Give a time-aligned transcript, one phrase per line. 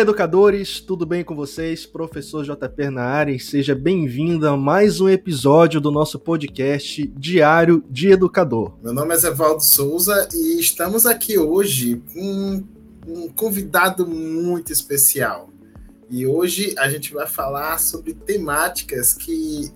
[0.00, 1.84] Olá, educadores, tudo bem com vocês?
[1.84, 8.08] Professor JP na área seja bem-vindo a mais um episódio do nosso podcast Diário de
[8.08, 8.78] Educador.
[8.82, 12.64] Meu nome é Zevaldo Souza e estamos aqui hoje com
[13.06, 15.50] um convidado muito especial.
[16.08, 19.70] E hoje a gente vai falar sobre temáticas que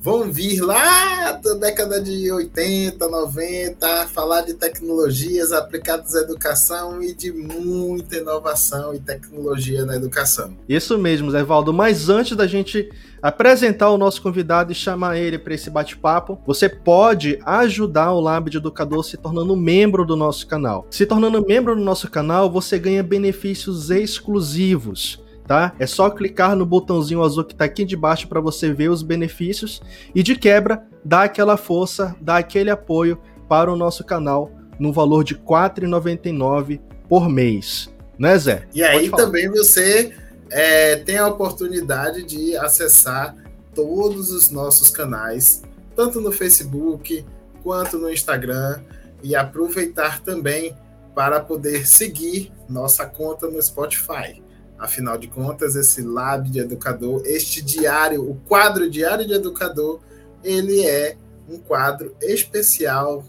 [0.00, 7.14] vão vir lá da década de 80, 90, falar de tecnologias aplicadas à educação e
[7.14, 10.56] de muita inovação e tecnologia na educação.
[10.66, 11.72] Isso mesmo, Zé Valdo.
[11.72, 12.90] Mas antes da gente
[13.20, 18.48] apresentar o nosso convidado e chamar ele para esse bate-papo, você pode ajudar o Lab
[18.48, 20.86] de Educador se tornando membro do nosso canal.
[20.90, 25.74] Se tornando membro do nosso canal, você ganha benefícios exclusivos tá?
[25.80, 29.82] É só clicar no botãozinho azul que está aqui debaixo para você ver os benefícios
[30.14, 35.24] e de quebra dá aquela força, dá aquele apoio para o nosso canal no valor
[35.24, 38.68] de R$ 4,99 por mês, né, Zé?
[38.72, 40.14] E aí também você
[40.52, 43.34] é, tem a oportunidade de acessar
[43.74, 45.62] todos os nossos canais,
[45.96, 47.26] tanto no Facebook
[47.60, 48.82] quanto no Instagram,
[49.20, 50.76] e aproveitar também
[51.12, 54.40] para poder seguir nossa conta no Spotify.
[54.80, 60.00] Afinal de contas, esse Lab de Educador, este diário, o quadro Diário de Educador,
[60.42, 63.22] ele é um quadro especial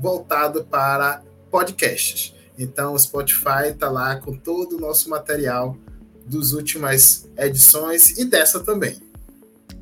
[0.00, 2.34] voltado para podcasts.
[2.58, 5.76] Então, o Spotify está lá com todo o nosso material
[6.24, 8.96] dos últimas edições e dessa também.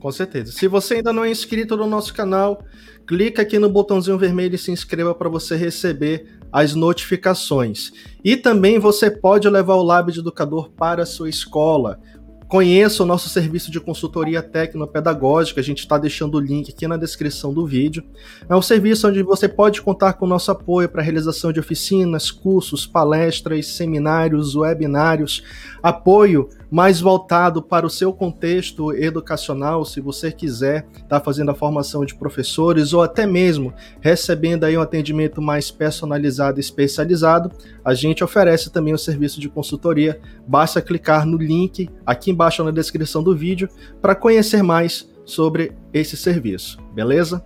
[0.00, 0.50] Com certeza.
[0.50, 2.64] Se você ainda não é inscrito no nosso canal,
[3.06, 7.90] clica aqui no botãozinho vermelho e se inscreva para você receber as notificações.
[8.22, 11.98] E também você pode levar o Lab de Educador para a sua escola.
[12.46, 16.98] Conheça o nosso serviço de consultoria tecnopedagógica, a gente está deixando o link aqui na
[16.98, 18.04] descrição do vídeo.
[18.46, 21.58] É um serviço onde você pode contar com o nosso apoio para a realização de
[21.58, 25.42] oficinas, cursos, palestras, seminários, webinários,
[25.82, 31.54] apoio mais voltado para o seu contexto educacional, se você quiser estar tá fazendo a
[31.54, 37.52] formação de professores ou até mesmo recebendo aí um atendimento mais personalizado e especializado,
[37.84, 40.18] a gente oferece também o serviço de consultoria.
[40.46, 43.68] Basta clicar no link aqui embaixo na descrição do vídeo
[44.00, 47.44] para conhecer mais sobre esse serviço, beleza?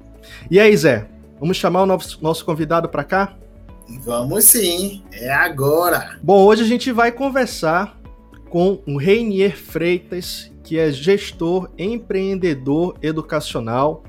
[0.49, 1.09] E aí, Zé,
[1.41, 3.37] vamos chamar o nosso, nosso convidado para cá?
[4.01, 6.19] Vamos sim, é agora.
[6.23, 7.96] Bom, hoje a gente vai conversar
[8.57, 14.03] com o Reinier Freitas, que é gestor empreendedor educacional.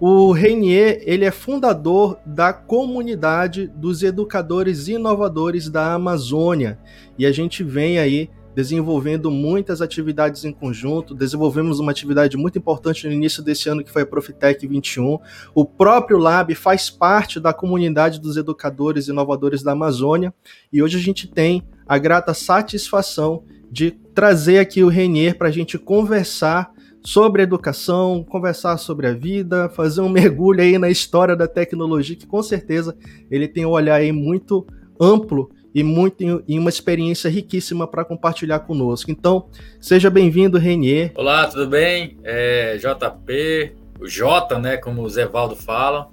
[0.00, 6.80] O Reinier, ele é fundador da comunidade dos educadores inovadores da Amazônia
[7.16, 11.14] e a gente vem aí desenvolvendo muitas atividades em conjunto.
[11.14, 15.16] Desenvolvemos uma atividade muito importante no início desse ano, que foi a Profitec 21.
[15.54, 20.34] O próprio Lab faz parte da comunidade dos educadores inovadores da Amazônia
[20.72, 25.52] e hoje a gente tem a grata satisfação de trazer aqui o Renier para a
[25.52, 26.72] gente conversar
[27.02, 32.26] sobre educação, conversar sobre a vida, fazer um mergulho aí na história da tecnologia, que
[32.26, 32.96] com certeza
[33.30, 34.66] ele tem um olhar aí muito
[35.00, 39.10] amplo e muito e uma experiência riquíssima para compartilhar conosco.
[39.10, 39.46] Então,
[39.78, 41.12] seja bem-vindo, Renier.
[41.14, 42.16] Olá, tudo bem?
[42.24, 46.08] É, JP, o J, né, como o Zevaldo fala.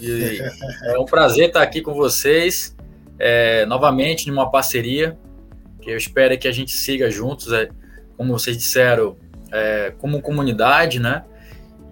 [0.00, 0.40] E
[0.92, 2.76] é um prazer estar aqui com vocês
[3.18, 5.16] é, novamente numa parceria
[5.84, 7.68] que eu espero que a gente siga juntos, é,
[8.16, 9.16] como vocês disseram,
[9.52, 11.24] é, como comunidade, né?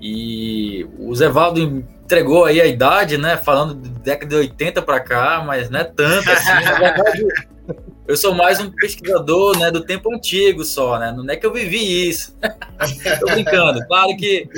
[0.00, 3.36] E o Zevaldo entregou aí a idade, né?
[3.36, 6.64] Falando de década de 80 para cá, mas não é tanto assim.
[6.64, 7.24] Na verdade,
[8.08, 11.12] eu sou mais um pesquisador né, do tempo antigo só, né?
[11.12, 12.36] Não é que eu vivi isso.
[13.20, 13.86] Tô brincando.
[13.86, 14.48] Claro que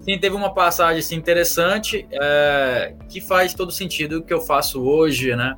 [0.00, 4.82] sim, teve uma passagem assim, interessante é, que faz todo sentido o que eu faço
[4.82, 5.54] hoje, né?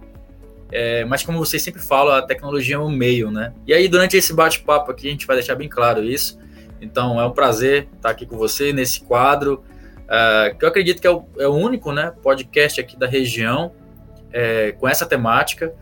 [0.72, 3.52] É, mas como vocês sempre falam, a tecnologia é um meio, né?
[3.66, 6.38] E aí, durante esse bate-papo aqui, a gente vai deixar bem claro isso.
[6.80, 9.64] Então, é um prazer estar aqui com você nesse quadro,
[10.04, 13.72] uh, que eu acredito que é o, é o, único né, podcast aqui da região
[14.32, 15.74] é, com essa temática.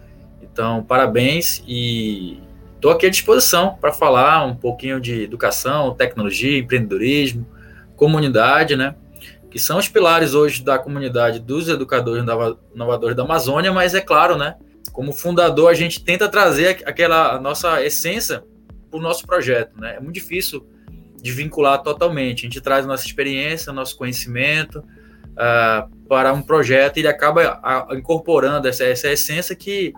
[0.42, 2.40] Então, parabéns e
[2.74, 7.46] estou aqui à disposição para falar um pouquinho de educação, tecnologia, empreendedorismo,
[7.94, 8.94] comunidade, né?
[9.50, 12.24] Que são os pilares hoje da comunidade dos educadores
[12.74, 14.56] inovadores da Amazônia, mas é claro, né?
[14.92, 18.42] Como fundador, a gente tenta trazer aquela nossa essência
[18.90, 19.96] para o nosso projeto, né?
[19.96, 20.66] É muito difícil
[21.22, 22.40] de vincular totalmente.
[22.40, 28.66] A gente traz nossa experiência, nosso conhecimento uh, para um projeto e ele acaba incorporando
[28.68, 29.92] essa, essa essência que,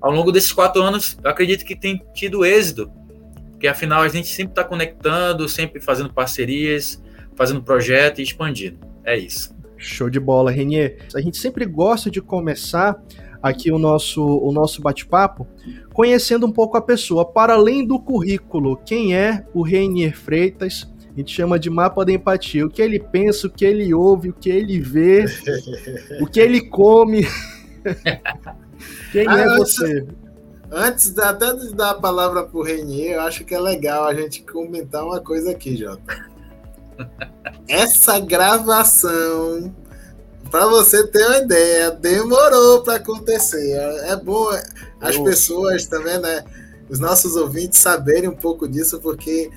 [0.00, 2.90] ao longo desses quatro anos, eu acredito que tem tido êxito,
[3.50, 7.02] porque afinal a gente sempre está conectando, sempre fazendo parcerias,
[7.34, 8.78] fazendo projeto e expandindo.
[9.04, 9.56] É isso.
[9.76, 10.98] Show de bola, Renier.
[11.14, 13.00] A gente sempre gosta de começar
[13.42, 15.46] aqui o nosso, o nosso bate-papo,
[15.92, 17.24] conhecendo um pouco a pessoa.
[17.24, 20.88] Para além do currículo, quem é o Reinier Freitas?
[21.12, 22.64] A gente chama de mapa da empatia.
[22.64, 25.24] O que ele pensa, o que ele ouve, o que ele vê,
[26.20, 27.26] o que ele come.
[29.12, 30.06] quem ah, é você?
[30.70, 34.14] Antes até de dar a palavra para o Reinier, eu acho que é legal a
[34.14, 36.28] gente comentar uma coisa aqui, Jota.
[37.66, 39.74] Essa gravação
[40.50, 43.72] para você ter uma ideia, demorou para acontecer.
[44.06, 44.48] É bom
[45.00, 46.44] as pessoas também, né?
[46.88, 49.50] Os nossos ouvintes saberem um pouco disso, porque,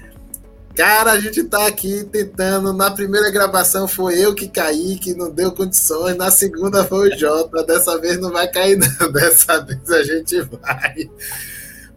[0.75, 2.73] cara, a gente tá aqui tentando.
[2.73, 6.17] Na primeira gravação foi eu que caí, que não deu condições.
[6.17, 7.63] Na segunda foi o Jota.
[7.63, 9.11] Dessa vez não vai cair, não.
[9.11, 11.09] Dessa vez a gente vai.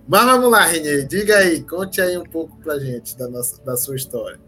[0.06, 1.04] Mas vamos lá, Renê.
[1.04, 4.38] Diga aí, conte aí um pouco pra gente da, nossa, da sua história.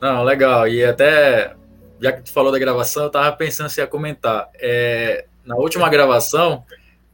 [0.00, 0.66] Não, legal.
[0.66, 1.54] E até
[2.00, 4.48] já que tu falou da gravação, eu tava pensando se ia comentar.
[4.54, 6.64] É, na última gravação,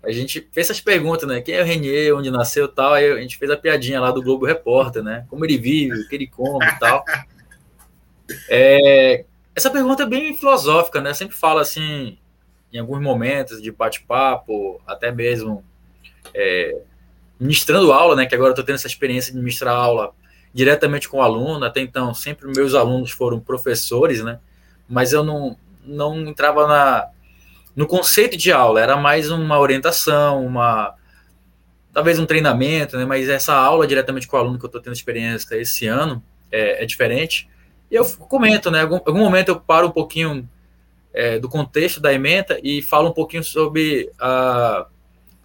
[0.02, 1.40] a gente fez essas perguntas, né?
[1.40, 2.94] Quem é o Renier, onde nasceu tal.
[2.94, 5.24] Aí a gente fez a piadinha lá do Globo Repórter, né?
[5.28, 7.04] Como ele vive, o que ele come e tal.
[8.48, 9.24] É,
[9.54, 11.10] essa pergunta é bem filosófica, né?
[11.10, 12.18] Eu sempre falo assim,
[12.72, 15.64] em alguns momentos de bate-papo, até mesmo
[16.34, 16.80] é,
[17.38, 18.26] ministrando aula, né?
[18.26, 20.14] Que agora eu tô tendo essa experiência de ministrar aula
[20.52, 21.64] diretamente com o aluno.
[21.64, 24.40] Até então, sempre meus alunos foram professores, né?
[24.92, 27.08] Mas eu não, não entrava na,
[27.74, 30.94] no conceito de aula, era mais uma orientação, uma
[31.92, 33.04] talvez um treinamento, né?
[33.04, 36.82] mas essa aula diretamente com o aluno que eu estou tendo experiência esse ano é,
[36.82, 37.48] é, diferente.
[37.90, 38.80] E eu comento, né?
[38.82, 40.48] Algum, algum momento eu paro um pouquinho
[41.12, 44.86] é, do contexto da ementa e falo um pouquinho sobre a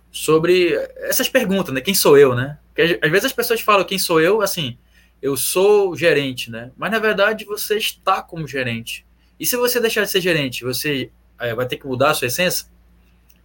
[0.09, 1.81] sobre essas perguntas, né?
[1.81, 2.57] Quem sou eu, né?
[2.73, 4.77] Porque às vezes as pessoas falam quem sou eu, assim,
[5.21, 6.71] eu sou gerente, né?
[6.77, 9.05] Mas na verdade você está como gerente.
[9.39, 12.27] E se você deixar de ser gerente, você é, vai ter que mudar a sua
[12.27, 12.67] essência?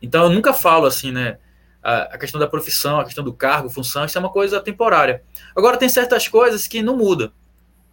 [0.00, 1.38] Então, eu nunca falo assim, né?
[1.82, 5.22] A, a, questão da profissão, a questão do cargo, função, isso é uma coisa temporária.
[5.54, 7.32] Agora, tem certas coisas que não mudam,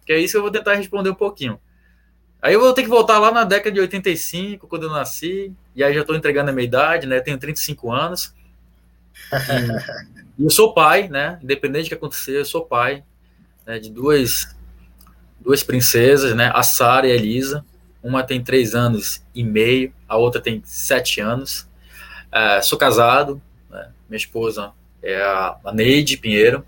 [0.06, 1.60] que é isso que eu vou tentar responder um pouquinho.
[2.40, 5.84] Aí eu vou ter que voltar lá na década de 85, quando eu nasci, e
[5.84, 7.20] aí já estou entregando a minha idade, né?
[7.20, 8.34] Tenho 35 anos.
[10.40, 11.38] E eu sou pai, né?
[11.42, 13.04] Independente do que acontecer, eu sou pai
[13.66, 13.78] né?
[13.78, 14.56] de duas,
[15.38, 16.50] duas princesas, né?
[16.54, 17.62] A Sara e a Elisa.
[18.02, 21.68] Uma tem três anos e meio, a outra tem sete anos.
[22.28, 23.90] Uh, sou casado, né?
[24.08, 26.64] minha esposa é a, a Neide Pinheiro,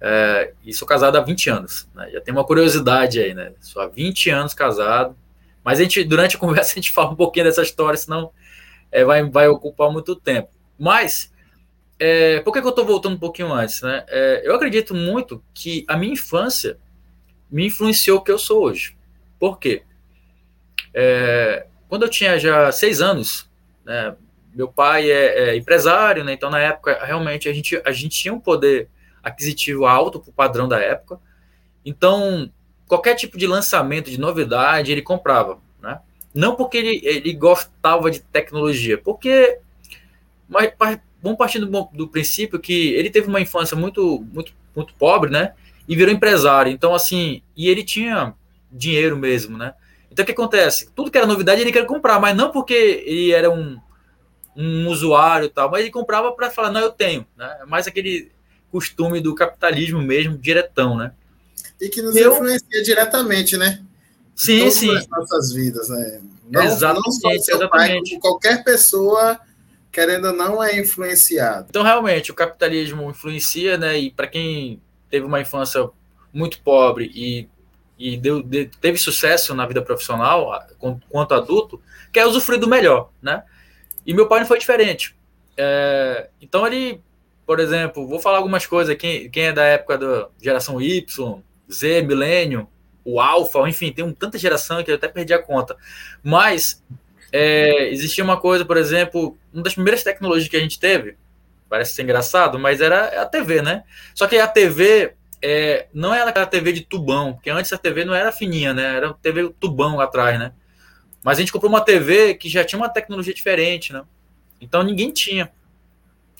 [0.00, 1.88] uh, e sou casado há 20 anos.
[1.94, 2.10] Né?
[2.12, 3.52] Já tem uma curiosidade aí, né?
[3.60, 5.16] Sou há 20 anos casado,
[5.62, 8.30] mas a gente, durante a conversa a gente fala um pouquinho dessa história, senão
[8.90, 10.48] é, vai, vai ocupar muito tempo.
[10.78, 11.32] Mas,
[11.98, 13.82] é, por que, que eu estou voltando um pouquinho antes?
[13.82, 14.04] Né?
[14.08, 16.78] É, eu acredito muito que a minha infância
[17.50, 18.96] me influenciou o que eu sou hoje.
[19.38, 19.82] Por quê?
[20.92, 23.48] É, quando eu tinha já seis anos,
[23.84, 24.14] né,
[24.54, 28.34] meu pai é, é empresário, né, então na época realmente a gente, a gente tinha
[28.34, 28.88] um poder
[29.22, 31.20] aquisitivo alto para o padrão da época,
[31.84, 32.50] então
[32.86, 36.00] qualquer tipo de lançamento, de novidade, ele comprava, né?
[36.34, 39.58] Não porque ele, ele gostava de tecnologia, porque
[40.48, 40.72] mas,
[41.22, 45.54] vamos partir do, do princípio que ele teve uma infância muito, muito, muito pobre, né?
[45.86, 46.72] E virou empresário.
[46.72, 48.34] Então, assim, e ele tinha
[48.70, 49.74] dinheiro mesmo, né?
[50.10, 50.90] Então o que acontece?
[50.94, 53.78] Tudo que era novidade ele queria comprar, mas não porque ele era um,
[54.56, 57.26] um usuário e tal, mas ele comprava para falar, não, eu tenho.
[57.36, 57.58] Né?
[57.62, 58.30] É mais aquele
[58.70, 61.12] costume do capitalismo mesmo, diretão, né?
[61.80, 62.32] E que nos eu...
[62.32, 63.82] influencia diretamente, né?
[64.34, 64.96] Sim, Todas sim.
[64.96, 66.20] As nossas vidas, né?
[66.50, 68.10] Não, exatamente, não exatamente.
[68.12, 69.38] Pai, qualquer pessoa,
[69.92, 71.66] querendo ou não, é influenciado.
[71.68, 73.98] Então, realmente, o capitalismo influencia, né?
[73.98, 75.88] E para quem teve uma infância
[76.32, 77.48] muito pobre e
[78.00, 80.58] e deu, de, teve sucesso na vida profissional,
[81.10, 81.80] quanto adulto,
[82.10, 83.42] quer usufruir do melhor, né?
[84.06, 85.14] E meu pai não foi diferente.
[85.54, 87.02] É, então ele,
[87.44, 92.02] por exemplo, vou falar algumas coisas, quem, quem é da época da geração Y, Z,
[92.02, 92.66] milênio,
[93.04, 95.76] o Alpha, enfim, tem um, tanta geração que eu até perdi a conta.
[96.22, 96.82] Mas
[97.30, 101.18] é, existia uma coisa, por exemplo, uma das primeiras tecnologias que a gente teve,
[101.68, 103.84] parece ser engraçado, mas era a TV, né?
[104.14, 108.04] Só que a TV é, não é aquela TV de tubão, porque antes a TV
[108.04, 108.96] não era fininha, né?
[108.96, 110.52] Era TV tubão atrás, né?
[111.22, 114.02] Mas a gente comprou uma TV que já tinha uma tecnologia diferente, né?
[114.60, 115.50] Então ninguém tinha.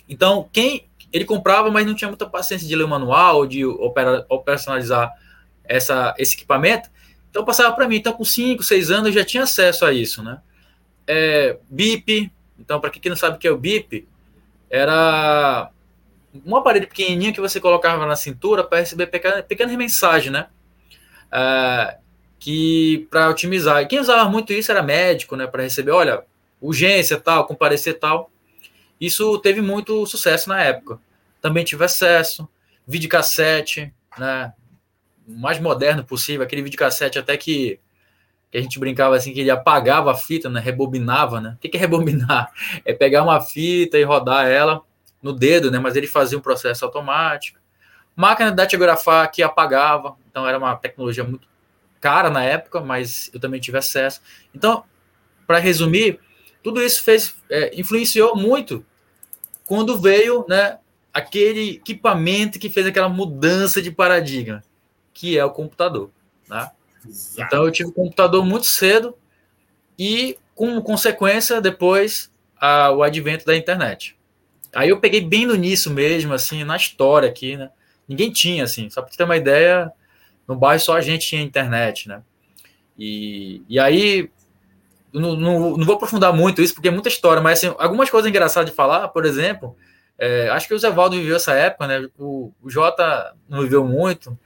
[0.09, 4.25] Então, quem ele comprava, mas não tinha muita paciência de ler o manual, de opera,
[4.29, 5.13] operacionalizar
[5.65, 6.91] essa, esse equipamento,
[7.31, 7.97] então passava para mim.
[7.97, 10.41] Então, com 5, 6 anos, eu já tinha acesso a isso, né?
[11.07, 14.07] É, BIP, então, para quem não sabe o que é o BIP,
[14.69, 15.71] era
[16.45, 20.47] um aparelho pequenininho que você colocava na cintura para receber pequenas, pequenas mensagens, né?
[21.33, 21.99] Uh,
[22.39, 23.87] que para otimizar.
[23.89, 25.47] Quem usava muito isso era médico, né?
[25.47, 26.25] Para receber, olha,
[26.61, 28.31] urgência tal, comparecer tal.
[29.01, 31.01] Isso teve muito sucesso na época.
[31.41, 32.49] Também tive acesso,
[32.87, 34.53] videocassete, né?
[35.27, 37.79] O mais moderno possível, aquele videocassete até que,
[38.51, 40.61] que a gente brincava assim, que ele apagava a fita, né?
[40.61, 41.57] Rebobinava, né?
[41.57, 42.53] O que é rebobinar?
[42.85, 44.83] É pegar uma fita e rodar ela
[45.23, 45.79] no dedo, né?
[45.79, 47.59] Mas ele fazia um processo automático.
[48.17, 51.49] Máquina de datilografar que apagava, então era uma tecnologia muito
[52.01, 54.21] cara na época, mas eu também tive acesso.
[54.55, 54.85] Então,
[55.47, 56.19] para resumir,
[56.63, 58.85] tudo isso fez, é, influenciou muito
[59.67, 60.79] quando veio, né,
[61.13, 64.63] aquele equipamento que fez aquela mudança de paradigma,
[65.13, 66.11] que é o computador,
[66.49, 66.71] né?
[67.39, 69.17] Então eu tive um computador muito cedo
[69.99, 74.17] e com consequência depois a, o advento da internet.
[74.75, 77.71] Aí eu peguei bem no início mesmo, assim, na história aqui, né?
[78.09, 79.93] Ninguém tinha, assim, só para ter uma ideia,
[80.47, 82.23] no bairro só a gente tinha internet, né?
[82.99, 84.31] E, e aí
[85.13, 88.29] não, não, não, vou aprofundar muito isso, porque é muita história, mas assim, algumas coisas
[88.29, 89.77] engraçadas de falar, por exemplo,
[90.19, 92.09] é, acho que o Zé Valdo viveu essa época, né?
[92.19, 94.39] O, o Jota não viveu muito,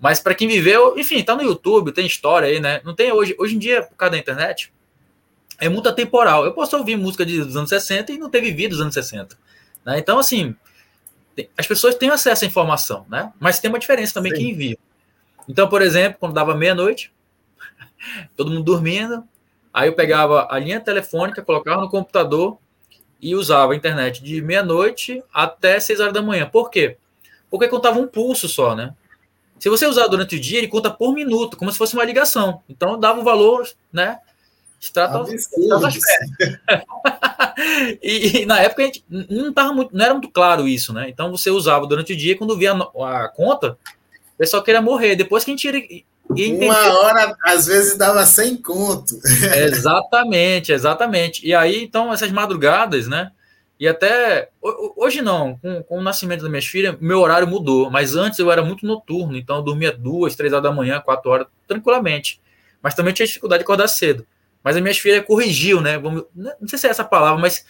[0.00, 2.80] mas para quem viveu, enfim, tá no YouTube, tem história aí, né?
[2.84, 4.72] Não tem hoje, hoje em dia, por causa da internet,
[5.60, 6.44] é muito atemporal.
[6.44, 9.36] Eu posso ouvir música dos anos 60 e não ter vivido os anos 60.
[9.88, 9.98] Né?
[9.98, 10.54] Então, assim,
[11.56, 13.32] as pessoas têm acesso à informação, né?
[13.40, 14.38] Mas tem uma diferença também Sim.
[14.38, 14.78] quem vive.
[15.48, 17.12] Então, por exemplo, quando dava meia-noite,
[18.36, 19.24] todo mundo dormindo,
[19.72, 22.58] Aí eu pegava a linha telefônica, colocava no computador
[23.20, 26.48] e usava a internet de meia-noite até seis horas da manhã.
[26.50, 26.96] Por quê?
[27.50, 28.94] Porque contava um pulso só, né?
[29.58, 32.62] Se você usar durante o dia, ele conta por minuto, como se fosse uma ligação.
[32.68, 34.18] Então dava um valor, né?
[34.80, 35.24] Extrato,
[38.00, 41.08] e, e, na época a gente não, tava muito, não era muito claro isso, né?
[41.08, 43.76] Então você usava durante o dia, quando via a, a conta,
[44.34, 45.16] o pessoal queria morrer.
[45.16, 49.18] Depois que a gente uma hora, às vezes, dava sem conto.
[49.56, 51.46] exatamente, exatamente.
[51.46, 53.32] E aí, então, essas madrugadas, né?
[53.80, 54.50] E até
[54.96, 57.90] hoje não, com, com, o nascimento das minhas filhas, meu horário mudou.
[57.90, 61.30] Mas antes eu era muito noturno, então eu dormia duas, três horas da manhã, quatro
[61.30, 62.40] horas, tranquilamente.
[62.82, 64.26] Mas também tinha dificuldade de acordar cedo.
[64.62, 65.98] Mas as minhas filhas corrigiu, né?
[65.98, 67.64] Vamos, não sei se é essa palavra, mas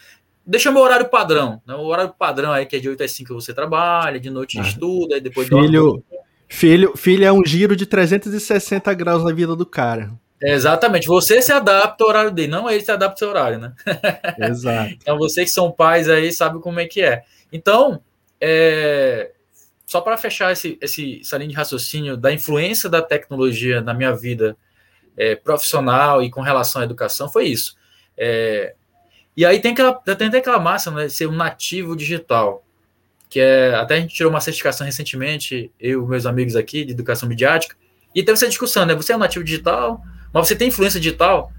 [0.45, 1.61] deixa meu horário padrão.
[1.67, 1.75] Né?
[1.75, 4.63] O horário padrão aí que é de 8 às 5 você trabalha, de noite ah,
[4.63, 6.03] estuda, e depois filho,
[6.49, 10.11] Filho, filho é um giro de 360 graus na vida do cara.
[10.41, 11.07] exatamente.
[11.07, 13.73] Você se adapta ao horário dele, não ele se adapta ao seu horário, né?
[14.49, 14.95] Exato.
[14.95, 17.23] então, vocês que são pais aí sabem como é que é.
[17.53, 18.01] Então,
[18.41, 19.33] é...
[19.87, 24.15] só para fechar esse, esse, essa linha de raciocínio da influência da tecnologia na minha
[24.17, 24.57] vida
[25.19, 27.77] é, profissional e com relação à educação, foi isso.
[28.17, 28.75] É...
[29.37, 32.65] E aí tem aquela, tem aquela massa, né, de ser um nativo digital
[33.29, 36.93] que é até a gente tirou uma certificação recentemente, eu e meus amigos aqui de
[36.93, 37.77] educação midiática,
[38.15, 38.95] e teve essa discussão, né?
[38.95, 40.01] Você é um nativo digital,
[40.33, 41.53] mas você tem influência digital?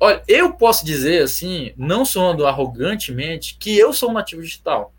[0.00, 4.92] Olha, eu posso dizer assim, não soando arrogantemente, que eu sou um nativo digital.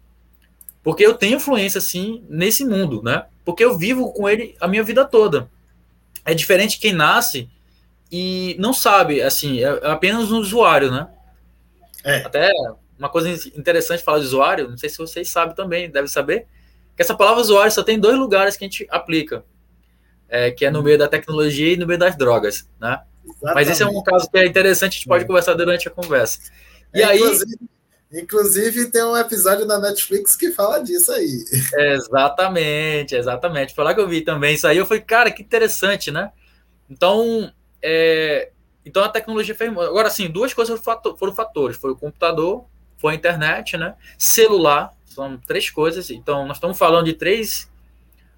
[0.81, 3.25] Porque eu tenho influência, assim, nesse mundo, né?
[3.43, 5.49] Porque eu vivo com ele a minha vida toda.
[6.23, 7.49] É diferente quem nasce
[8.11, 11.07] e não sabe, assim, é apenas um usuário, né?
[12.03, 12.23] É.
[12.23, 12.51] Até
[12.97, 16.47] uma coisa interessante falar de usuário, não sei se vocês sabem também, devem saber,
[16.95, 19.43] que essa palavra usuário só tem dois lugares que a gente aplica,
[20.27, 23.01] é, que é no meio da tecnologia e no meio das drogas, né?
[23.23, 23.55] Exatamente.
[23.55, 25.27] Mas esse é um caso que é interessante, a gente pode é.
[25.27, 26.39] conversar durante a conversa.
[26.93, 27.19] E é, aí...
[27.19, 27.57] Inclusive,
[28.11, 31.45] inclusive, tem um episódio na Netflix que fala disso aí.
[31.93, 33.73] Exatamente, exatamente.
[33.73, 36.31] Foi lá que eu vi também isso aí, eu falei, cara, que interessante, né?
[36.89, 38.51] Então, é,
[38.85, 39.71] então a tecnologia fez.
[39.71, 40.79] Agora, assim, duas coisas
[41.17, 42.65] foram fatores: foi o computador
[42.99, 43.95] foi a internet, né?
[44.17, 46.11] Celular, são três coisas.
[46.11, 47.71] Então, nós estamos falando de três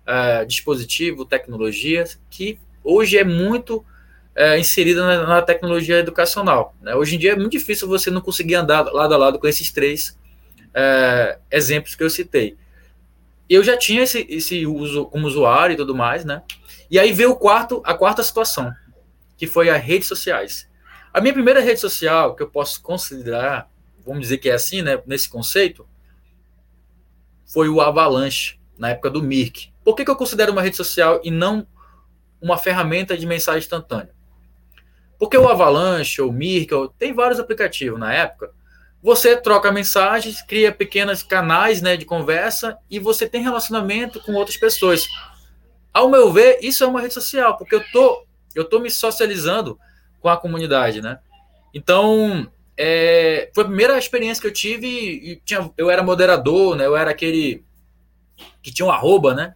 [0.03, 6.75] uh, dispositivos, tecnologias, que hoje é muito uh, inserida na, na, tecnologia educacional.
[6.79, 6.95] Né?
[6.95, 9.71] Hoje em dia é muito difícil você não conseguir andar lado a lado com esses
[9.71, 10.17] três
[10.69, 12.55] uh, exemplos que eu citei.
[13.49, 16.43] Eu já tinha esse, esse uso como usuário e tudo mais, né?
[16.89, 18.71] E aí veio o quarto, a quarta situação,
[19.41, 20.69] que foi as redes sociais.
[21.11, 23.71] A minha primeira rede social que eu posso considerar
[24.05, 25.87] vamos dizer que é assim, né, nesse conceito,
[27.45, 29.71] foi o Avalanche, na época do Mirk.
[29.83, 31.67] Por que, que eu considero uma rede social e não
[32.41, 34.13] uma ferramenta de mensagem instantânea?
[35.19, 38.51] Porque o Avalanche, ou Mirk, tem vários aplicativos na época.
[39.03, 44.57] Você troca mensagens, cria pequenos canais né, de conversa e você tem relacionamento com outras
[44.57, 45.07] pessoas.
[45.93, 49.79] Ao meu ver, isso é uma rede social, porque eu tô, eu tô me socializando
[50.19, 51.19] com a comunidade, né?
[51.73, 56.85] Então, é, foi a primeira experiência que eu tive e tinha, eu era moderador, né?
[56.85, 57.63] Eu era aquele
[58.61, 59.55] que tinha um arroba, né?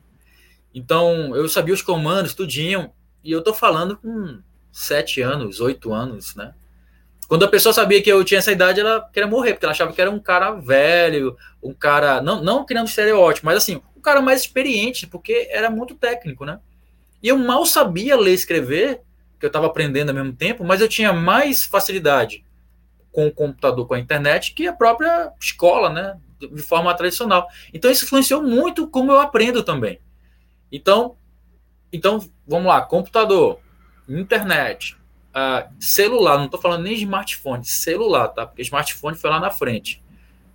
[0.73, 2.91] Então eu sabia os comandos, tudinho.
[3.23, 4.39] E eu tô falando com
[4.71, 6.53] sete anos, oito anos, né?
[7.27, 9.91] quando a pessoa sabia que eu tinha essa idade, ela queria morrer, porque ela achava
[9.91, 12.21] que era um cara velho, um cara.
[12.21, 16.59] Não, não criando estereótipo, mas assim, um cara mais experiente, porque era muito técnico, né?
[17.25, 19.01] E eu mal sabia ler e escrever,
[19.39, 22.45] que eu estava aprendendo ao mesmo tempo, mas eu tinha mais facilidade
[23.11, 26.19] com o computador, com a internet, que a própria escola, né?
[26.39, 27.47] De forma tradicional.
[27.73, 29.99] Então, isso influenciou muito como eu aprendo também.
[30.71, 31.15] Então,
[31.91, 33.59] então vamos lá: computador,
[34.07, 34.95] internet,
[35.31, 38.45] uh, celular, não estou falando nem smartphone, celular, tá?
[38.45, 39.99] Porque smartphone foi lá na frente.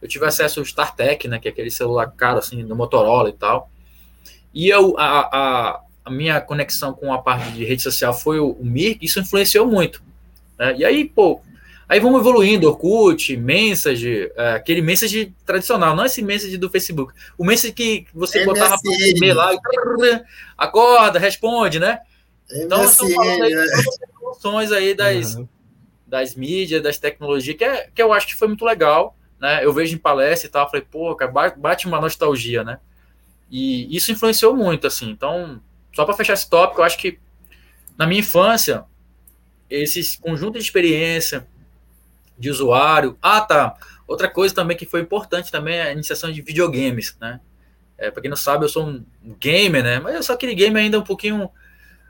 [0.00, 1.41] Eu tive acesso ao StarTech, né?
[1.41, 3.69] Que é aquele celular caro, assim, do Motorola e tal.
[4.55, 8.50] E eu, a, a, a minha conexão com a parte de rede social foi o,
[8.52, 10.02] o Mir, isso influenciou muito.
[10.59, 10.76] Né?
[10.78, 11.40] E aí, pô,
[11.88, 17.12] aí vamos evoluindo, Orkut, Message, é, aquele Message tradicional, não esse Message do Facebook.
[17.37, 18.47] O Message que você MSN.
[18.47, 19.59] botava para e lá, e,
[20.57, 22.00] acorda, responde, né?
[22.52, 23.71] Então, nós estamos falando aí das
[24.09, 25.49] evoluções aí das, uhum.
[26.07, 29.64] das mídias, das tecnologias, que, é, que eu acho que foi muito legal, né?
[29.64, 32.78] Eu vejo em palestra e tal, falei, pô, cara, bate uma nostalgia, né?
[33.50, 35.10] E isso influenciou muito, assim.
[35.10, 35.60] Então,
[35.95, 37.19] só para fechar esse tópico, eu acho que
[37.97, 38.85] na minha infância,
[39.69, 41.47] esses conjuntos de experiência
[42.39, 43.19] de usuário.
[43.21, 43.76] Ah, tá.
[44.09, 47.41] Outra coisa também que foi importante também é a iniciação de videogames, né?
[47.99, 49.05] É, para quem não sabe, eu sou um
[49.39, 50.00] gamer, né?
[50.00, 51.50] Mas eu sou aquele gamer ainda um pouquinho.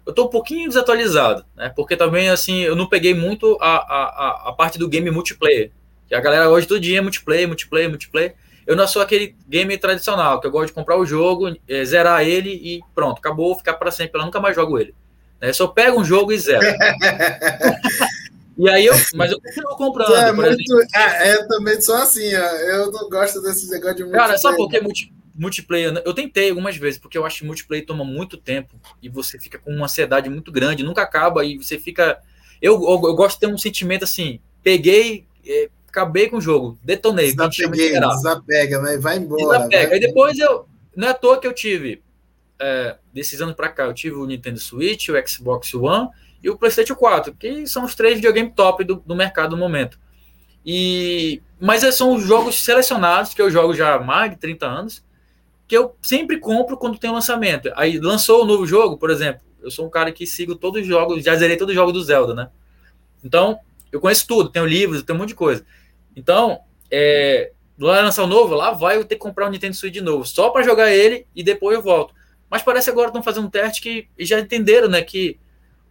[0.07, 1.69] Eu tô um pouquinho desatualizado, né?
[1.75, 5.73] Porque também, assim, eu não peguei muito a, a, a parte do game multiplayer.
[6.07, 8.37] Que a galera hoje todo dia é multiplayer, multiplayer, multiplayer.
[8.70, 12.22] Eu não sou aquele game tradicional, que eu gosto de comprar o jogo, é, zerar
[12.22, 14.20] ele e pronto, acabou, ficar para sempre.
[14.20, 14.94] Eu nunca mais jogo ele.
[15.40, 15.52] Né?
[15.52, 16.62] Só pego um jogo e zero.
[18.56, 20.14] e aí eu, mas eu continuo comprando.
[20.14, 22.38] É muito, é, eu também sou assim, ó.
[22.38, 24.28] eu não gosto desse negócio de multiplayer.
[24.28, 26.02] Cara, sabe por que multi, multiplayer?
[26.04, 29.59] Eu tentei algumas vezes, porque eu acho que multiplayer toma muito tempo e você fica
[29.59, 32.20] com uma ansiedade muito grande, nunca acaba e você fica.
[32.62, 35.26] Eu, eu, eu gosto de ter um sentimento assim, peguei.
[35.44, 37.35] É, acabei com o jogo, detonei.
[37.35, 38.96] Desapeguei, desapega, né?
[38.96, 39.59] Vai embora.
[39.59, 39.88] Desapega.
[39.88, 39.94] Vai.
[39.94, 40.66] Aí depois eu.
[40.96, 42.03] Não é à toa que eu tive,
[42.59, 46.09] é, desses anos para cá, eu tive o Nintendo Switch, o Xbox One
[46.42, 49.98] e o PlayStation 4, que são os três videogames top do, do mercado no momento.
[50.64, 55.05] E, mas são os jogos selecionados que eu jogo já há mais de 30 anos,
[55.66, 57.70] que eu sempre compro quando tem um lançamento.
[57.76, 59.42] Aí lançou o um novo jogo, por exemplo.
[59.62, 62.03] Eu sou um cara que sigo todos os jogos, já zerei todos os jogos do
[62.03, 62.48] Zelda, né?
[63.22, 63.59] Então,
[63.92, 65.64] eu conheço tudo, tenho livros, tenho um monte de coisa.
[66.14, 69.94] Então, é, lá lançar o novo, lá vai eu ter que comprar um Nintendo Switch
[69.94, 72.14] de novo, só para jogar ele e depois eu volto.
[72.51, 75.38] Mas parece agora estão fazendo um teste que já entenderam, né, que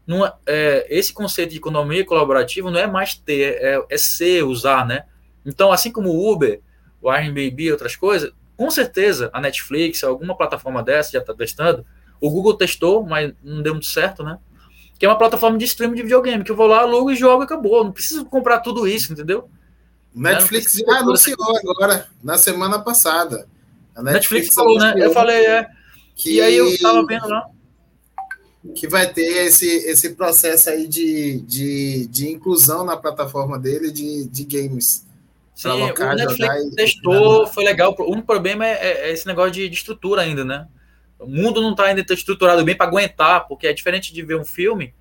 [0.09, 4.43] não, é, é, esse conceito de economia colaborativa não é mais ter, é, é ser,
[4.43, 5.05] usar, né?
[5.45, 6.61] Então, assim como o Uber,
[6.99, 11.85] o Airbnb e outras coisas, com certeza a Netflix, alguma plataforma dessa já está testando.
[12.19, 14.39] O Google testou, mas não deu muito certo, né?
[14.97, 17.43] Que é uma plataforma de streaming de videogame, que eu vou lá, alugo e jogo
[17.43, 17.83] e acabou.
[17.83, 19.47] Não preciso comprar tudo isso, entendeu?
[20.19, 23.47] Netflix já anunciou agora, na semana passada.
[23.95, 24.93] A Netflix, Netflix falou, né?
[24.97, 25.67] Eu falei, é.
[26.15, 27.47] Que, e aí eu tava vendo lá.
[28.75, 34.25] Que vai ter esse, esse processo aí de, de, de inclusão na plataforma dele de,
[34.25, 35.07] de games.
[35.55, 37.95] Sim, alocar, o Netflix testou, foi legal.
[37.97, 40.67] O único problema é, é, é esse negócio de, de, estrutura ainda, né?
[41.17, 44.45] O mundo não está ainda estruturado bem para aguentar, porque é diferente de ver um
[44.45, 44.93] filme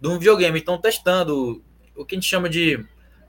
[0.00, 0.58] de um videogame.
[0.58, 1.62] Estão testando
[1.96, 2.84] o que a gente chama de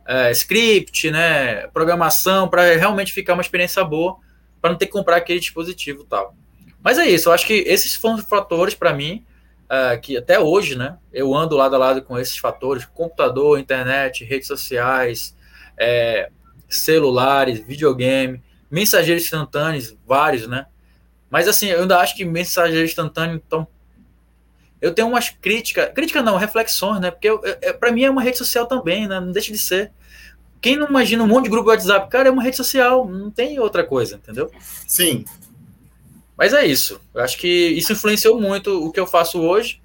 [0.05, 4.17] é, script, né, programação, para realmente ficar uma experiência boa,
[4.61, 6.35] para não ter que comprar aquele dispositivo e tal.
[6.83, 9.25] Mas é isso, eu acho que esses foram os fatores para mim,
[9.69, 14.23] é, que até hoje, né, eu ando lado a lado com esses fatores, computador, internet,
[14.23, 15.35] redes sociais,
[15.77, 16.29] é,
[16.69, 20.67] celulares, videogame, mensageiros instantâneos, vários, né,
[21.29, 23.67] mas assim, eu ainda acho que mensageiros instantâneos estão
[24.85, 27.09] eu tenho umas críticas, crítica não, reflexões, né?
[27.09, 27.27] Porque
[27.59, 29.19] é, para mim é uma rede social também, né?
[29.19, 29.91] Não deixa de ser.
[30.61, 33.59] Quem não imagina um monte de grupo WhatsApp, cara, é uma rede social, não tem
[33.59, 34.51] outra coisa, entendeu?
[34.87, 35.25] Sim.
[36.37, 37.01] Mas é isso.
[37.15, 39.81] Eu acho que isso influenciou muito o que eu faço hoje.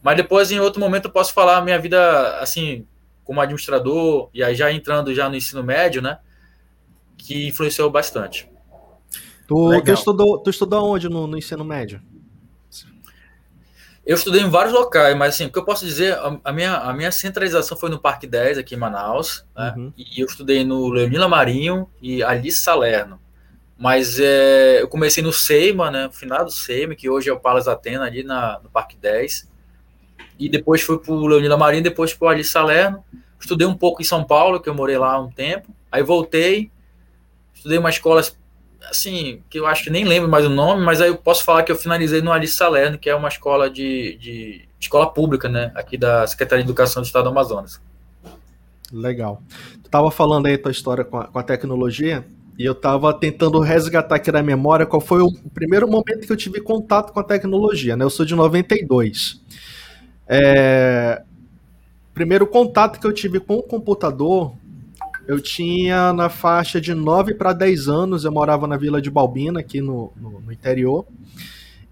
[0.00, 2.86] Mas depois, em outro momento, eu posso falar a minha vida, assim,
[3.24, 6.18] como administrador, e aí já entrando já no ensino médio, né?
[7.16, 8.48] Que influenciou bastante.
[9.48, 12.00] Tu, tu estudou, tu estudou onde no, no ensino médio?
[14.08, 16.78] Eu estudei em vários locais, mas assim, o que eu posso dizer, a, a minha,
[16.78, 19.74] a minha centralização foi no Parque 10, aqui em Manaus, né?
[19.76, 19.92] uhum.
[19.98, 23.20] e eu estudei no Leonila Marinho e Alice Salerno.
[23.76, 27.38] Mas é, eu comecei no Seima, né, no final do Seima, que hoje é o
[27.38, 29.46] Palas Atena, ali na, no Parque 10.
[30.38, 33.04] E depois fui para o Leonila Marinho, depois para o Alice Salerno.
[33.38, 35.68] Estudei um pouco em São Paulo, que eu morei lá há um tempo.
[35.92, 36.70] Aí voltei,
[37.52, 38.22] estudei uma escola
[38.90, 41.62] assim, que eu acho que nem lembro mais o nome, mas aí eu posso falar
[41.62, 45.72] que eu finalizei no Alice Salerno, que é uma escola de, de escola pública, né,
[45.74, 47.80] aqui da Secretaria de Educação do Estado do Amazonas.
[48.92, 49.42] Legal.
[49.82, 52.24] Tu tava falando aí tua história com a, com a tecnologia,
[52.58, 56.36] e eu tava tentando resgatar aqui na memória qual foi o primeiro momento que eu
[56.36, 58.04] tive contato com a tecnologia, né?
[58.04, 59.40] Eu sou de 92.
[60.26, 61.22] É...
[62.12, 64.54] Primeiro contato que eu tive com o computador,
[65.28, 69.60] eu tinha na faixa de 9 para 10 anos, eu morava na Vila de Balbina,
[69.60, 71.04] aqui no, no, no interior.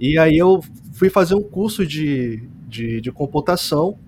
[0.00, 3.98] E aí eu fui fazer um curso de, de, de computação,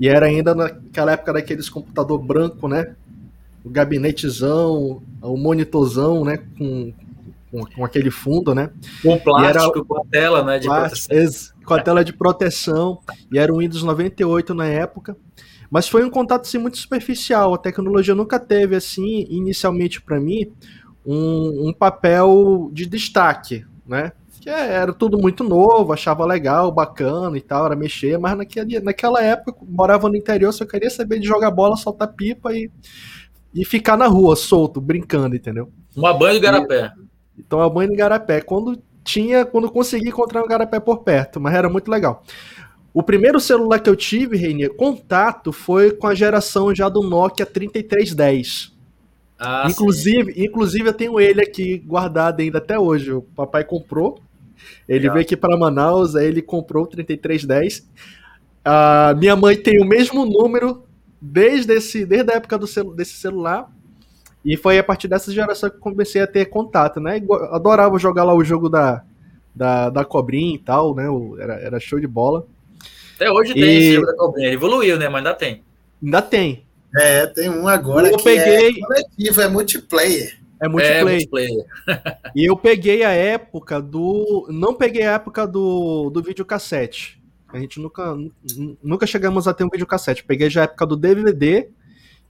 [0.00, 2.96] e era ainda naquela época daqueles computador branco, né?
[3.62, 6.38] O gabinetezão, o monitorzão, né?
[6.56, 6.90] Com,
[7.50, 8.70] com, com aquele fundo, né?
[9.02, 10.58] Com plástico, era, com a tela, né?
[10.58, 11.54] De plástico, proteção.
[11.66, 12.98] Com a tela de proteção.
[13.30, 15.14] E era o Windows 98 na época.
[15.74, 17.52] Mas foi um contato assim, muito superficial.
[17.52, 20.52] A tecnologia nunca teve, assim, inicialmente para mim,
[21.04, 24.12] um, um papel de destaque, né?
[24.40, 29.20] que era tudo muito novo, achava legal, bacana e tal, era mexer, mas naquele, naquela
[29.20, 32.70] época, morava no interior, só queria saber de jogar bola, soltar pipa e,
[33.52, 35.72] e ficar na rua, solto, brincando, entendeu?
[35.96, 36.92] Uma banho de garapé.
[37.36, 38.40] E, então, a banho de garapé.
[38.40, 42.22] Quando tinha, quando consegui encontrar um garapé por perto, mas era muito legal.
[42.94, 47.44] O primeiro celular que eu tive, Reinier, contato, foi com a geração já do Nokia
[47.44, 48.72] 3310.
[49.36, 50.44] Ah, inclusive, sim.
[50.44, 53.12] inclusive, eu tenho ele aqui guardado ainda até hoje.
[53.12, 54.22] O papai comprou
[54.88, 57.88] ele veio aqui para Manaus, aí ele comprou o 3310.
[58.64, 60.84] A minha mãe tem o mesmo número
[61.20, 63.70] desde, esse, desde a época do celu, desse celular.
[64.44, 67.20] E foi a partir dessa geração que comecei a ter contato, né?
[67.50, 69.02] Adorava jogar lá o jogo da,
[69.54, 71.06] da, da cobrinha e tal, né?
[71.38, 72.46] Era, era show de bola.
[73.14, 74.48] Até hoje tem esse jogo da cobrinha.
[74.48, 75.08] Ele evoluiu, né?
[75.08, 75.62] Mas ainda tem.
[76.02, 76.64] Ainda tem.
[76.96, 78.68] É, tem um agora eu que peguei...
[78.68, 80.38] é coletivo, é multiplayer.
[80.60, 81.00] É multiplayer.
[81.00, 81.66] É multiplayer.
[82.36, 84.46] e eu peguei a época do.
[84.50, 87.20] Não peguei a época do, do videocassete.
[87.48, 88.16] A gente nunca,
[88.82, 90.24] nunca chegamos a ter um videocassete.
[90.24, 91.68] Peguei já a época do DVD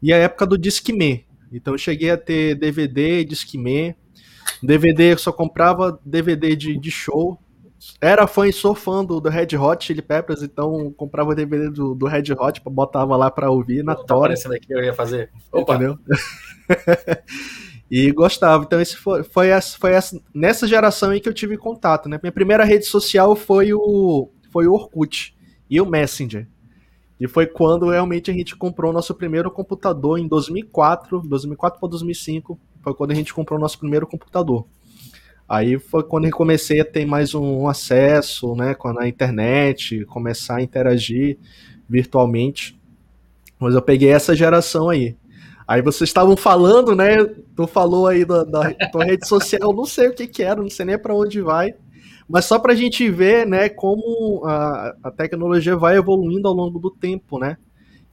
[0.02, 1.24] e a época do Discman.
[1.50, 3.94] Então eu cheguei a ter DVD, Discman.
[4.62, 7.38] DVD eu só comprava DVD de, de show.
[8.00, 11.94] Era fã e sou fã do, do Red Hot Chili Peppers, então comprava DVD do,
[11.94, 14.34] do Red Hot, botava lá pra ouvir na tá Tora.
[14.34, 15.30] aqui eu ia fazer.
[15.52, 15.74] Opa!
[15.74, 15.98] Entendeu?
[17.90, 18.64] E gostava.
[18.64, 22.18] Então, esse foi, foi, essa, foi essa, nessa geração aí que eu tive contato, né?
[22.20, 25.36] Minha primeira rede social foi o, foi o Orkut
[25.68, 26.48] e o Messenger.
[27.20, 31.88] E foi quando realmente a gente comprou o nosso primeiro computador em 2004, 2004 para
[31.88, 34.66] 2005, foi quando a gente comprou o nosso primeiro computador.
[35.48, 40.56] Aí foi quando eu comecei a ter mais um acesso, né, com a internet, começar
[40.56, 41.38] a interagir
[41.88, 42.78] virtualmente.
[43.58, 45.16] Mas eu peguei essa geração aí.
[45.66, 47.24] Aí vocês estavam falando, né?
[47.56, 50.68] Tu falou aí da, da tua rede social, não sei o que que era, não
[50.68, 51.74] sei nem para onde vai.
[52.28, 56.78] Mas só para a gente ver, né, como a, a tecnologia vai evoluindo ao longo
[56.78, 57.56] do tempo, né?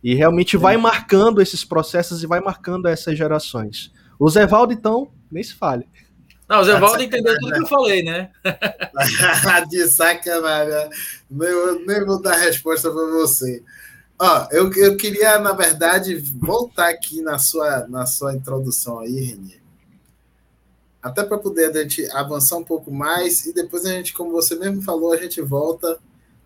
[0.04, 3.92] E realmente vai marcando esses processos e vai marcando essas gerações.
[4.20, 5.86] O Zevaldo, então, nem se fale.
[6.52, 8.30] Não, o Zevaldo entendeu tudo que eu falei, né?
[9.70, 10.90] De sacanagem.
[11.30, 13.64] Nem, nem vou dar resposta para você.
[14.20, 19.62] Ó, eu, eu queria, na verdade, voltar aqui na sua, na sua introdução aí, Renier.
[21.02, 24.54] Até para poder a gente avançar um pouco mais e depois a gente, como você
[24.56, 26.00] mesmo falou, a gente volta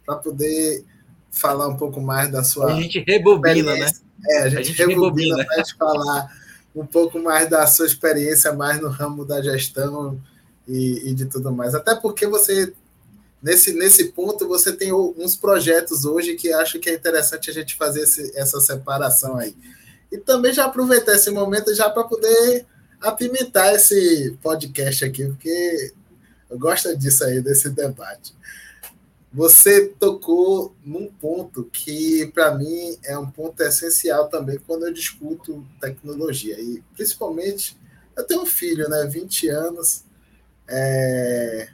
[0.06, 0.86] para poder
[1.32, 2.74] falar um pouco mais da sua.
[2.74, 3.90] A gente rebobina, né?
[4.30, 6.30] É, a gente, a gente rebobina para gente falar
[6.76, 10.20] um pouco mais da sua experiência mais no ramo da gestão
[10.68, 11.74] e, e de tudo mais.
[11.74, 12.74] Até porque você
[13.42, 17.76] nesse, nesse ponto você tem uns projetos hoje que acho que é interessante a gente
[17.76, 19.56] fazer esse, essa separação aí.
[20.12, 22.66] E também já aproveitar esse momento já para poder
[23.00, 25.94] apimentar esse podcast aqui, porque
[26.50, 28.34] eu gosto disso aí, desse debate.
[29.36, 35.68] Você tocou num ponto que, para mim, é um ponto essencial também quando eu discuto
[35.82, 36.58] tecnologia.
[36.58, 37.78] E, principalmente,
[38.16, 39.06] eu tenho um filho, né?
[39.06, 40.06] 20 anos.
[40.70, 41.68] É,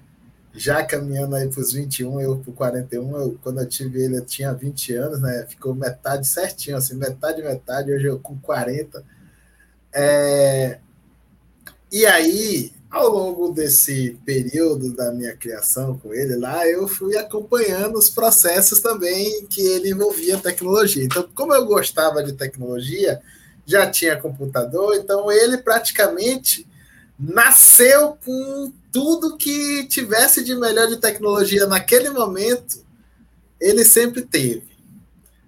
[0.55, 4.25] já caminhando aí para os 21, eu para 41, eu, quando eu tive ele eu
[4.25, 5.45] tinha 20 anos, né?
[5.47, 9.05] Ficou metade certinho, assim, metade, metade, hoje eu com 40.
[9.93, 10.79] É...
[11.91, 17.97] E aí, ao longo desse período da minha criação com ele lá, eu fui acompanhando
[17.97, 21.01] os processos também que ele envolvia tecnologia.
[21.01, 23.21] Então, como eu gostava de tecnologia,
[23.65, 26.67] já tinha computador, então ele praticamente
[27.17, 32.83] nasceu com tudo que tivesse de melhor de tecnologia naquele momento,
[33.57, 34.69] ele sempre teve.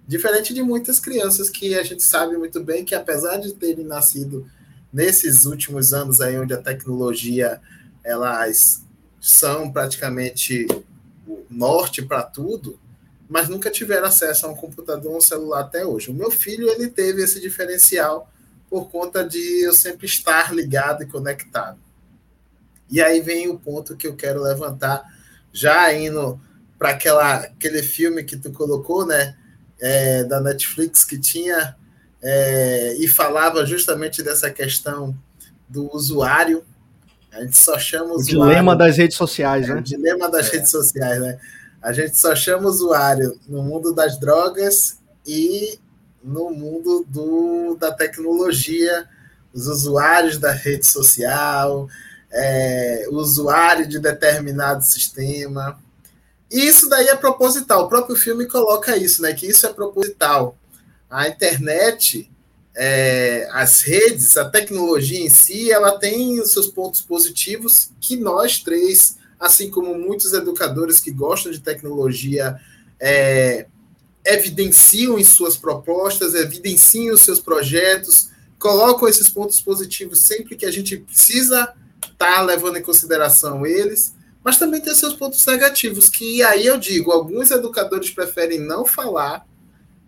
[0.08, 4.46] Diferente de muitas crianças que a gente sabe muito bem que, apesar de terem nascido
[4.94, 7.60] nesses últimos anos aí, onde a tecnologia
[8.04, 8.84] elas
[9.20, 10.68] são praticamente
[11.26, 12.78] o norte para tudo,
[13.28, 16.10] mas nunca tiveram acesso a um computador ou um celular até hoje.
[16.10, 18.30] O meu filho ele teve esse diferencial
[18.70, 21.78] por conta de eu sempre estar ligado e conectado.
[22.88, 25.02] E aí vem o ponto que eu quero levantar,
[25.52, 26.40] já indo
[26.78, 29.36] para aquele filme que tu colocou, né,
[29.80, 31.76] é, da Netflix, que tinha
[32.26, 35.14] é, e falava justamente dessa questão
[35.68, 36.64] do usuário.
[37.30, 38.48] A gente só chama o usuário.
[38.48, 39.78] Dilema das redes sociais, né?
[39.78, 41.38] É, dilema das redes sociais, né?
[41.82, 45.78] A gente só chama o usuário no mundo das drogas e
[46.22, 49.06] no mundo do, da tecnologia,
[49.52, 51.86] os usuários da rede social,
[52.32, 55.78] é, o usuário de determinado sistema.
[56.50, 57.84] E isso daí é proposital.
[57.84, 59.34] O próprio filme coloca isso, né?
[59.34, 60.56] Que isso é proposital.
[61.10, 62.30] A internet,
[62.76, 68.58] é, as redes, a tecnologia em si, ela tem os seus pontos positivos que nós
[68.58, 72.58] três, assim como muitos educadores que gostam de tecnologia,
[72.98, 73.66] é,
[74.24, 80.70] evidenciam em suas propostas, evidenciam os seus projetos, colocam esses pontos positivos sempre que a
[80.70, 86.42] gente precisa estar tá levando em consideração eles, mas também tem seus pontos negativos, que
[86.42, 89.46] aí eu digo, alguns educadores preferem não falar,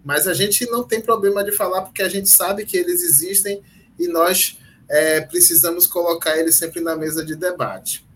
[0.07, 3.61] mas a gente não tem problema de falar porque a gente sabe que eles existem
[3.99, 4.57] e nós
[4.89, 8.07] é, precisamos colocar eles sempre na mesa de debate.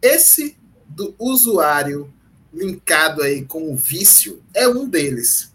[0.00, 2.14] Esse do usuário
[2.54, 5.52] linkado aí com o vício é um deles.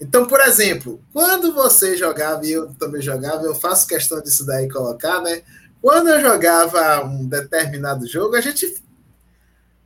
[0.00, 4.70] Então, por exemplo, quando você jogava, e eu também jogava, eu faço questão disso daí
[4.70, 5.42] colocar, né?
[5.82, 8.82] Quando eu jogava um determinado jogo, a gente.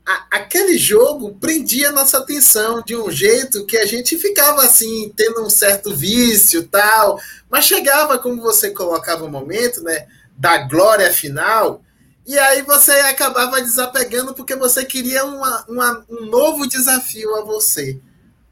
[0.09, 5.45] A, aquele jogo prendia nossa atenção de um jeito que a gente ficava assim, tendo
[5.45, 7.21] um certo vício tal.
[7.51, 10.07] Mas chegava, como você colocava o momento, né?
[10.35, 11.83] Da glória final,
[12.29, 17.99] e aí você acabava desapegando porque você queria uma, uma, um novo desafio a você,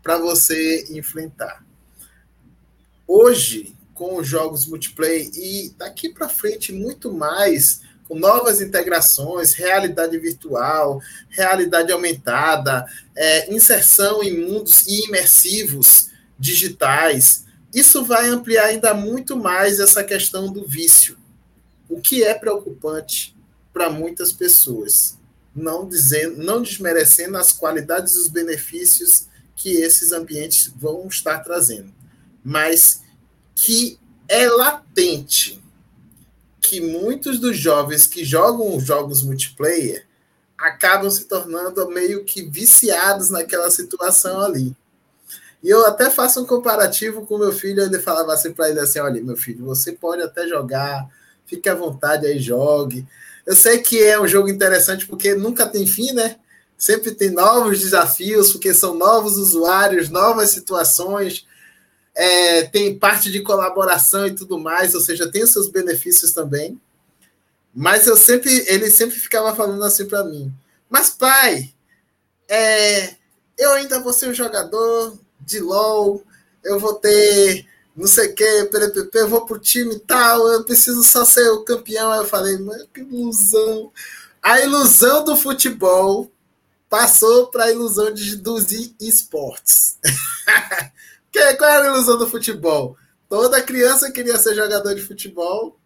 [0.02, 1.62] para você enfrentar.
[3.06, 10.18] Hoje, com os jogos multiplayer e daqui para frente muito mais, com novas integrações, realidade
[10.18, 17.44] virtual, realidade aumentada, é, inserção em mundos imersivos digitais.
[17.74, 21.16] Isso vai ampliar ainda muito mais essa questão do vício,
[21.88, 23.36] o que é preocupante
[23.72, 25.18] para muitas pessoas,
[25.54, 31.92] não dizendo, não desmerecendo as qualidades e os benefícios que esses ambientes vão estar trazendo,
[32.44, 33.02] mas
[33.54, 35.62] que é latente
[36.68, 40.04] que muitos dos jovens que jogam jogos multiplayer
[40.58, 44.74] acabam se tornando meio que viciados naquela situação ali.
[45.62, 48.98] E eu até faço um comparativo com meu filho, ele falava assim para ele assim,
[48.98, 51.06] olha, meu filho, você pode até jogar,
[51.46, 53.06] fique à vontade aí, jogue,
[53.46, 56.36] eu sei que é um jogo interessante porque nunca tem fim, né?
[56.76, 61.46] Sempre tem novos desafios, porque são novos usuários, novas situações,
[62.16, 66.80] é, tem parte de colaboração e tudo mais, ou seja, tem os seus benefícios também.
[67.74, 70.50] Mas eu sempre, ele sempre ficava falando assim para mim:
[70.88, 71.74] Mas pai,
[72.48, 73.14] é,
[73.58, 76.24] eu ainda vou ser um jogador de LOL,
[76.64, 81.02] eu vou ter não sei o que, PPP, eu vou pro time tal, eu preciso
[81.02, 82.12] só ser o campeão.
[82.12, 83.90] Aí eu falei, mano, que ilusão.
[84.42, 86.30] A ilusão do futebol
[86.90, 89.98] passou para a ilusão de, dos esportes.
[91.56, 92.96] qual era a ilusão do futebol?
[93.28, 95.76] Toda criança queria ser jogador de futebol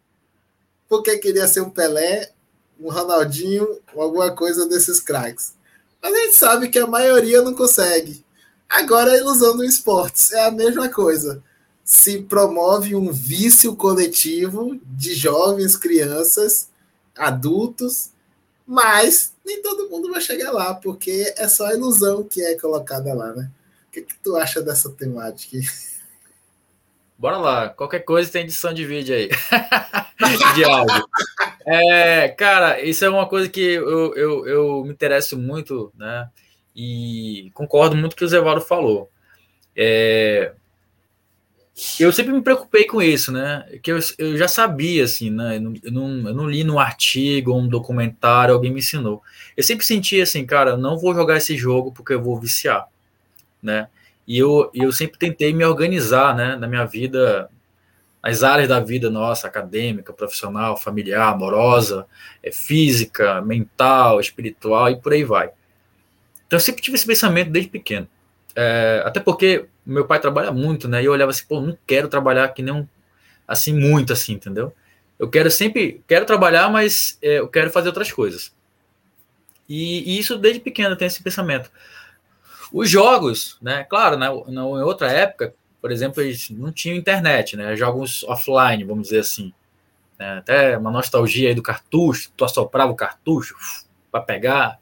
[0.88, 2.32] porque queria ser um Pelé,
[2.80, 5.54] um Ronaldinho, alguma coisa desses craques.
[6.02, 8.24] Mas a gente sabe que a maioria não consegue.
[8.68, 11.42] Agora a ilusão do esportes é a mesma coisa
[11.90, 16.68] se promove um vício coletivo de jovens, crianças,
[17.16, 18.10] adultos,
[18.64, 23.12] mas nem todo mundo vai chegar lá, porque é só a ilusão que é colocada
[23.12, 23.50] lá, né?
[23.90, 25.58] O que, que tu acha dessa temática?
[27.18, 29.28] Bora lá, qualquer coisa tem edição de vídeo aí,
[30.54, 31.04] de áudio.
[31.66, 36.30] É, cara, isso é uma coisa que eu, eu, eu me interesso muito, né?
[36.74, 39.10] E concordo muito com o que o Zevaldo falou.
[39.76, 40.52] É,
[41.98, 43.66] eu sempre me preocupei com isso, né?
[43.82, 45.56] Que eu, eu já sabia, assim, né?
[45.56, 49.20] Eu não, eu não, li num artigo, um documentário, alguém me ensinou.
[49.56, 52.86] Eu sempre sentia assim, cara, não vou jogar esse jogo porque eu vou viciar,
[53.62, 53.88] né?
[54.26, 56.56] E eu, eu sempre tentei me organizar, né?
[56.56, 57.50] Na minha vida,
[58.22, 62.06] as áreas da vida nossa, acadêmica, profissional, familiar, amorosa,
[62.42, 65.50] é, física, mental, espiritual e por aí vai.
[66.46, 68.08] Então eu sempre tive esse pensamento desde pequeno.
[68.54, 71.02] É, até porque meu pai trabalha muito, né?
[71.02, 72.86] E eu olhava assim, pô, não quero trabalhar que nem um,
[73.46, 74.72] assim, muito assim, entendeu?
[75.18, 78.52] Eu quero sempre, quero trabalhar, mas é, eu quero fazer outras coisas.
[79.68, 81.70] E, e, isso desde pequeno tem esse pensamento.
[82.72, 83.84] Os jogos, né?
[83.84, 87.74] Claro, na, na, em outra época, por exemplo, eles não tinham internet, né?
[87.76, 89.52] Jogos offline, vamos dizer assim.
[90.18, 90.38] Né?
[90.38, 93.56] Até uma nostalgia aí do cartucho, tu assoprava o cartucho
[94.12, 94.78] para pegar,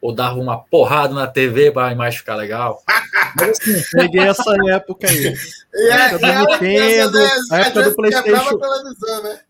[0.00, 2.82] ou dava uma porrada na TV para a imagem ficar legal.
[3.36, 5.34] Mas, assim, peguei essa época aí.
[5.74, 7.18] E a época do Nintendo,
[7.50, 8.58] a época do PlayStation.
[9.22, 9.40] Né?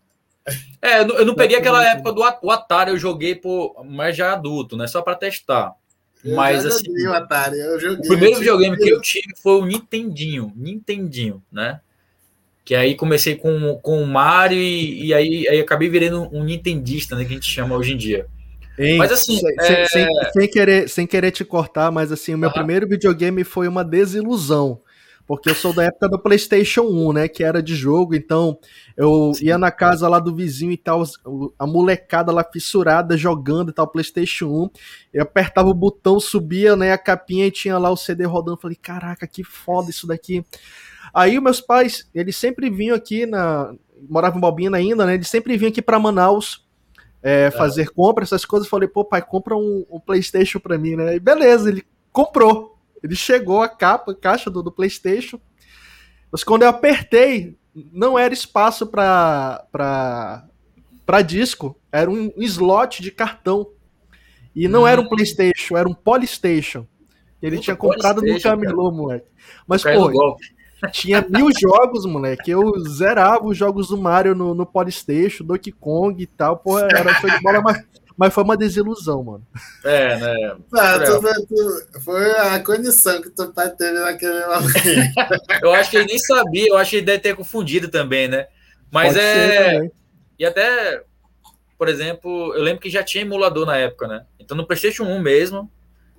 [0.81, 4.87] É, eu não peguei aquela época do Atari, eu joguei por mais já adulto, né?
[4.87, 5.73] Só para testar.
[6.23, 11.43] Eu Mas assim, o, Atari, o primeiro videogame que eu tive foi o Nintendinho, Nintendinho,
[11.51, 11.81] né?
[12.63, 17.13] Que aí comecei com, com o Mario e, e aí, aí acabei virando um nintendista,
[17.15, 17.25] né?
[17.25, 18.25] Que a gente chama hoje em dia.
[18.79, 19.85] Hein, mas assim, sem, é...
[19.85, 23.83] sem, sem, querer, sem querer te cortar, mas assim, o meu primeiro videogame foi uma
[23.83, 24.79] desilusão.
[25.25, 27.27] Porque eu sou da época do PlayStation 1, né?
[27.27, 28.57] Que era de jogo, então
[28.95, 29.45] eu Sim.
[29.45, 31.03] ia na casa lá do vizinho e tal,
[31.57, 34.69] a molecada lá fissurada jogando e tal, PlayStation 1.
[35.13, 36.91] Eu apertava o botão, subia, né?
[36.91, 38.57] A capinha e tinha lá o CD rodando.
[38.57, 40.45] Falei, caraca, que foda isso daqui.
[41.13, 43.73] Aí meus pais, eles sempre vinham aqui na.
[44.09, 45.13] Moravam em Balbina ainda, né?
[45.13, 46.65] Eles sempre vinham aqui para Manaus
[47.21, 48.67] é, fazer compra, essas coisas.
[48.67, 51.15] Falei, pô, pai, compra um, um PlayStation pra mim, né?
[51.15, 52.72] E beleza, ele comprou.
[53.03, 55.39] Ele chegou a capa, a caixa do, do PlayStation.
[56.31, 57.57] Mas quando eu apertei,
[57.91, 59.67] não era espaço para
[61.05, 63.69] para disco, era um slot de cartão.
[64.55, 64.87] E não hum.
[64.87, 65.09] era um hum.
[65.09, 66.87] PlayStation, era um Polystation.
[67.41, 69.27] Ele Puta, tinha comprado no camelô, moleque.
[69.67, 70.37] Mas, pô,
[70.91, 72.51] tinha mil jogos, moleque.
[72.51, 76.57] Eu zerava os jogos do Mario no, no Polystation, Donkey Kong e tal.
[76.57, 77.83] Pô, era show de bola, mas,
[78.17, 79.47] mas foi uma desilusão, mano.
[79.83, 80.55] É, né?
[80.73, 84.73] Ah, tu, tu, foi a condição que teu pai teve naquele momento.
[85.61, 88.47] eu acho que ele nem sabia, eu acho que ele deve ter confundido também, né?
[88.91, 89.91] Mas Pode é.
[90.37, 91.03] E até,
[91.77, 94.25] por exemplo, eu lembro que já tinha emulador na época, né?
[94.39, 95.71] Então no PlayStation 1 mesmo,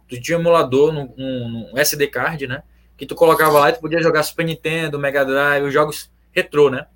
[0.09, 2.62] tu tinha emulador num, num, num SD card, né?
[2.96, 6.70] que tu colocava lá e tu podia jogar Super Nintendo, Mega Drive, os jogos retrô,
[6.70, 6.87] né?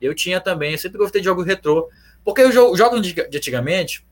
[0.00, 1.88] Eu tinha também, eu sempre gostei de jogos retrô,
[2.24, 4.06] porque os jogos de antigamente,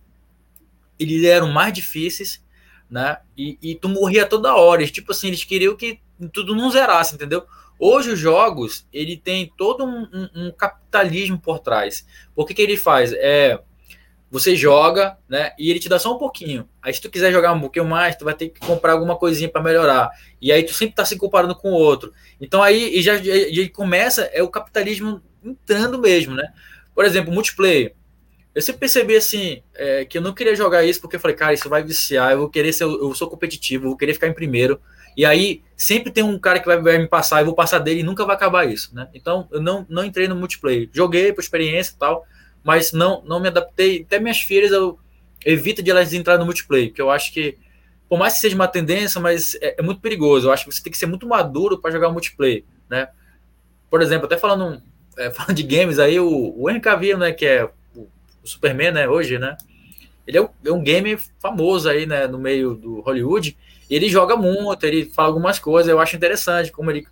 [1.00, 2.44] eles eram mais difíceis,
[2.88, 3.18] né?
[3.36, 6.00] E, e tu morria toda hora, tipo assim, eles queriam que
[6.32, 7.44] tudo não zerasse, entendeu?
[7.78, 12.06] Hoje os jogos, ele tem todo um, um, um capitalismo por trás.
[12.34, 13.12] Por que que ele faz?
[13.14, 13.58] É
[14.30, 15.52] você joga, né?
[15.58, 16.68] E ele te dá só um pouquinho.
[16.80, 19.48] Aí se tu quiser jogar um pouquinho mais, tu vai ter que comprar alguma coisinha
[19.48, 20.08] para melhorar.
[20.40, 22.12] E aí tu sempre tá se comparando com o outro.
[22.40, 26.52] Então aí e já, já começa é o capitalismo entrando mesmo, né?
[26.94, 27.94] Por exemplo, multiplayer.
[28.54, 31.54] Eu sempre percebi assim é, que eu não queria jogar isso porque eu falei, cara,
[31.54, 32.32] isso vai viciar.
[32.32, 34.80] Eu vou querer ser, eu sou competitivo, eu vou querer ficar em primeiro.
[35.16, 38.00] E aí sempre tem um cara que vai, vai me passar, eu vou passar dele
[38.00, 39.08] e nunca vai acabar isso, né?
[39.14, 40.88] Então eu não, não entrei no multiplayer.
[40.92, 42.26] Joguei por experiência e tal
[42.62, 44.02] mas não, não me adaptei.
[44.02, 44.98] Até minhas filhas eu
[45.44, 47.56] evito de elas entrar no multiplayer, porque eu acho que,
[48.08, 50.48] por mais que seja uma tendência, mas é, é muito perigoso.
[50.48, 53.08] Eu acho que você tem que ser muito maduro para jogar multiplayer, né?
[53.88, 54.82] Por exemplo, até falando,
[55.16, 56.68] é, falando de games aí, o, o
[57.18, 57.68] né, que é
[58.42, 59.56] o, Superman, né, hoje, né?
[60.26, 63.56] Ele é um, é um game famoso aí, né, no meio do Hollywood.
[63.88, 67.06] ele joga muito, ele fala algumas coisas, eu acho interessante como ele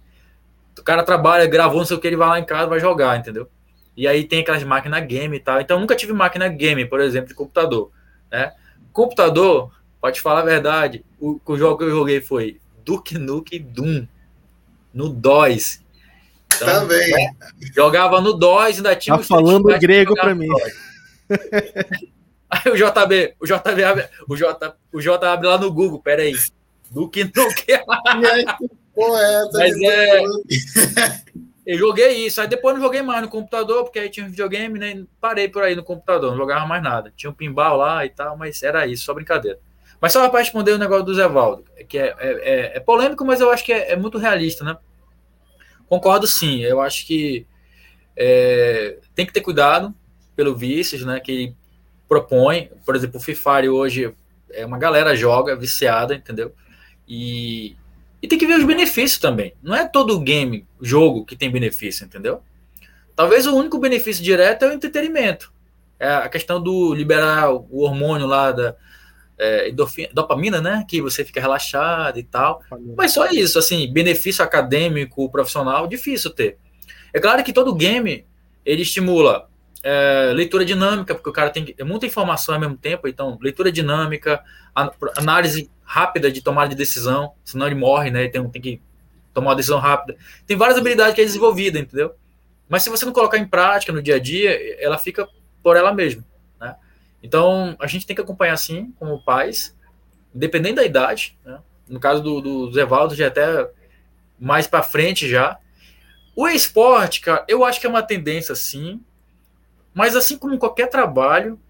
[0.79, 3.19] o cara trabalha, gravou, não sei o que, ele vai lá em casa, vai jogar,
[3.19, 3.49] entendeu?
[3.97, 5.61] E aí tem aquelas máquinas game e tal.
[5.61, 7.91] Então nunca tive máquina game, por exemplo, de computador.
[8.31, 8.53] Né?
[8.93, 14.07] Computador, pode falar a verdade, o, o jogo que eu joguei foi Duke Nukem Doom
[14.95, 15.81] no DOS.
[16.55, 17.13] Então, Também.
[17.13, 17.37] Né?
[17.75, 20.49] Jogava no DOS, ainda tinha tá falando grego para mim.
[22.51, 26.33] Aí o JB, o JB abre, o J, o J abre lá no Google, peraí.
[26.91, 27.85] Duke Nukem.
[29.53, 30.21] Mas é,
[31.67, 34.79] eu joguei isso, aí depois não joguei mais no computador, porque aí tinha um videogame,
[34.79, 35.05] né?
[35.21, 37.13] Parei por aí no computador, não jogava mais nada.
[37.15, 39.59] Tinha um pinball lá e tal, mas era isso, só brincadeira.
[40.01, 43.25] Mas só para responder o negócio do Zé Valdo, que é, é, é, é polêmico,
[43.25, 44.77] mas eu acho que é, é, muito realista, né?
[45.89, 47.47] Concordo sim, eu acho que
[48.17, 49.95] é, tem que ter cuidado
[50.39, 51.19] pelo vícios, né?
[51.19, 51.53] Que
[52.09, 52.71] propõe.
[52.87, 54.15] Por exemplo, o FIFA hoje
[54.53, 56.55] é uma galera joga viciada, entendeu?
[57.09, 57.75] E,
[58.23, 59.53] e tem que ver os benefícios também.
[59.61, 62.41] Não é todo game, jogo que tem benefício, entendeu?
[63.17, 65.53] Talvez o único benefício direto é o entretenimento.
[65.99, 68.77] É a questão do liberar o hormônio lá da
[69.37, 69.73] é,
[70.13, 70.85] dopamina, né?
[70.89, 72.63] Que você fica relaxado e tal.
[72.97, 76.59] Mas só isso, assim, benefício acadêmico, profissional, difícil ter.
[77.13, 78.25] É claro que todo game
[78.65, 79.48] ele estimula
[79.83, 83.71] é, leitura dinâmica, porque o cara tem é muita informação ao mesmo tempo, então leitura
[83.71, 84.43] dinâmica,
[85.17, 88.23] análise rápida de tomada de decisão, senão ele morre, né?
[88.23, 88.83] Ele tem, tem que
[89.33, 90.19] tomar uma decisão rápida.
[90.47, 92.15] Tem várias habilidades que é desenvolvida, entendeu?
[92.69, 94.51] Mas se você não colocar em prática no dia a dia,
[94.83, 95.29] ela fica
[95.63, 96.25] por ela mesma,
[96.61, 96.77] né?
[97.23, 99.75] Então, a gente tem que acompanhar assim, como pais,
[100.35, 101.61] independente da idade, né?
[101.89, 102.73] No caso do, do
[103.15, 103.71] já é até
[104.39, 105.59] mais para frente já.
[106.37, 109.01] O esporte, cara, eu acho que é uma tendência sim,
[109.99, 111.61] mas assim como qualquer trabalho,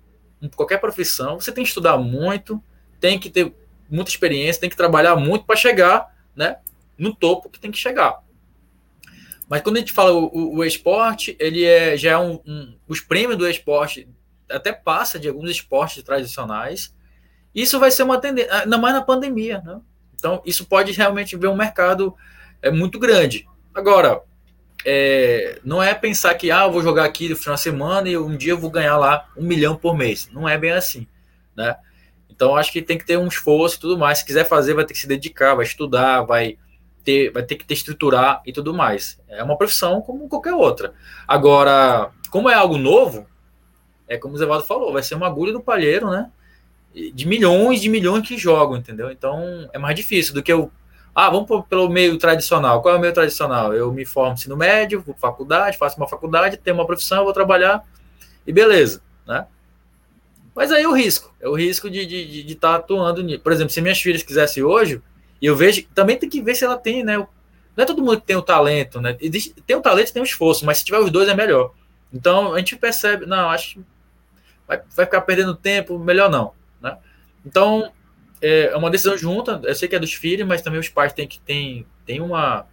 [0.55, 2.63] qualquer profissão, você tem que estudar muito,
[3.01, 3.55] tem que ter
[3.89, 6.59] muita experiência, tem que trabalhar muito para chegar, né,
[6.99, 8.23] no topo que tem que chegar.
[9.49, 12.75] Mas quando a gente fala o, o, o esporte, ele é já é um, um,
[12.87, 14.07] os prêmios do esporte
[14.51, 16.95] até passa de alguns esportes tradicionais.
[17.55, 19.81] Isso vai ser uma tendência, ainda mais na pandemia, né?
[20.15, 22.15] Então, isso pode realmente ver um mercado
[22.61, 23.49] é, muito grande.
[23.75, 24.21] Agora,
[24.85, 28.17] é, não é pensar que ah, eu vou jogar aqui no final de semana e
[28.17, 30.29] um dia eu vou ganhar lá um milhão por mês.
[30.33, 31.07] Não é bem assim,
[31.57, 31.77] né?
[32.31, 34.19] Então, acho que tem que ter um esforço e tudo mais.
[34.19, 36.57] Se quiser fazer, vai ter que se dedicar, vai estudar, vai
[37.03, 39.19] ter, vai ter que ter estruturar e tudo mais.
[39.29, 40.95] É uma profissão como qualquer outra.
[41.27, 43.27] Agora, como é algo novo,
[44.07, 46.31] é como o Zevaldo falou, vai ser uma agulha do palheiro, né?
[47.15, 49.11] De milhões de milhões que jogam, entendeu?
[49.11, 50.71] Então é mais difícil do que eu.
[51.15, 52.81] Ah, vamos pelo meio tradicional.
[52.81, 53.75] Qual é o meio tradicional?
[53.75, 57.85] Eu me formo ensino médio, vou faculdade, faço uma faculdade, tenho uma profissão, vou trabalhar
[58.47, 59.47] e beleza, né?
[60.55, 63.41] Mas aí é o risco, é o risco de estar de, de, tá atuando nisso.
[63.41, 65.01] Por exemplo, se minhas filhas quisessem hoje,
[65.41, 67.17] e eu vejo, também tem que ver se ela tem, né?
[67.17, 69.17] Não é todo mundo que tem o talento, né?
[69.67, 71.73] Tem o talento e tem o esforço, mas se tiver os dois é melhor.
[72.13, 73.85] Então a gente percebe, não, acho
[74.67, 76.99] vai, vai ficar perdendo tempo, melhor não, né?
[77.47, 77.93] Então
[78.41, 81.13] é, é uma decisão junta, eu sei que é dos filhos, mas também os pais
[81.13, 82.67] têm que tem, tem uma,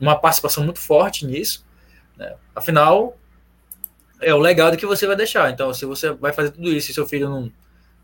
[0.00, 1.64] uma participação muito forte nisso,
[2.16, 2.34] né?
[2.54, 3.16] Afinal,
[4.20, 5.50] é o legado que você vai deixar.
[5.50, 7.52] Então, se você vai fazer tudo isso e seu filho não,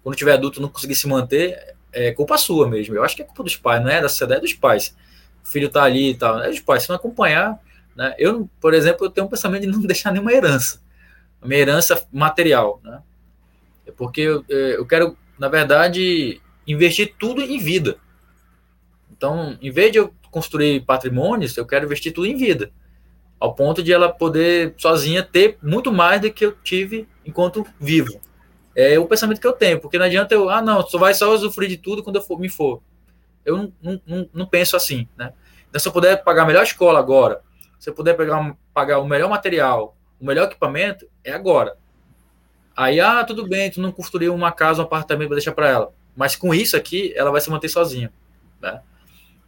[0.03, 2.95] quando tiver adulto, não conseguir se manter, é culpa sua mesmo.
[2.95, 4.97] Eu acho que é culpa dos pais, não é da sociedade, é dos pais.
[5.45, 6.83] O filho tá ali e tal, é dos pais.
[6.83, 7.59] Se não acompanhar,
[7.97, 8.15] né?
[8.19, 10.81] Eu, por exemplo, eu tenho um pensamento de não deixar nenhuma herança,
[11.43, 13.01] uma herança material, né?
[13.87, 16.41] É porque eu, é, eu quero, na verdade,
[16.73, 17.99] investir tudo em vida.
[19.11, 22.71] Então, em vez de eu construir patrimônios, eu quero investir tudo em vida,
[23.41, 28.21] ao ponto de ela poder sozinha ter muito mais do que eu tive enquanto vivo.
[28.77, 31.33] É o pensamento que eu tenho, porque não adianta eu, ah, não, só vai só
[31.35, 32.81] usufruir de tudo quando eu for, me for.
[33.45, 35.33] Eu não, não, não, penso assim, né?
[35.69, 37.41] Então, se eu puder pagar a melhor escola agora,
[37.79, 41.77] se eu puder pegar, pagar o melhor material, o melhor equipamento, é agora.
[42.77, 45.93] Aí, ah, tudo bem, tu não construiu uma casa, um apartamento para deixar para ela.
[46.19, 48.13] Mas com isso aqui, ela vai se manter sozinha,
[48.61, 48.83] né?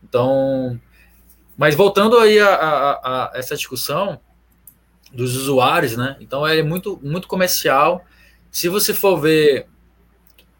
[0.02, 0.80] Então,
[1.58, 2.92] mas voltando aí a, a,
[3.26, 4.20] a essa discussão
[5.12, 6.16] dos usuários, né?
[6.20, 8.04] Então, é muito, muito comercial
[8.50, 9.66] se você for ver,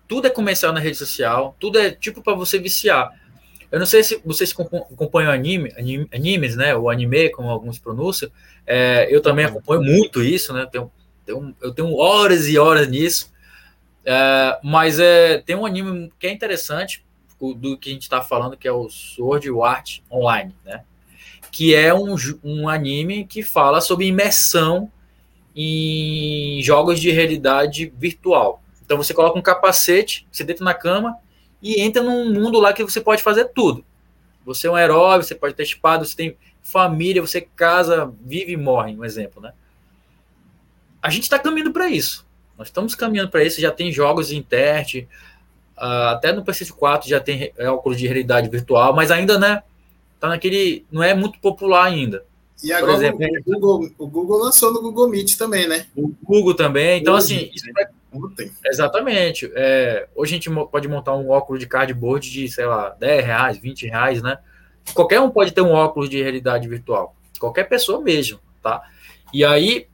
[0.07, 3.11] tudo é comercial na rede social, tudo é tipo para você viciar.
[3.71, 4.53] Eu não sei se vocês
[4.93, 6.75] acompanham anime, anime, animes, né?
[6.75, 8.31] O anime, como alguns pronunciam.
[8.67, 10.67] É, eu também acompanho muito isso, né?
[10.71, 10.91] Tenho,
[11.25, 13.33] tenho, eu tenho horas e horas nisso.
[14.05, 17.05] É, mas é, tem um anime que é interessante
[17.57, 20.85] do que a gente está falando, que é o Sword Art Online, né?
[21.51, 24.91] Que é um, um anime que fala sobre imersão
[25.55, 28.63] em jogos de realidade virtual.
[28.85, 31.17] Então você coloca um capacete, você deita na cama
[31.63, 33.85] e entra num mundo lá que você pode fazer tudo.
[34.45, 38.57] Você é um herói, você pode ter espada, você tem família, você casa, vive e
[38.57, 39.53] morre, um exemplo, né?
[41.03, 42.27] A gente está caminhando para isso.
[42.61, 43.59] Nós estamos caminhando para isso.
[43.59, 45.09] Já tem jogos em teste,
[45.79, 49.63] uh, até no PS4 já tem óculos de realidade virtual, mas ainda, né?
[50.21, 52.23] Tá naquele, não é muito popular ainda.
[52.63, 55.87] E agora exemplo, o, Google, o Google lançou no Google Meet também, né?
[55.97, 57.01] O Google também.
[57.01, 57.51] Então, Hoje, assim.
[57.55, 59.51] Isso é, exatamente.
[59.55, 63.57] É, hoje a gente pode montar um óculos de cardboard de, sei lá, 10 reais,
[63.57, 64.37] 20 reais, né?
[64.93, 67.17] Qualquer um pode ter um óculos de realidade virtual.
[67.39, 68.83] Qualquer pessoa mesmo, tá?
[69.33, 69.87] E aí,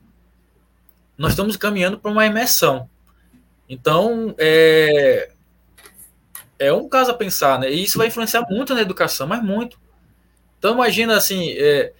[1.17, 2.89] nós estamos caminhando para uma imersão.
[3.67, 5.31] Então, é,
[6.59, 7.71] é um caso a pensar, né?
[7.71, 9.79] E isso vai influenciar muito na educação, mas muito.
[10.57, 11.51] Então, imagina assim.
[11.57, 11.93] É,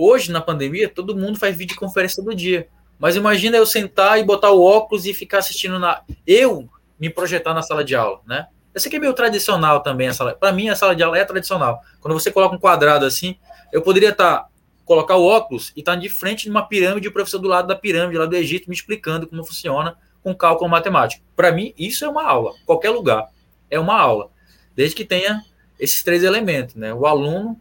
[0.00, 2.68] Hoje, na pandemia, todo mundo faz videoconferência todo dia.
[3.00, 6.02] Mas imagina eu sentar e botar o óculos e ficar assistindo na.
[6.24, 6.68] Eu
[7.00, 8.46] me projetar na sala de aula, né?
[8.72, 10.36] Eu sei que é meio tradicional também a sala.
[10.36, 11.80] Para mim, a sala de aula é tradicional.
[12.00, 13.36] Quando você coloca um quadrado assim,
[13.72, 14.46] eu poderia estar.
[14.88, 17.46] Colocar o óculos e estar tá de frente de uma pirâmide e o professor do
[17.46, 21.22] lado da pirâmide, lá do Egito, me explicando como funciona com cálculo matemático.
[21.36, 22.54] Para mim, isso é uma aula.
[22.64, 23.28] Qualquer lugar
[23.70, 24.30] é uma aula.
[24.74, 25.44] Desde que tenha
[25.78, 26.94] esses três elementos, né?
[26.94, 27.60] O aluno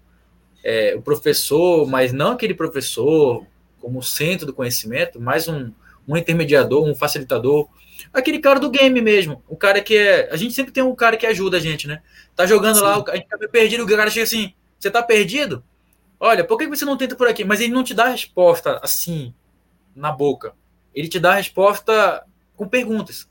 [0.63, 3.45] é, o professor, mas não aquele professor
[3.81, 5.69] como centro do conhecimento, mas um,
[6.07, 7.67] um intermediador, um facilitador,
[8.13, 11.17] aquele cara do game mesmo, o cara que é, a gente sempre tem um cara
[11.17, 12.01] que ajuda a gente, né?
[12.33, 12.83] Tá jogando Sim.
[12.83, 15.61] lá, a gente tá perdido, o cara chega assim, você tá perdido?
[16.19, 17.43] Olha, por que você não tenta por aqui?
[17.43, 19.33] Mas ele não te dá a resposta assim,
[19.95, 20.53] na boca.
[20.93, 23.29] Ele te dá a resposta com perguntas,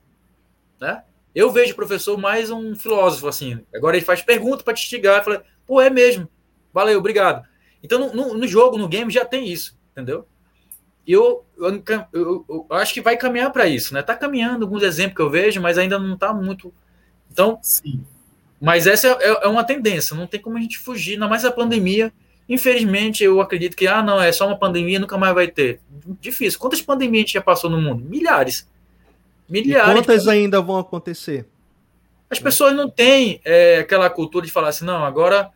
[0.80, 1.02] né?
[1.34, 3.60] Eu vejo o professor mais um filósofo, assim.
[3.74, 5.22] Agora ele faz pergunta para te instigar.
[5.22, 6.28] Fala, pô, é mesmo.
[6.72, 7.46] Valeu, obrigado.
[7.82, 10.26] Então, no, no, no, jogo, no game, já tem isso, entendeu?
[11.06, 11.82] Eu, eu,
[12.12, 14.02] eu, eu, acho que vai caminhar para isso, né?
[14.02, 16.72] Tá caminhando alguns exemplos que eu vejo, mas ainda não tá muito.
[17.30, 18.04] Então, Sim.
[18.60, 21.44] mas essa é, é, é uma tendência, não tem como a gente fugir, ainda mais
[21.44, 22.12] a pandemia.
[22.48, 25.80] Infelizmente, eu acredito que, ah, não, é só uma pandemia, nunca mais vai ter.
[26.20, 26.60] Difícil.
[26.60, 28.04] Quantas pandemias a gente já passou no mundo?
[28.04, 28.68] Milhares.
[29.48, 29.90] Milhares.
[29.90, 31.46] E quantas ainda vão acontecer?
[32.30, 35.50] As pessoas não têm é, aquela cultura de falar assim, não, agora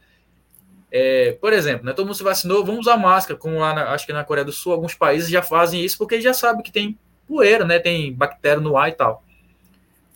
[0.91, 4.05] é, por exemplo, né, todo mundo se vacinou, vamos usar máscara, como lá, na, acho
[4.05, 6.99] que na Coreia do Sul, alguns países já fazem isso porque já sabem que tem
[7.29, 9.23] poeira, né, tem bactéria no ar e tal.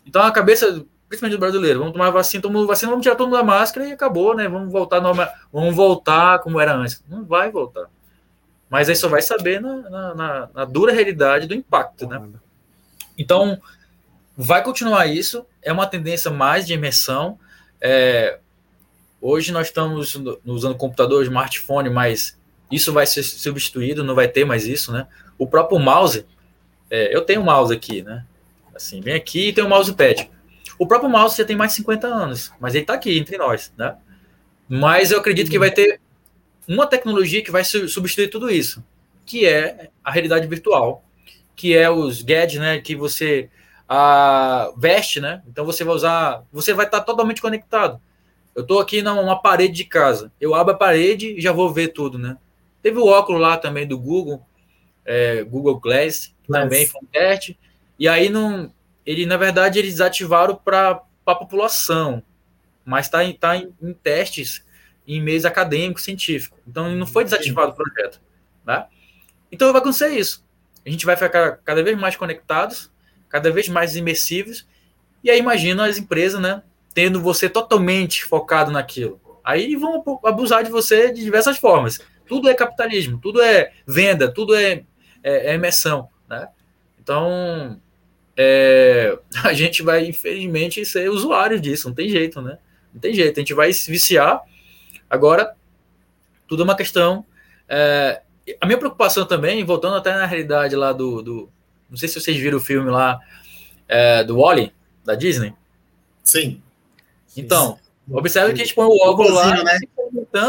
[0.04, 0.84] Então a cabeça,
[1.16, 3.88] principalmente do brasileiro, vamos tomar vacina, todo mundo vacina, vamos tirar todo mundo da máscara
[3.88, 7.02] e acabou, né, vamos voltar normal, vamos voltar como era antes.
[7.08, 7.86] Não vai voltar.
[8.68, 12.22] Mas aí só vai saber na, na, na, na dura realidade do impacto, né.
[13.16, 13.60] Então,
[14.36, 17.38] vai continuar isso, é uma tendência mais de imersão,
[17.80, 18.38] é,
[19.26, 22.38] Hoje nós estamos usando computador, smartphone, mas
[22.70, 25.06] isso vai ser substituído, não vai ter mais isso, né?
[25.38, 26.26] O próprio mouse,
[26.90, 28.26] é, eu tenho um mouse aqui, né?
[28.74, 30.30] Assim, vem aqui e tem um mousepad.
[30.78, 33.72] O próprio mouse já tem mais de 50 anos, mas ele está aqui entre nós,
[33.76, 33.96] né?
[34.68, 36.00] Mas eu acredito que vai ter
[36.66, 38.84] uma tecnologia que vai substituir tudo isso,
[39.24, 41.04] que é a realidade virtual,
[41.54, 42.80] que é os gadgets, né?
[42.80, 43.50] Que você
[43.88, 45.42] a, veste, né?
[45.46, 48.00] Então você vai usar, você vai estar tá totalmente conectado.
[48.54, 50.32] Eu estou aqui numa parede de casa.
[50.40, 52.36] Eu abro a parede e já vou ver tudo, né?
[52.82, 54.42] Teve o óculos lá também do Google,
[55.04, 57.58] é, Google Glass, também foi um teste.
[57.98, 58.72] E aí não,
[59.04, 62.22] ele na verdade eles ativaram para a população,
[62.84, 64.64] mas está em, tá em, em, testes
[65.06, 66.58] em meios acadêmicos, científicos.
[66.66, 68.20] Então não foi desativado o projeto,
[68.64, 68.86] né?
[69.50, 70.44] Então vai acontecer isso.
[70.84, 72.90] A gente vai ficar cada vez mais conectados,
[73.28, 74.66] cada vez mais imersivos.
[75.22, 76.62] E aí imagina as empresas, né?
[76.94, 79.20] tendo você totalmente focado naquilo.
[79.42, 82.00] Aí vão abusar de você de diversas formas.
[82.26, 84.84] Tudo é capitalismo, tudo é venda, tudo é,
[85.22, 86.08] é, é imersão.
[86.30, 86.48] Né?
[86.98, 87.78] Então,
[88.36, 92.58] é, a gente vai, infelizmente, ser usuário disso, não tem jeito, né?
[92.92, 94.40] Não tem jeito, a gente vai se viciar.
[95.08, 95.54] Agora,
[96.46, 97.24] tudo é uma questão.
[97.68, 98.22] É,
[98.60, 101.22] a minha preocupação também, voltando até na realidade lá do.
[101.22, 101.48] do
[101.88, 103.20] não sei se vocês viram o filme lá
[103.88, 104.72] é, do Wally,
[105.04, 105.54] da Disney.
[106.22, 106.62] Sim.
[107.36, 107.78] Então,
[108.10, 109.78] observe que a gente põe o óculos lá, né?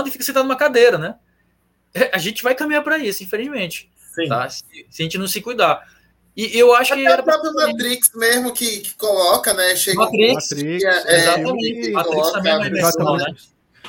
[0.06, 1.16] e fica sentado numa cadeira, né?
[1.94, 3.90] É, a gente vai caminhar para isso, infelizmente.
[4.28, 4.50] Tá?
[4.50, 5.88] Se, se, a gente não se cuidar.
[6.36, 7.08] E eu acho Até que.
[7.08, 9.76] É a própria Matrix mesmo que, que coloca, né?
[9.76, 11.92] Chega Matrix, Matrix é, é exatamente.
[11.92, 13.26] Matrix também é uma imersão, né?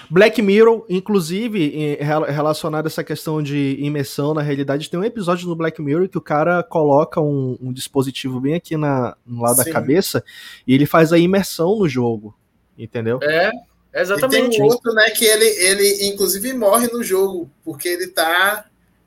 [0.09, 5.57] Black Mirror, inclusive, relacionado a essa questão de imersão na realidade, tem um episódio no
[5.57, 9.64] Black Mirror que o cara coloca um, um dispositivo bem aqui na, no lado Sim.
[9.64, 10.22] da cabeça
[10.66, 12.36] e ele faz a imersão no jogo.
[12.78, 13.18] Entendeu?
[13.22, 13.51] É,
[13.94, 14.55] exatamente.
[14.55, 18.66] E tem um outro, né, que ele, ele inclusive morre no jogo, porque ele tá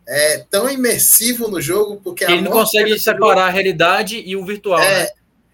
[0.09, 4.43] é, tão imersivo no jogo, porque ele não consegue separar jogo, a realidade e o
[4.43, 5.09] virtual, é, né?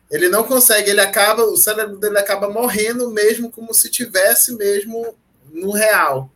[0.10, 5.14] Ele não consegue, ele acaba, o cérebro dele acaba morrendo mesmo como se tivesse mesmo
[5.51, 6.32] no real.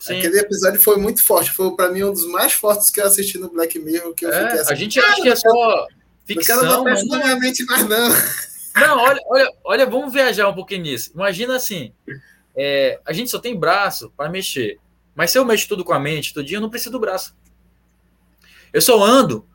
[0.00, 0.18] Sim.
[0.18, 3.38] Aquele episódio foi muito forte, foi para mim um dos mais fortes que eu assisti
[3.38, 5.86] no Black Mirror, que eu é, fiquei assim, A gente acha que é só
[6.26, 8.08] ficção, não mas não é mente mais não.
[8.74, 11.12] Não, olha, olha, olha, vamos viajar um pouquinho nisso.
[11.14, 11.92] Imagina assim:
[12.56, 14.78] é, a gente só tem braço para mexer.
[15.14, 17.36] Mas se eu mexo tudo com a mente, todo dia, eu não preciso do braço.
[18.74, 19.46] Eu só ando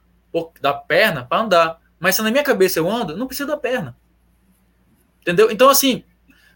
[0.62, 1.82] da perna para andar.
[2.00, 3.98] Mas se na minha cabeça eu ando, não preciso da perna.
[5.22, 5.52] Entendeu?
[5.52, 6.06] Então, assim,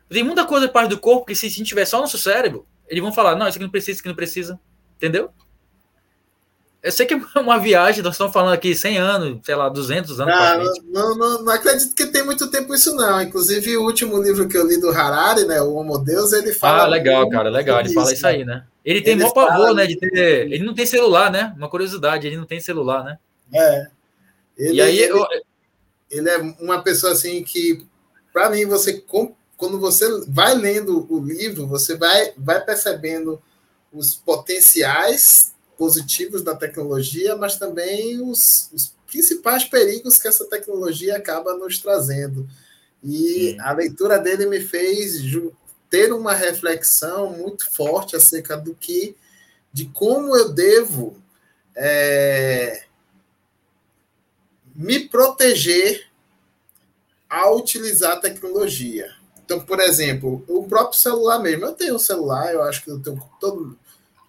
[0.09, 2.65] tem muita coisa parte do corpo que se a gente tiver só no nosso cérebro,
[2.87, 4.57] eles vão falar: não, isso aqui não precisa, isso aqui não precisa.
[4.95, 5.29] Entendeu?
[6.81, 10.19] Eu sei que é uma viagem, nós estamos falando aqui 100 anos, sei lá, 200
[10.19, 10.33] anos.
[10.33, 13.21] Ah, não, não, não, acredito que tem muito tempo isso, não.
[13.21, 16.83] Inclusive, o último livro que eu li do Harari, né, O Homo Deus, ele fala.
[16.83, 17.79] Ah, legal, cara, legal.
[17.79, 18.65] Ele fala isso aí, né?
[18.83, 20.51] Ele tem maior pavor, né, de ter.
[20.51, 21.53] Ele não tem celular, né?
[21.57, 23.17] Uma curiosidade, ele não tem celular, né?
[23.53, 23.87] É.
[24.57, 24.99] Ele, e aí.
[24.99, 25.25] Ele, eu...
[26.11, 27.85] ele é uma pessoa assim que,
[28.31, 29.03] para mim, você.
[29.55, 33.41] Quando você vai lendo o livro, você vai, vai percebendo
[33.93, 41.55] os potenciais positivos da tecnologia, mas também os, os principais perigos que essa tecnologia acaba
[41.55, 42.47] nos trazendo.
[43.03, 43.59] E Sim.
[43.59, 45.21] a leitura dele me fez
[45.93, 49.15] ter uma reflexão muito forte acerca do que,
[49.71, 51.21] de como eu devo
[51.75, 52.85] é,
[54.73, 56.07] me proteger
[57.29, 59.07] ao utilizar a tecnologia.
[59.45, 61.65] Então, por exemplo, o próprio celular mesmo.
[61.65, 63.77] Eu tenho um celular, eu acho que eu tenho todo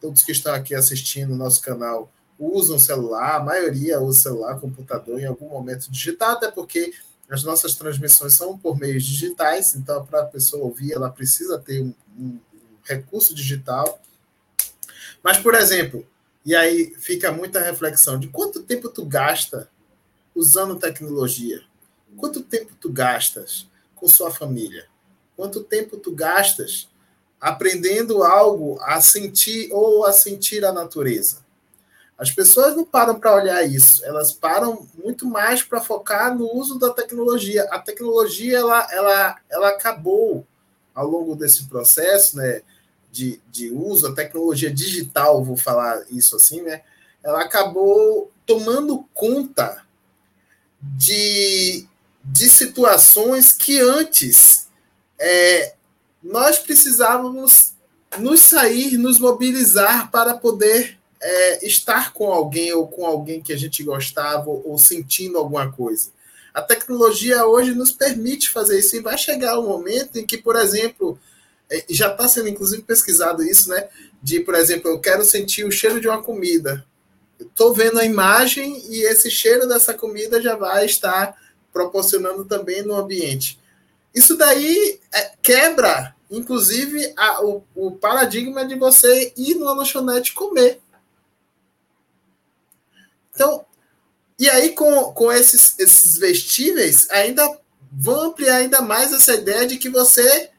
[0.03, 5.19] todos que estão aqui assistindo o nosso canal usam celular, a maioria usa celular, computador
[5.19, 6.93] em algum momento digital, até porque
[7.29, 11.83] as nossas transmissões são por meios digitais, então para a pessoa ouvir, ela precisa ter
[11.83, 12.39] um, um
[12.85, 14.01] recurso digital.
[15.23, 16.07] Mas, por exemplo,
[16.45, 19.71] e aí fica muita reflexão de quanto tempo tu gasta
[20.35, 21.63] usando tecnologia?
[22.17, 23.67] Quanto tempo tu gastas
[23.97, 24.87] com sua família?
[25.37, 26.89] Quanto tempo tu gastas
[27.41, 31.44] aprendendo algo a sentir ou a sentir a natureza?
[32.17, 36.79] As pessoas não param para olhar isso, elas param muito mais para focar no uso
[36.79, 37.65] da tecnologia.
[37.71, 40.47] A tecnologia ela, ela, ela acabou
[40.95, 42.63] ao longo desse processo né,
[43.11, 46.83] de, de uso, a tecnologia digital, vou falar isso assim, né,
[47.23, 49.83] ela acabou tomando conta
[50.81, 51.87] de,
[52.23, 54.69] de situações que antes
[55.19, 55.75] é,
[56.23, 57.73] nós precisávamos
[58.19, 63.57] nos sair, nos mobilizar para poder é, estar com alguém ou com alguém que a
[63.57, 66.11] gente gostava ou, ou sentindo alguma coisa.
[66.53, 70.55] A tecnologia hoje nos permite fazer isso e vai chegar um momento em que, por
[70.55, 71.19] exemplo,
[71.71, 73.89] é, já está sendo inclusive pesquisado isso, né?
[74.23, 76.85] De, por exemplo, eu quero sentir o cheiro de uma comida.
[77.41, 81.35] Estou vendo a imagem e esse cheiro dessa comida já vai estar
[81.73, 83.59] proporcionando também no ambiente.
[84.15, 90.84] Isso daí é, quebra, inclusive, a, o, o paradigma de você ir numa lanchonete comer.
[93.35, 93.65] Então,
[94.39, 97.59] e aí com, com esses, esses vestíveis, ainda
[97.93, 100.51] vão ampliar ainda mais essa ideia de que você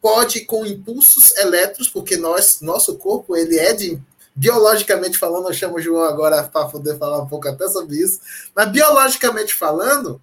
[0.00, 4.00] pode, com impulsos elétricos, porque nós, nosso corpo, ele é de,
[4.34, 8.20] biologicamente falando, eu chamo o João agora para poder falar um pouco até sobre isso,
[8.54, 10.20] mas biologicamente falando,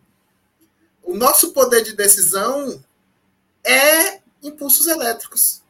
[1.04, 2.84] o nosso poder de decisão
[3.64, 5.62] é impulsos elétricos.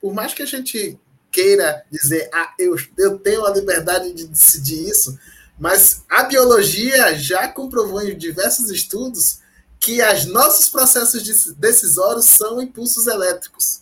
[0.00, 0.98] Por mais que a gente
[1.30, 5.18] queira dizer, ah, eu, eu tenho a liberdade de decidir isso,
[5.62, 9.38] mas a biologia já comprovou em diversos estudos
[9.78, 11.22] que os nossos processos
[11.54, 13.80] decisórios são impulsos elétricos.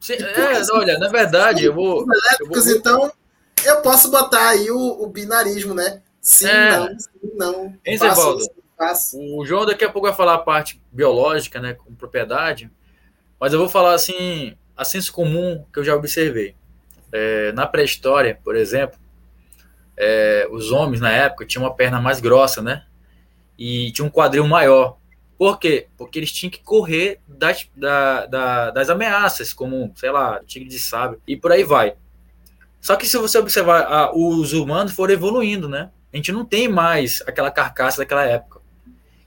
[0.00, 2.06] Sim, é, olha, na verdade, eu vou.
[2.08, 2.78] Elétricos, eu vou...
[2.78, 3.12] então,
[3.64, 6.02] eu posso botar aí o, o binarismo, né?
[6.20, 6.78] Sim, é.
[6.78, 7.76] não, sim, não.
[7.84, 7.98] Hein,
[8.78, 12.70] faço, o João daqui a pouco vai falar a parte biológica, né, com propriedade,
[13.40, 16.54] mas eu vou falar assim, a senso comum que eu já observei.
[17.10, 18.99] É, na pré-história, por exemplo,
[20.02, 22.84] é, os homens na época tinham uma perna mais grossa, né?
[23.58, 24.96] E tinha um quadril maior.
[25.36, 25.88] Por quê?
[25.98, 30.78] Porque eles tinham que correr das, da, da, das ameaças, como, sei lá, tigre de
[30.78, 31.94] sábio, e por aí vai.
[32.80, 35.90] Só que se você observar, a, os humanos foram evoluindo, né?
[36.10, 38.60] A gente não tem mais aquela carcaça daquela época.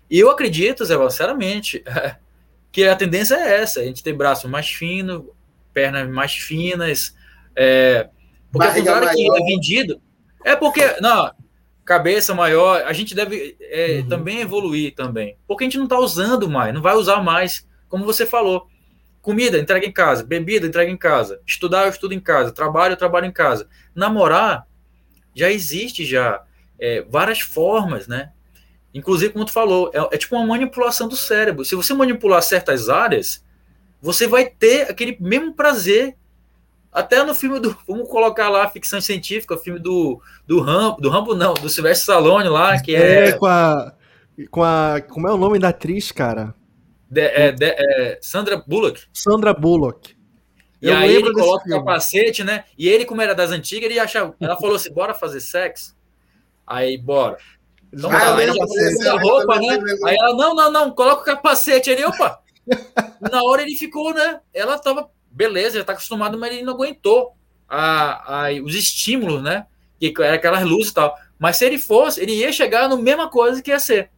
[0.10, 1.84] E eu acredito, Zé, sinceramente,
[2.72, 5.30] que a tendência é essa: a gente ter braço mais fino,
[5.72, 7.16] pernas mais finas,
[7.56, 8.10] é,
[8.52, 10.02] porque Barriga o que é vendido,
[10.44, 11.32] é porque, não,
[11.86, 14.08] cabeça maior, a gente deve é, uhum.
[14.08, 15.38] também evoluir também.
[15.48, 18.68] Porque a gente não está usando mais, não vai usar mais, como você falou.
[19.22, 20.24] Comida, entrega em casa.
[20.24, 21.40] Bebida, entrega em casa.
[21.46, 22.52] Estudar, eu estudo em casa.
[22.52, 23.70] Trabalho, eu trabalho em casa.
[23.96, 24.68] Namorar,
[25.34, 26.44] já existe já
[26.78, 28.32] é, várias formas, né?
[28.94, 31.64] Inclusive, como tu falou, é, é tipo uma manipulação do cérebro.
[31.64, 33.44] Se você manipular certas áreas,
[34.02, 36.18] você vai ter aquele mesmo prazer
[36.94, 37.76] até no filme do.
[37.88, 42.16] Vamos colocar lá ficção científica, o filme do, do Rambo, do Rambo não, do Sylvester
[42.16, 43.30] Stallone lá, que é.
[43.30, 43.94] É, com a.
[44.52, 45.02] Com a.
[45.02, 46.54] Como é o nome da atriz, cara?
[47.10, 49.02] De, é, de, é, Sandra Bullock.
[49.12, 50.16] Sandra Bullock.
[50.82, 52.66] E Eu aí ele coloca o capacete, né?
[52.78, 54.36] E ele, como era das antigas, ele achava.
[54.40, 55.96] Ela falou assim: bora fazer sexo?
[56.68, 57.38] Aí, bora.
[57.92, 59.80] Então, ah, tá, já a roupa, né?
[60.06, 61.90] Aí ela, não, não, não, coloca o capacete.
[61.90, 62.40] Ele, opa!
[63.22, 64.40] Na hora ele ficou, né?
[64.54, 67.36] Ela tava beleza, já está acostumado, mas ele não aguentou
[67.68, 69.66] a, a, os estímulos, né?
[70.00, 71.18] Que era aquelas luzes e tal.
[71.40, 74.12] Mas se ele fosse, ele ia chegar na mesma coisa que ia ser.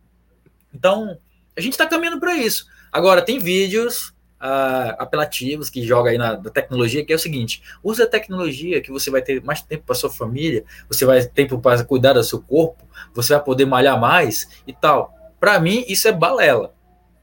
[0.74, 1.18] Então,
[1.55, 2.68] a gente está caminhando para isso.
[2.91, 4.09] Agora, tem vídeos
[4.41, 8.82] uh, apelativos que joga aí na, na, tecnologia, que é o seguinte: use a tecnologia
[8.82, 12.13] que você vai ter mais tempo para sua família, você vai ter tempo para cuidar
[12.13, 15.13] do seu corpo, você vai poder malhar mais e tal.
[15.39, 16.74] Para mim, isso é balela.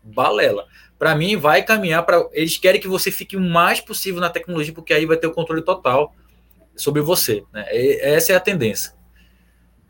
[0.03, 0.66] Balela
[1.03, 2.28] para mim, vai caminhar para.
[2.30, 5.32] Eles querem que você fique o mais possível na tecnologia, porque aí vai ter o
[5.32, 6.14] controle total
[6.76, 7.42] sobre você.
[7.53, 7.66] Né?
[7.72, 8.94] E, essa é a tendência.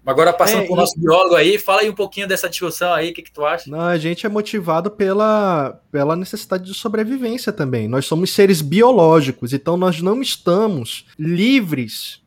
[0.07, 3.11] Agora, passando é, para o nosso biólogo aí, fala aí um pouquinho dessa discussão aí,
[3.11, 3.71] o que, que tu acha?
[3.71, 7.87] Não, a gente é motivado pela, pela necessidade de sobrevivência também.
[7.87, 12.23] Nós somos seres biológicos, então nós não estamos livres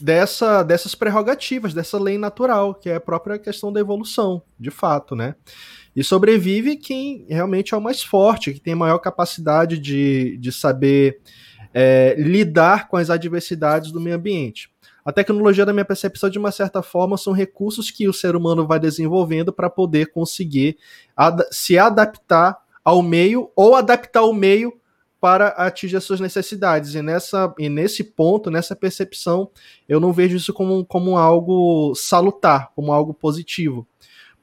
[0.00, 5.16] dessa, dessas prerrogativas, dessa lei natural, que é a própria questão da evolução, de fato,
[5.16, 5.34] né?
[5.94, 11.20] E sobrevive quem realmente é o mais forte, que tem maior capacidade de, de saber
[11.72, 14.70] é, lidar com as adversidades do meio ambiente.
[15.04, 18.66] A tecnologia, na minha percepção, de uma certa forma, são recursos que o ser humano
[18.66, 20.78] vai desenvolvendo para poder conseguir
[21.14, 24.72] ad se adaptar ao meio ou adaptar o meio
[25.20, 26.94] para atingir as suas necessidades.
[26.94, 29.50] E, nessa, e nesse ponto, nessa percepção,
[29.88, 33.86] eu não vejo isso como, como algo salutar, como algo positivo.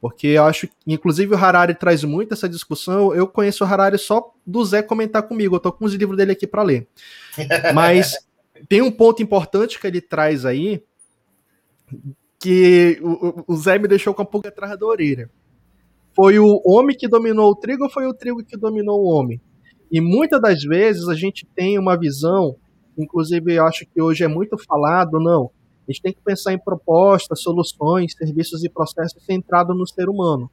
[0.01, 3.13] Porque eu acho que, inclusive, o Harari traz muito essa discussão.
[3.13, 5.55] Eu conheço o Harari só do Zé comentar comigo.
[5.55, 6.87] Eu tô com os livros dele aqui para ler.
[7.75, 8.17] Mas
[8.67, 10.83] tem um ponto importante que ele traz aí,
[12.39, 15.29] que o, o Zé me deixou com a pulga atrás da orelha.
[16.15, 19.39] Foi o homem que dominou o trigo ou foi o trigo que dominou o homem?
[19.91, 22.55] E muitas das vezes a gente tem uma visão,
[22.97, 25.51] inclusive eu acho que hoje é muito falado, não.
[25.91, 30.49] A gente tem que pensar em propostas, soluções, serviços e processos centrados no ser humano.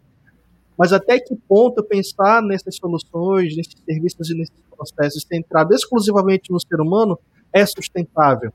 [0.76, 6.60] Mas até que ponto pensar nessas soluções, nesses serviços e nesses processos centrados exclusivamente no
[6.60, 7.18] ser humano
[7.52, 8.52] é sustentável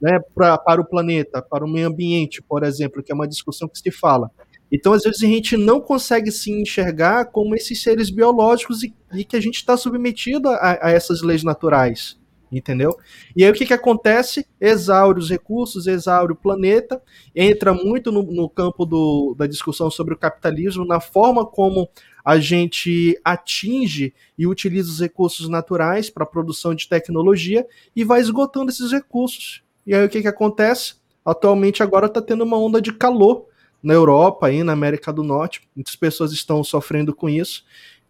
[0.00, 3.68] né, pra, para o planeta, para o meio ambiente, por exemplo, que é uma discussão
[3.68, 4.30] que se fala.
[4.70, 9.24] Então, às vezes, a gente não consegue se enxergar como esses seres biológicos e, e
[9.24, 12.18] que a gente está submetido a, a, essas leis naturais,
[12.50, 12.96] entendeu?
[13.36, 14.46] E aí o que, que acontece?
[14.60, 17.00] Exaure os recursos, exaure o planeta,
[17.34, 21.88] entra muito no, no campo do, da discussão sobre o capitalismo, na forma como
[22.24, 28.20] a gente atinge e utiliza os recursos naturais para a produção de tecnologia e vai
[28.20, 29.62] esgotando esses recursos.
[29.86, 30.96] E aí o que, que acontece?
[31.24, 33.46] Atualmente agora está tendo uma onda de calor
[33.82, 35.62] na Europa e na América do Norte.
[35.74, 37.64] Muitas pessoas estão sofrendo com isso.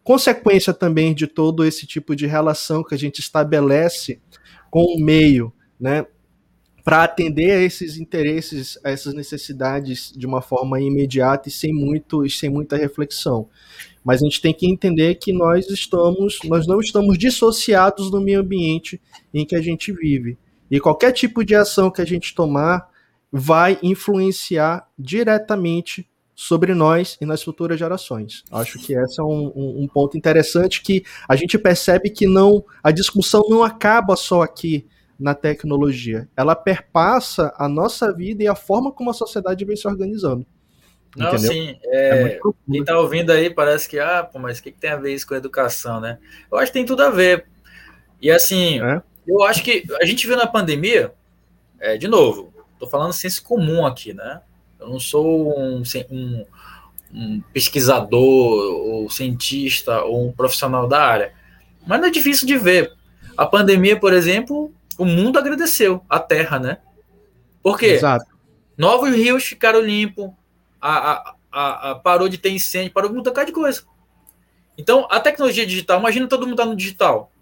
[0.09, 4.23] Consequência também de todo esse tipo de relação que a gente estabelece
[4.71, 6.07] com o meio, né?
[6.83, 12.25] Para atender a esses interesses, a essas necessidades de uma forma imediata e sem, muito,
[12.25, 13.51] e sem muita reflexão.
[14.03, 18.41] Mas a gente tem que entender que nós estamos, nós não estamos dissociados do meio
[18.41, 18.99] ambiente
[19.35, 20.39] em que a gente vive.
[20.71, 22.89] E qualquer tipo de ação que a gente tomar
[23.31, 26.09] vai influenciar diretamente
[26.41, 28.45] sobre nós e nas futuras gerações.
[28.53, 32.65] Acho que esse é um, um, um, ponto interessante que a gente percebe que não
[32.81, 34.87] a discussão não acaba só aqui
[35.19, 39.89] na tecnologia, ela perpassa a nossa vida e a forma como a sociedade vem se
[39.89, 40.47] organizando.
[41.17, 41.53] Não, entendeu?
[41.53, 41.77] sim.
[41.87, 44.91] É, é quem está ouvindo aí parece que, ah, pô, mas o que, que, tem
[44.91, 46.19] a ver isso com a educação, né?
[46.53, 47.47] Eu acho que tem tudo a ver.
[48.23, 49.03] E assim, é?
[49.27, 51.13] eu acho que a gente viu na pandemia,
[51.81, 54.41] é, de novo, Estou falando senso comum aqui, né?
[54.81, 56.47] Eu não sou um, um,
[57.13, 61.33] um, pesquisador, ou cientista, ou um profissional da área.
[61.87, 62.93] Mas não é difícil de ver.
[63.37, 66.79] A pandemia, por exemplo, o mundo agradeceu a Terra, né?
[67.63, 67.87] Por quê?
[67.87, 68.27] Exato.
[68.77, 70.31] Novos rios ficaram limpos,
[70.81, 73.83] a, a, a, a, parou de ter incêndio, parou de muita de coisa.
[74.77, 77.33] Então, a tecnologia digital, imagina todo mundo tá no digital.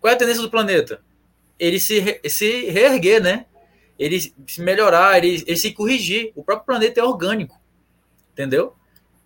[0.00, 1.00] Qual é a tendência do planeta?
[1.56, 3.46] Ele se, se reerguer, né?
[4.02, 6.32] Ele se melhorar, ele, ele se corrigir.
[6.34, 7.56] O próprio planeta é orgânico,
[8.32, 8.74] entendeu?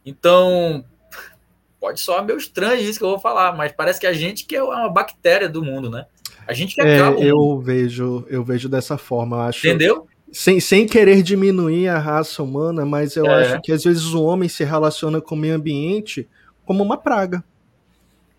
[0.05, 0.85] Então,
[1.81, 4.55] pode soar meio estranho isso que eu vou falar, mas parece que a gente que
[4.55, 6.05] é uma bactéria do mundo, né?
[6.47, 9.67] A gente que é, eu vejo, eu vejo dessa forma, acho.
[9.67, 10.07] Entendeu?
[10.31, 13.43] Sem, sem querer diminuir a raça humana, mas eu é.
[13.43, 16.29] acho que às vezes o homem se relaciona com o meio ambiente
[16.65, 17.43] como uma praga.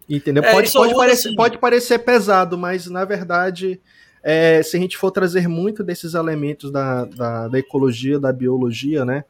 [0.08, 0.44] Entendeu?
[0.44, 1.36] É, pode, pode, parecer, assim.
[1.36, 3.82] pode parecer pesado, mas na verdade
[4.30, 9.06] é, se a gente for trazer muito desses elementos da, da, da ecologia, da biologia,
[9.06, 9.24] né?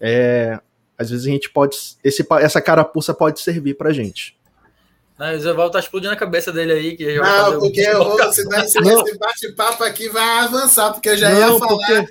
[0.00, 0.58] É,
[0.98, 1.76] às vezes a gente pode.
[2.02, 4.36] Esse, essa carapuça pode servir pra gente.
[5.16, 6.96] Não, o Zé Val tá explodindo a cabeça dele aí.
[6.96, 11.38] Que não, porque eu vou, se esse bate-papo aqui vai avançar, porque eu já não,
[11.38, 11.68] ia falar.
[11.68, 12.06] Porque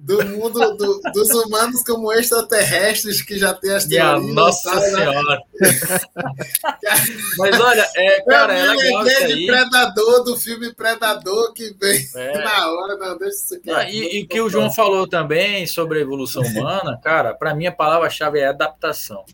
[0.00, 4.22] do mundo do, dos humanos como extraterrestres que já tem as teorias.
[4.22, 4.80] Minha nossa né?
[4.80, 5.42] senhora!
[7.36, 9.34] Mas olha, é, cara, é legal isso aí.
[9.34, 12.38] de Predador, do filme Predador, que vem é.
[12.44, 13.70] na hora, não, deixa isso aqui.
[13.70, 17.66] Ah, e, o que o João falou também sobre a evolução humana, cara, para mim
[17.66, 19.24] a palavra-chave é adaptação.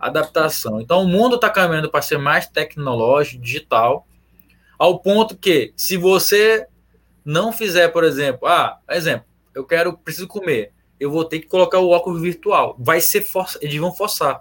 [0.00, 0.80] Adaptação.
[0.80, 4.06] Então o mundo está caminhando para ser mais tecnológico, digital,
[4.78, 6.66] ao ponto que, se você
[7.24, 11.78] não fizer, por exemplo, ah, exemplo, eu quero, preciso comer, eu vou ter que colocar
[11.78, 12.76] o óculos virtual.
[12.78, 14.40] Vai ser força, eles vão forçar.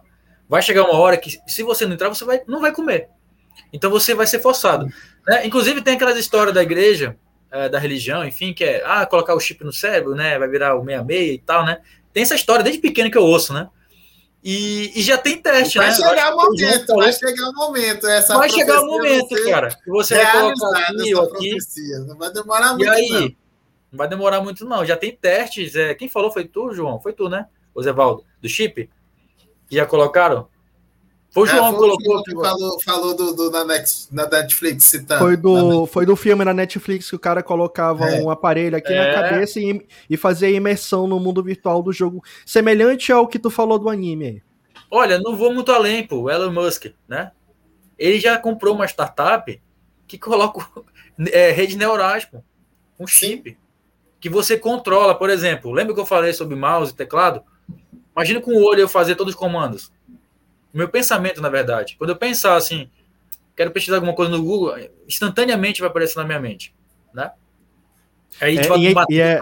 [0.49, 3.09] Vai chegar uma hora que, se você não entrar, você vai, não vai comer.
[3.71, 4.87] Então você vai ser forçado.
[5.25, 5.45] Né?
[5.45, 7.17] Inclusive, tem aquelas histórias da igreja,
[7.51, 10.37] é, da religião, enfim, que é ah, colocar o chip no cérebro, né?
[10.37, 11.79] Vai virar o meia-meia e tal, né?
[12.13, 13.69] Tem essa história desde pequeno que eu ouço, né?
[14.43, 15.95] E, e já tem teste, vai né?
[15.95, 19.69] Chegar o momento, vai chegar o momento, essa Vai chegar o momento, cara.
[19.83, 21.57] Que você vai colocar aqui ou aqui.
[22.07, 22.83] Não vai demorar muito.
[22.85, 23.46] E aí, não.
[23.97, 24.85] Não vai demorar muito, não.
[24.85, 25.75] Já tem testes.
[25.75, 27.01] É, quem falou foi tu, João?
[27.01, 27.47] Foi tu, né?
[27.73, 28.87] O Zevaldo, do chip?
[29.67, 30.47] Que já colocaram?
[31.31, 32.23] Foi o João que colocou.
[32.23, 35.19] Que falou, falou do, do, na, Netflix, na Netflix citando.
[35.19, 38.21] Foi do, foi do filme na Netflix que o cara colocava é.
[38.21, 39.15] um aparelho aqui é.
[39.15, 43.49] na cabeça e, e fazia imersão no mundo virtual do jogo, semelhante ao que tu
[43.49, 44.41] falou do anime aí.
[44.91, 46.21] Olha, não vou muito além, pô.
[46.21, 47.31] O Elon Musk, né?
[47.97, 49.59] Ele já comprou uma startup
[50.07, 50.65] que coloca
[51.31, 52.43] é, rede neurais, pô.
[52.99, 53.49] Um chip.
[53.49, 53.66] Sim.
[54.27, 55.71] Que você controla, por exemplo.
[55.71, 57.41] Lembra que eu falei sobre mouse e teclado?
[58.15, 59.91] Imagina com o olho eu fazer todos os comandos
[60.77, 61.95] meu pensamento, na verdade.
[61.97, 62.89] Quando eu pensar assim,
[63.55, 64.75] quero pesquisar alguma coisa no Google,
[65.07, 66.73] instantaneamente vai aparecer na minha mente,
[67.13, 67.31] né?
[68.39, 69.41] Aí, é, e, é, e, é,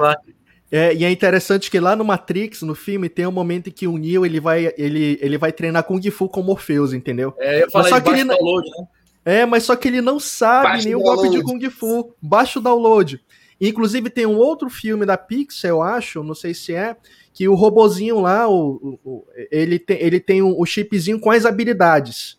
[0.72, 3.88] é, e é interessante que lá no Matrix, no filme, tem um momento em que
[3.88, 7.34] o Neo ele vai, ele, ele vai treinar Kung Fu com Morpheus, entendeu?
[7.38, 8.88] É, eu falei, mas só que ele download, né?
[9.28, 12.16] É, mas só que ele não sabe baixo nem o golpe de Kung Fu.
[12.22, 13.20] Baixo download.
[13.60, 16.96] Inclusive tem um outro filme da Pixar, eu acho, não sei se é,
[17.34, 21.46] que o robozinho lá, o, o, ele tem, ele tem o, o chipzinho com as
[21.46, 22.38] habilidades.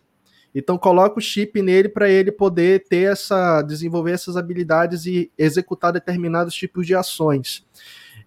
[0.53, 5.93] Então coloca o chip nele para ele poder ter essa desenvolver essas habilidades e executar
[5.93, 7.65] determinados tipos de ações.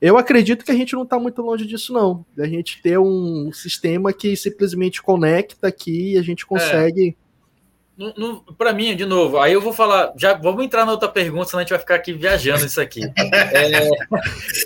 [0.00, 2.24] Eu acredito que a gente não está muito longe disso não.
[2.38, 7.29] A gente ter um sistema que simplesmente conecta aqui e a gente consegue é
[8.56, 11.60] para mim, de novo, aí eu vou falar, já vamos entrar na outra pergunta, senão
[11.60, 13.02] a gente vai ficar aqui viajando isso aqui.
[13.02, 13.88] É,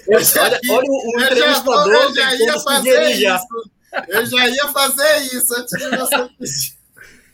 [0.09, 2.15] olha, olha, o, o eu entrevistador.
[2.15, 3.21] Já, eu já ia fazer isso.
[3.21, 3.41] Já.
[4.09, 6.85] Eu já ia fazer isso antes de você pedir.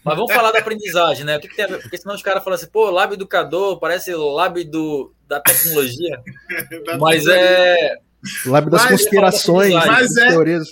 [0.03, 1.37] Mas vamos falar da aprendizagem, né?
[1.37, 1.83] O que, que tem a ver?
[1.83, 6.19] Porque senão os caras falam assim, pô, lábio educador, parece lábio do, da tecnologia.
[6.99, 7.99] mas é.
[8.47, 10.69] Lábio das mas, conspirações, mas é, teorias.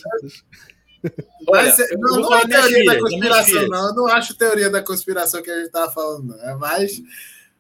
[1.48, 3.88] Mas, Olha, não, não é teoria da conspiração, não.
[3.88, 6.40] Eu não acho teoria da conspiração que a gente estava falando, não.
[6.48, 7.00] É mais.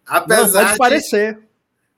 [0.06, 1.38] Apesar não, pode parecer.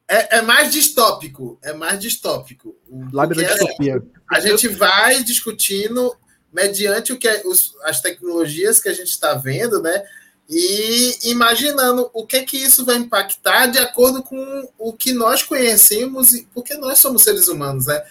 [0.09, 1.59] É, é, mais distópico.
[1.63, 2.77] É mais distópico.
[3.13, 3.97] Lábio da distopia.
[3.97, 6.17] É, a gente vai discutindo
[6.53, 10.03] mediante o que é, os, as tecnologias que a gente está vendo, né?
[10.49, 16.33] E imaginando o que que isso vai impactar de acordo com o que nós conhecemos,
[16.53, 18.03] porque nós somos seres humanos, né?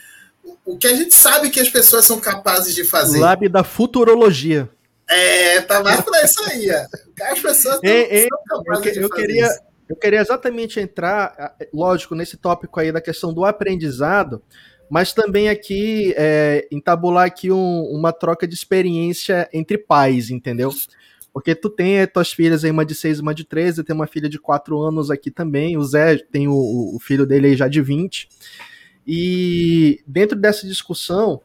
[0.65, 3.19] O que a gente sabe que as pessoas são capazes de fazer.
[3.19, 4.69] Lab da futurologia.
[5.07, 6.69] É, tá mais pra isso aí.
[6.69, 9.59] As pessoas é, é, são capazes eu, eu de fazer queria, isso.
[9.89, 14.39] Eu queria exatamente entrar, lógico, nesse tópico aí da questão do aprendizado,
[14.87, 20.71] mas também aqui é, entabular aqui um, uma troca de experiência entre pais, entendeu?
[21.33, 24.05] Porque tu tem tuas filhas aí, uma de 6 e uma de 13, tem uma
[24.05, 27.67] filha de 4 anos aqui também, o Zé tem o, o filho dele aí já
[27.67, 28.29] de 20.
[29.05, 31.41] E dentro dessa discussão,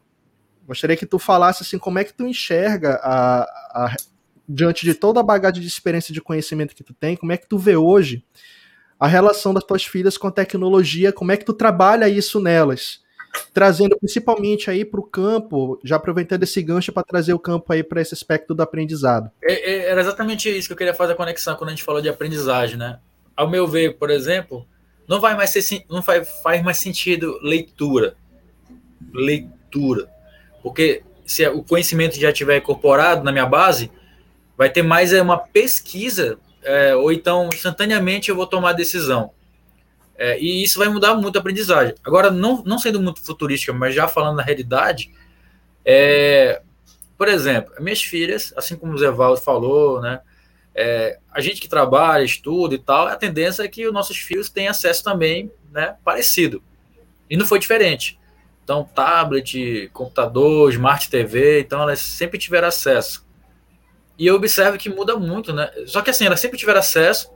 [0.67, 3.43] gostaria que tu falasse assim, como é que tu enxerga a,
[3.73, 3.97] a,
[4.49, 7.49] diante de toda a bagagem de experiência de conhecimento que tu tem, como é que
[7.49, 8.25] tu vê hoje
[8.99, 13.03] a relação das tuas filhas com a tecnologia, como é que tu trabalha isso nelas?
[13.53, 17.83] Trazendo principalmente aí para o campo, já aproveitando esse gancho para trazer o campo aí
[17.83, 19.31] para esse aspecto do aprendizado.
[19.43, 22.01] É, é, era exatamente isso que eu queria fazer a conexão quando a gente falou
[22.01, 23.01] de aprendizagem, né?
[23.37, 24.65] Ao meu ver, por exemplo,
[25.09, 28.17] não vai mais ser não faz, faz mais sentido leitura.
[29.13, 30.09] Leitura.
[30.63, 33.91] Porque se o conhecimento já tiver incorporado na minha base,
[34.57, 39.31] vai ter mais é, uma pesquisa, é, ou então instantaneamente eu vou tomar a decisão.
[40.17, 41.95] É, e isso vai mudar muito a aprendizagem.
[42.05, 45.13] Agora, não, não sendo muito futurística, mas já falando na realidade,
[45.85, 46.63] é,
[47.19, 50.21] por exemplo, minhas filhas, assim como o Zé Valdo falou, né,
[50.75, 54.49] é, a gente que trabalha, estuda e tal, a tendência é que os nossos filhos
[54.49, 56.63] tenham acesso também, né, parecido.
[57.31, 58.19] E não foi diferente.
[58.63, 63.25] Então, tablet, computador, smart TV, então elas sempre tiveram acesso.
[64.19, 65.71] E eu observo que muda muito, né?
[65.87, 67.31] Só que assim, elas sempre tiveram acesso,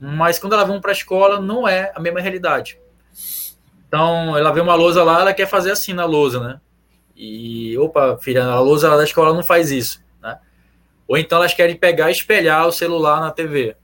[0.00, 2.78] mas quando elas vão para a escola, não é a mesma realidade.
[3.86, 6.60] Então, ela vê uma lousa lá, ela quer fazer assim na lousa, né?
[7.14, 10.04] E, opa, filha, a lousa lá da escola não faz isso.
[11.08, 13.76] Ou então elas querem pegar e espelhar o celular na TV.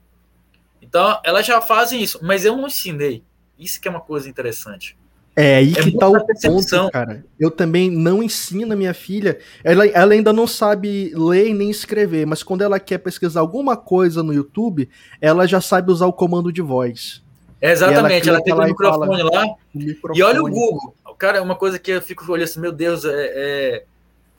[0.81, 3.23] Então, elas já fazem isso, mas eu não ensinei.
[3.57, 4.97] Isso que é uma coisa interessante.
[5.35, 7.25] É aí é que tá o ponto, cara.
[7.39, 9.39] Eu também não ensino a minha filha.
[9.63, 14.21] Ela, ela ainda não sabe ler nem escrever, mas quando ela quer pesquisar alguma coisa
[14.21, 14.87] no YouTube,
[15.19, 17.23] ela já sabe usar o comando de voz.
[17.59, 19.55] É exatamente, ela, ela tem o microfone fala, lá.
[19.73, 20.19] Microfone.
[20.19, 20.93] E olha o Google.
[21.17, 23.83] Cara, é uma coisa que eu fico olhando assim, meu Deus, é, é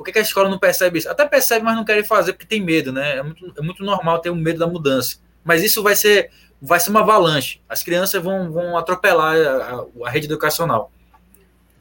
[0.05, 1.09] por que, que, a escola não percebe isso?
[1.09, 3.17] Até percebe, mas não querem fazer porque tem medo, né?
[3.17, 5.17] É muito, é muito normal ter um medo da mudança.
[5.43, 6.31] Mas isso vai ser,
[6.61, 7.63] vai ser uma avalanche.
[7.67, 10.93] As crianças vão, vão atropelar a, a, a rede educacional.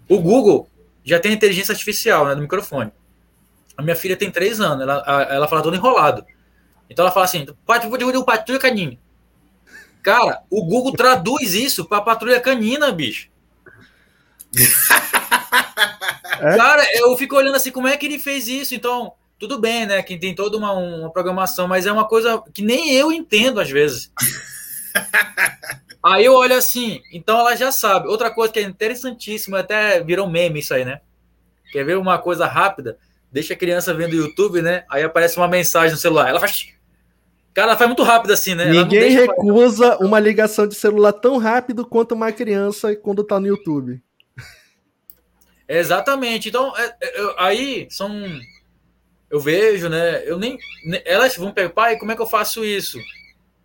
[0.08, 0.70] O Google
[1.04, 2.94] já tem inteligência artificial né, no microfone.
[3.76, 6.26] A minha filha tem três anos, ela, ela fala todo enrolado.
[6.90, 8.98] Então ela fala assim: patrulha canina.
[10.02, 13.30] Cara, o Google traduz isso para patrulha canina, bicho.
[16.42, 16.58] É?
[16.58, 18.76] Cara, eu fico olhando assim, como é que ele fez isso?
[18.76, 20.02] Então, tudo bem, né?
[20.02, 23.70] Que tem toda uma, uma programação, mas é uma coisa que nem eu entendo às
[23.70, 24.12] vezes.
[26.04, 28.08] aí eu olho assim, então ela já sabe.
[28.08, 31.02] Outra coisa que é interessantíssima, até virou meme isso aí, né?
[31.72, 32.98] Quer ver uma coisa rápida?
[33.32, 34.86] Deixa a criança vendo o YouTube, né?
[34.90, 36.30] Aí aparece uma mensagem no celular.
[36.30, 36.68] Ela faz.
[37.54, 38.66] Cara, ela faz muito rápido assim, né?
[38.66, 44.02] Ninguém recusa uma ligação de celular tão rápido quanto uma criança quando tá no YouTube.
[45.78, 46.50] Exatamente.
[46.50, 48.12] Então, é, é, aí são
[49.34, 50.22] eu vejo, né?
[50.30, 50.60] Eu nem.
[51.06, 53.00] Elas vão pegar, pai, como é que eu faço isso?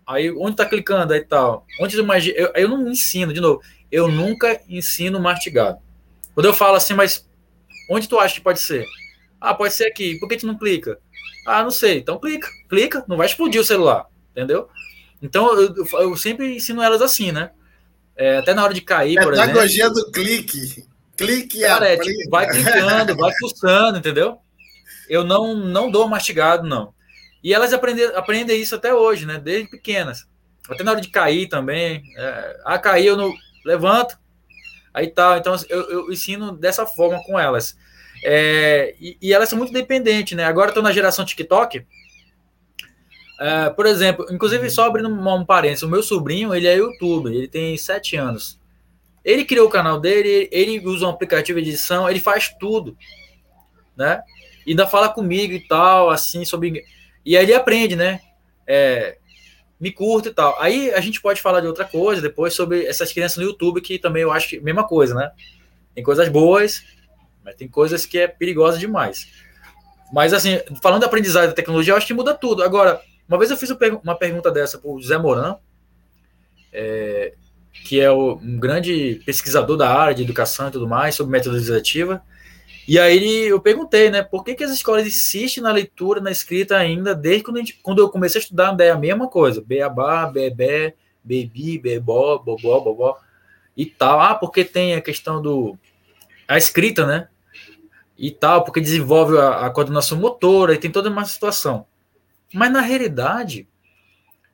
[0.06, 1.66] Aí, onde tá clicando aí tal?
[1.78, 2.34] Onde eu imagino.
[2.38, 3.60] Eu, eu não ensino, de novo,
[3.92, 5.78] eu nunca ensino mastigado.
[6.34, 7.28] Quando eu falo assim, mas
[7.90, 8.86] onde tu acha que pode ser?
[9.38, 10.18] Ah, pode ser aqui.
[10.18, 10.98] Por que tu não clica?
[11.46, 11.98] Ah, não sei.
[11.98, 14.70] Então clica, clica, não vai explodir o celular, entendeu?
[15.20, 17.50] Então eu, eu sempre ensino elas assim, né?
[18.16, 19.52] É, até na hora de cair, por exemplo.
[19.52, 20.87] Pedagogia do clique.
[21.18, 24.40] Clique Cara, é, tipo, vai clicando, vai pulsando, entendeu?
[25.08, 26.92] eu não, não dou mastigado, não.
[27.42, 29.38] E elas aprendem, aprendem isso até hoje, né?
[29.38, 30.26] Desde pequenas.
[30.68, 32.02] Até na hora de cair também.
[32.16, 33.32] É, ah, cair, eu não
[33.64, 34.18] levanto.
[34.92, 35.38] Aí tal.
[35.38, 37.76] Então, eu, eu ensino dessa forma com elas.
[38.24, 40.44] É, e, e, elas são muito dependentes, né?
[40.44, 41.86] Agora estou na geração TikTok.
[43.40, 47.32] É, por exemplo, inclusive, só abrindo um, um parênteses, o meu sobrinho, ele é youtuber,
[47.32, 48.57] ele tem sete anos.
[49.28, 52.96] Ele criou o canal dele, ele usa um aplicativo de edição, ele faz tudo,
[53.94, 54.22] né?
[54.70, 56.84] ainda fala comigo e tal, assim, sobre.
[57.24, 58.20] E aí ele aprende, né?
[58.66, 59.18] É,
[59.80, 60.60] me curta e tal.
[60.60, 63.98] Aí a gente pode falar de outra coisa depois sobre essas crianças no YouTube, que
[63.98, 65.30] também eu acho que mesma coisa, né?
[65.94, 66.84] Tem coisas boas,
[67.44, 69.28] mas tem coisas que é perigosa demais.
[70.12, 72.62] Mas assim, falando da aprendizagem da tecnologia, eu acho que muda tudo.
[72.62, 73.70] Agora, uma vez eu fiz
[74.02, 75.56] uma pergunta dessa para o José Moran,
[76.72, 77.34] é,
[77.84, 82.20] que é um grande pesquisador da área de educação e tudo mais, sobre metodologia
[82.88, 86.74] e aí eu perguntei, né, por que, que as escolas insistem na leitura, na escrita
[86.74, 90.94] ainda, desde quando, gente, quando eu comecei a estudar, é a mesma coisa, beabá, bebé,
[91.22, 93.18] bebi, bebó, bobó, bobó,
[93.76, 94.18] e tal.
[94.20, 95.78] Ah, porque tem a questão do...
[96.48, 97.28] a escrita, né,
[98.16, 101.84] e tal, porque desenvolve a, a coordenação motora, e tem toda uma situação.
[102.54, 103.68] Mas, na realidade,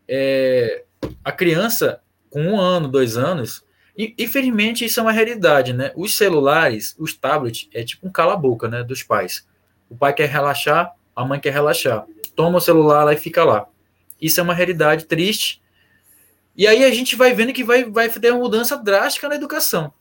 [0.09, 0.83] é,
[1.25, 2.01] a criança,
[2.35, 3.65] com um ano, dois anos,
[3.97, 5.93] e, infelizmente, isso é uma realidade, né?
[5.95, 8.83] Os celulares, os tablets, é tipo um cala-boca, né?
[8.83, 9.47] Dos pais.
[9.89, 12.05] O pai quer relaxar, a mãe quer relaxar.
[12.35, 13.69] Toma o celular lá e fica lá.
[14.21, 15.63] Isso é uma realidade triste.
[16.57, 19.93] E aí a gente vai vendo que vai, vai ter uma mudança drástica na educação.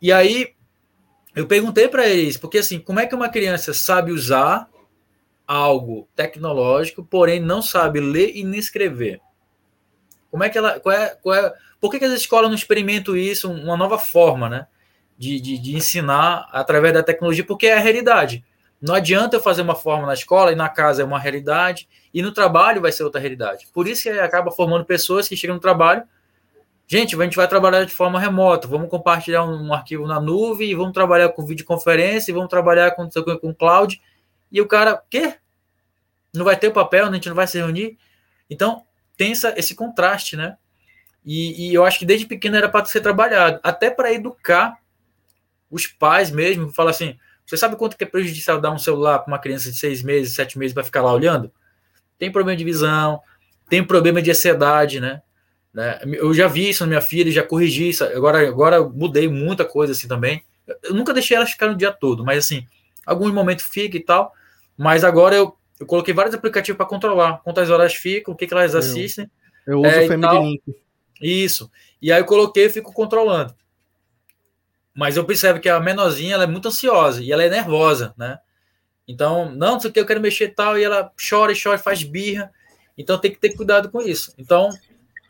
[0.00, 0.54] E aí
[1.34, 4.68] eu perguntei para eles, porque assim, como é que uma criança sabe usar
[5.44, 9.20] algo tecnológico, porém não sabe ler e nem escrever?
[10.30, 10.78] Como é que ela.
[10.80, 14.48] Qual é, qual é, por que, que as escolas não experimentam isso, uma nova forma,
[14.48, 14.66] né?
[15.16, 18.44] De, de, de, ensinar através da tecnologia, porque é a realidade.
[18.80, 22.22] Não adianta eu fazer uma forma na escola e na casa é uma realidade, e
[22.22, 23.66] no trabalho vai ser outra realidade.
[23.72, 26.04] Por isso que acaba formando pessoas que chegam no trabalho.
[26.86, 30.74] Gente, a gente vai trabalhar de forma remota, vamos compartilhar um, um arquivo na nuvem,
[30.74, 33.08] vamos trabalhar com videoconferência, vamos trabalhar com,
[33.40, 34.00] com cloud.
[34.50, 35.34] E o cara, quê?
[36.32, 37.98] Não vai ter papel, a gente não vai se reunir?
[38.48, 38.84] Então,
[39.18, 40.56] tem essa, esse contraste, né?
[41.26, 44.78] E, e eu acho que desde pequeno era para ser trabalhado, até para educar
[45.70, 49.32] os pais mesmo, falar assim, você sabe quanto que é prejudicial dar um celular para
[49.32, 51.52] uma criança de seis meses, sete meses para ficar lá olhando?
[52.18, 53.20] Tem problema de visão,
[53.68, 55.20] tem problema de ansiedade, né?
[55.74, 55.98] né?
[56.04, 58.04] Eu já vi isso na minha filha, já corrigi isso.
[58.04, 60.42] Agora, agora mudei muita coisa assim também.
[60.82, 62.66] Eu nunca deixei ela ficar no dia todo, mas assim,
[63.04, 64.32] alguns momentos fica e tal.
[64.76, 68.54] Mas agora eu, eu coloquei vários aplicativos para controlar quantas horas ficam, o que, que
[68.54, 69.30] elas assistem.
[69.66, 70.62] Eu, eu uso é, o Family Link.
[71.20, 71.70] Isso.
[72.00, 73.54] E aí eu coloquei e fico controlando.
[74.94, 78.38] Mas eu percebo que a menorzinha ela é muito ansiosa e ela é nervosa, né?
[79.06, 81.78] Então, não, não sei o que, eu quero mexer tal, e ela chora e chora,
[81.78, 82.52] faz birra.
[82.96, 84.34] Então tem que ter cuidado com isso.
[84.36, 84.70] Então,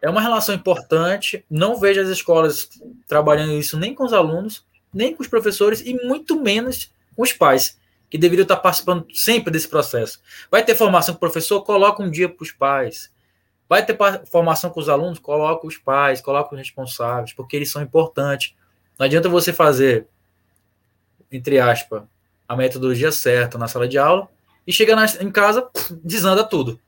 [0.00, 1.44] é uma relação importante.
[1.50, 2.68] Não vejo as escolas
[3.06, 7.32] trabalhando isso nem com os alunos, nem com os professores, e muito menos com os
[7.32, 7.78] pais,
[8.10, 10.20] que deveriam estar participando sempre desse processo.
[10.50, 13.12] Vai ter formação com o professor, coloca um dia para os pais.
[13.68, 13.96] Vai ter
[14.30, 15.18] formação com os alunos?
[15.18, 18.54] Coloca os pais, coloca os responsáveis, porque eles são importantes.
[18.98, 20.06] Não adianta você fazer,
[21.30, 22.02] entre aspas,
[22.48, 24.28] a metodologia certa na sala de aula
[24.66, 25.68] e chega na, em casa,
[26.02, 26.80] desanda tudo.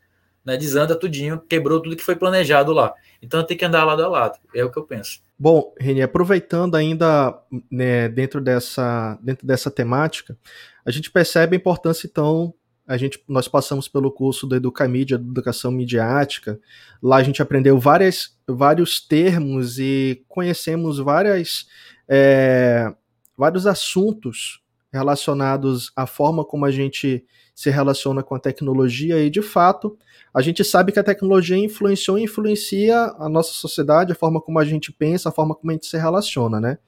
[0.44, 0.56] Né?
[0.56, 2.94] Desanda tudinho, quebrou tudo que foi planejado lá.
[3.22, 4.38] Então tem que andar lado a lado.
[4.54, 5.20] É o que eu penso.
[5.38, 7.38] Bom, Reni, aproveitando ainda
[7.70, 10.36] né, dentro, dessa, dentro dessa temática,
[10.84, 12.52] a gente percebe a importância, então,
[12.86, 16.60] a gente, nós passamos pelo curso do Educamídia, Educação Midiática.
[17.02, 21.66] Lá a gente aprendeu várias, vários termos e conhecemos várias,
[22.08, 22.92] é,
[23.36, 24.59] vários assuntos
[24.92, 27.24] relacionados à forma como a gente
[27.54, 29.96] se relaciona com a tecnologia e, de fato,
[30.32, 34.58] a gente sabe que a tecnologia influenciou e influencia a nossa sociedade, a forma como
[34.58, 36.78] a gente pensa, a forma como a gente se relaciona, né?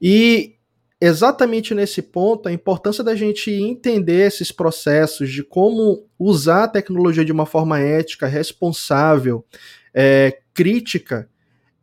[0.00, 0.56] E
[1.00, 7.24] exatamente nesse ponto, a importância da gente entender esses processos de como usar a tecnologia
[7.24, 9.44] de uma forma ética, responsável,
[9.92, 11.28] é, crítica,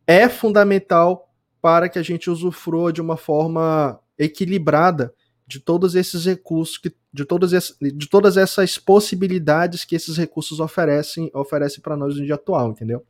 [0.06, 1.28] é fundamental
[1.60, 5.14] para que a gente usufrua de uma forma equilibrada
[5.52, 10.60] de todos esses recursos, que, de, todas essas, de todas essas possibilidades que esses recursos
[10.60, 13.04] oferecem, oferecem para nós no dia atual, entendeu?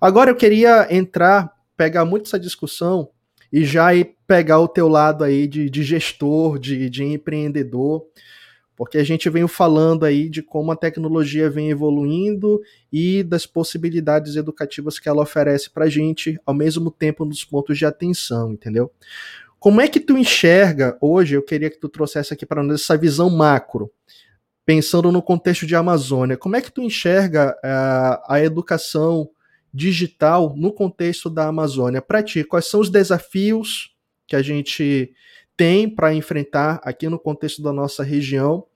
[0.00, 3.10] Agora eu queria entrar, pegar muito essa discussão
[3.52, 8.06] e já ir pegar o teu lado aí de, de gestor, de, de empreendedor,
[8.74, 12.60] porque a gente veio falando aí de como a tecnologia vem evoluindo
[12.90, 17.76] e das possibilidades educativas que ela oferece para a gente, ao mesmo tempo nos pontos
[17.76, 18.90] de atenção, entendeu?
[19.64, 21.36] Como é que tu enxerga hoje?
[21.36, 23.90] Eu queria que tu trouxesse aqui para nós essa visão macro,
[24.66, 26.36] pensando no contexto de Amazônia.
[26.36, 29.30] Como é que tu enxerga uh, a educação
[29.72, 32.02] digital no contexto da Amazônia?
[32.02, 33.96] Para ti, quais são os desafios
[34.26, 35.14] que a gente
[35.56, 38.66] tem para enfrentar aqui no contexto da nossa região?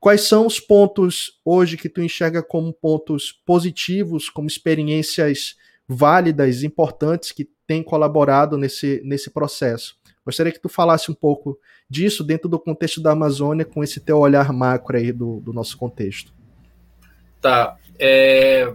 [0.00, 7.30] Quais são os pontos hoje que tu enxerga como pontos positivos, como experiências válidas, importantes
[7.30, 10.00] que têm colaborado nesse, nesse processo?
[10.30, 11.58] Gostaria que tu falasse um pouco
[11.88, 15.76] disso dentro do contexto da Amazônia, com esse teu olhar macro aí do, do nosso
[15.76, 16.32] contexto.
[17.40, 17.76] Tá.
[17.98, 18.72] É...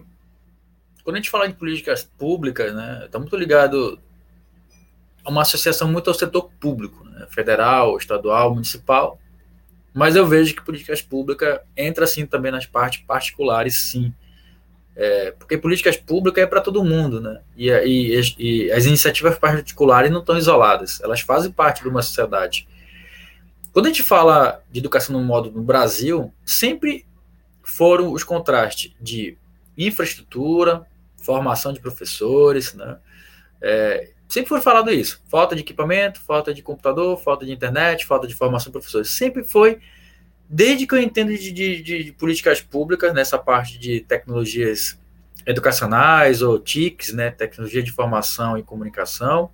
[1.02, 3.98] Quando a gente fala de políticas públicas, né, está muito ligado
[5.24, 9.18] a uma associação muito ao setor público, né, federal, estadual, municipal.
[9.94, 14.14] Mas eu vejo que políticas públicas entra sim também nas partes particulares, sim.
[14.96, 17.42] É, porque políticas públicas é para todo mundo, né?
[17.58, 22.66] E, e, e, as iniciativas particulares não estão isoladas, elas fazem parte de uma sociedade.
[23.74, 27.06] Quando a gente fala de educação no modo no Brasil, sempre
[27.62, 29.38] foram os contrastes de
[29.78, 30.86] infraestrutura,
[31.18, 32.98] formação de professores, né?
[33.62, 35.22] É, sempre foi falado isso.
[35.28, 39.10] Falta de equipamento, falta de computador, falta de internet, falta de formação de professores.
[39.10, 39.80] Sempre foi,
[40.50, 45.00] desde que eu entendo de, de, de políticas públicas, nessa parte de tecnologias
[45.46, 49.52] educacionais ou TICs, né, tecnologia de informação e comunicação.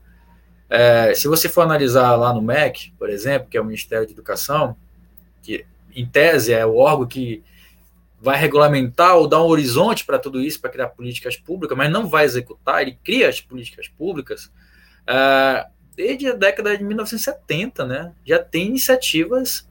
[0.70, 4.14] É, se você for analisar lá no MEC, por exemplo, que é o Ministério de
[4.14, 4.76] Educação,
[5.42, 7.44] que em tese é o órgão que
[8.22, 12.08] vai regulamentar ou dar um horizonte para tudo isso, para criar políticas públicas, mas não
[12.08, 14.46] vai executar, ele cria as políticas públicas
[15.10, 18.14] uh, desde a década de 1970, né?
[18.24, 19.68] Já tem iniciativas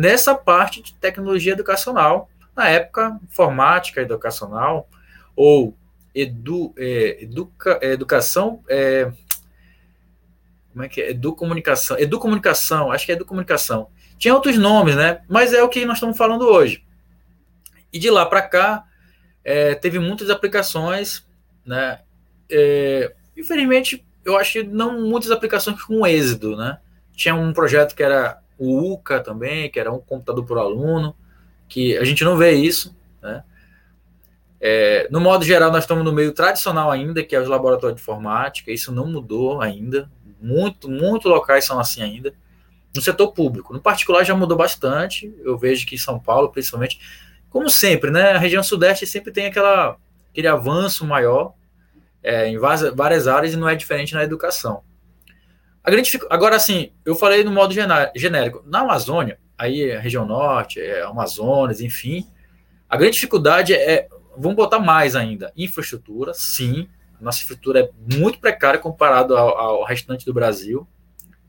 [0.00, 4.88] nessa parte de tecnologia educacional, na época, informática educacional,
[5.36, 5.76] ou
[6.14, 8.64] edu, é, educa, é, educação.
[8.66, 9.12] É,
[10.72, 11.10] como é que é?
[11.10, 11.98] Educomunicação.
[11.98, 13.90] Educomunicação, acho que é educomunicação.
[14.16, 15.20] Tinha outros nomes, né?
[15.28, 16.82] Mas é o que nós estamos falando hoje.
[17.92, 18.84] E de lá para cá,
[19.44, 21.28] é, teve muitas aplicações,
[21.62, 22.00] né?
[22.50, 26.78] É, infelizmente, eu acho que não muitas aplicações com êxito, né?
[27.12, 31.16] Tinha um projeto que era o UCA também, que era um computador por aluno,
[31.66, 33.42] que a gente não vê isso, né?
[34.60, 38.02] É, no modo geral, nós estamos no meio tradicional ainda, que é os laboratórios de
[38.02, 42.34] informática, isso não mudou ainda, muito, muito locais são assim ainda.
[42.94, 47.00] No setor público, no particular já mudou bastante, eu vejo que em São Paulo, principalmente,
[47.48, 48.32] como sempre, né?
[48.32, 49.96] A região sudeste sempre tem aquela,
[50.30, 51.54] aquele avanço maior
[52.22, 54.82] é, em várias, áreas e não é diferente na educação.
[55.82, 57.74] A grande, agora, assim, eu falei no modo
[58.14, 58.62] genérico.
[58.66, 62.26] Na Amazônia, aí a região norte, é, Amazonas, enfim,
[62.88, 66.88] a grande dificuldade é, vamos botar mais ainda, infraestrutura, sim,
[67.20, 70.88] nossa infraestrutura é muito precária comparado ao, ao restante do Brasil,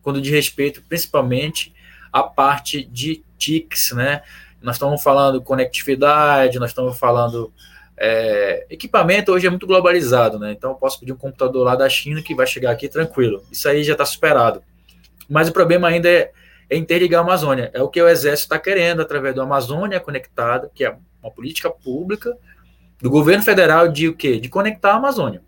[0.02, 1.74] quando de respeito principalmente
[2.12, 4.22] à parte de TICs, né,
[4.62, 7.52] nós estamos falando conectividade, nós estamos falando
[7.98, 10.52] é, equipamento hoje é muito globalizado, né?
[10.52, 13.44] Então eu posso pedir um computador lá da China que vai chegar aqui tranquilo.
[13.52, 14.64] Isso aí já está superado.
[15.30, 16.32] Mas o problema ainda é,
[16.70, 17.70] é, interligar a Amazônia.
[17.74, 21.70] É o que o Exército está querendo através do Amazônia Conectada, que é uma política
[21.70, 22.36] pública
[23.00, 24.40] do governo federal de o quê?
[24.40, 25.42] De conectar a Amazônia.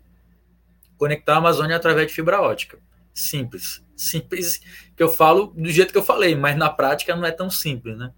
[0.96, 2.78] Conectar a Amazônia através de fibra ótica.
[3.12, 3.82] Simples.
[3.96, 4.60] Simples
[4.96, 7.96] que eu falo do jeito que eu falei, mas na prática não é tão simples,
[7.96, 8.12] né?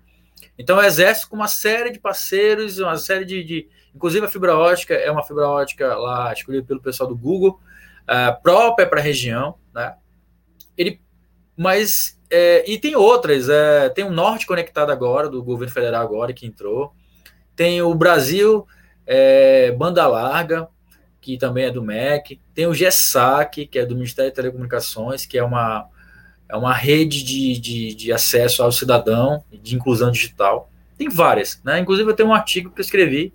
[0.59, 4.55] Então, o Exército, com uma série de parceiros, uma série de, de, Inclusive, a fibra
[4.55, 7.59] ótica é uma fibra ótica lá escolhida pelo pessoal do Google,
[8.03, 9.95] uh, própria para a região, né?
[10.77, 11.01] Ele,
[11.57, 12.15] mas.
[12.29, 16.45] É, e tem outras, é, tem o Norte conectado agora, do governo federal agora, que
[16.45, 16.93] entrou.
[17.55, 18.67] Tem o Brasil
[19.07, 20.69] é, Banda Larga,
[21.21, 22.41] que também é do MEC.
[22.53, 25.89] Tem o GESAC, que é do Ministério de Telecomunicações, que é uma
[26.49, 30.71] é uma rede de, de, de acesso ao cidadão, de inclusão digital.
[30.99, 31.79] Tem várias, né?
[31.79, 33.33] Inclusive eu tenho um artigo que eu escrevi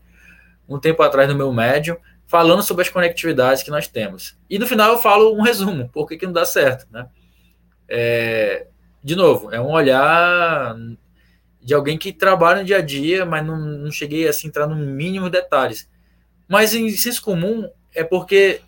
[0.76, 4.38] um tempo atrás no meu médium, falando sobre as conectividades que nós temos.
[4.50, 7.08] E no final eu falo um resumo, por que, que não dá certo, né?
[7.90, 8.68] É,
[9.04, 10.76] de novo, é um olhar
[11.62, 14.68] de alguém que trabalha no dia a dia, mas não, não cheguei assim, a entrar
[14.68, 15.90] no mínimo detalhes.
[16.48, 18.62] Mas em senso comum é porque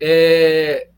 [0.00, 0.88] é,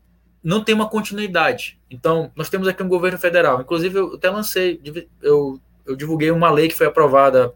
[0.43, 1.79] não tem uma continuidade.
[1.89, 3.61] Então, nós temos aqui um governo federal.
[3.61, 4.81] Inclusive, eu até lancei,
[5.21, 7.53] eu, eu divulguei uma lei que foi aprovada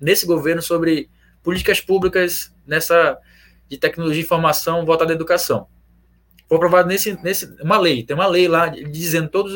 [0.00, 1.08] nesse governo sobre
[1.44, 3.16] políticas públicas nessa
[3.68, 5.68] de tecnologia de informação voltada à educação.
[6.48, 9.54] Foi aprovado nesse, nesse uma lei, tem uma lei lá dizendo todos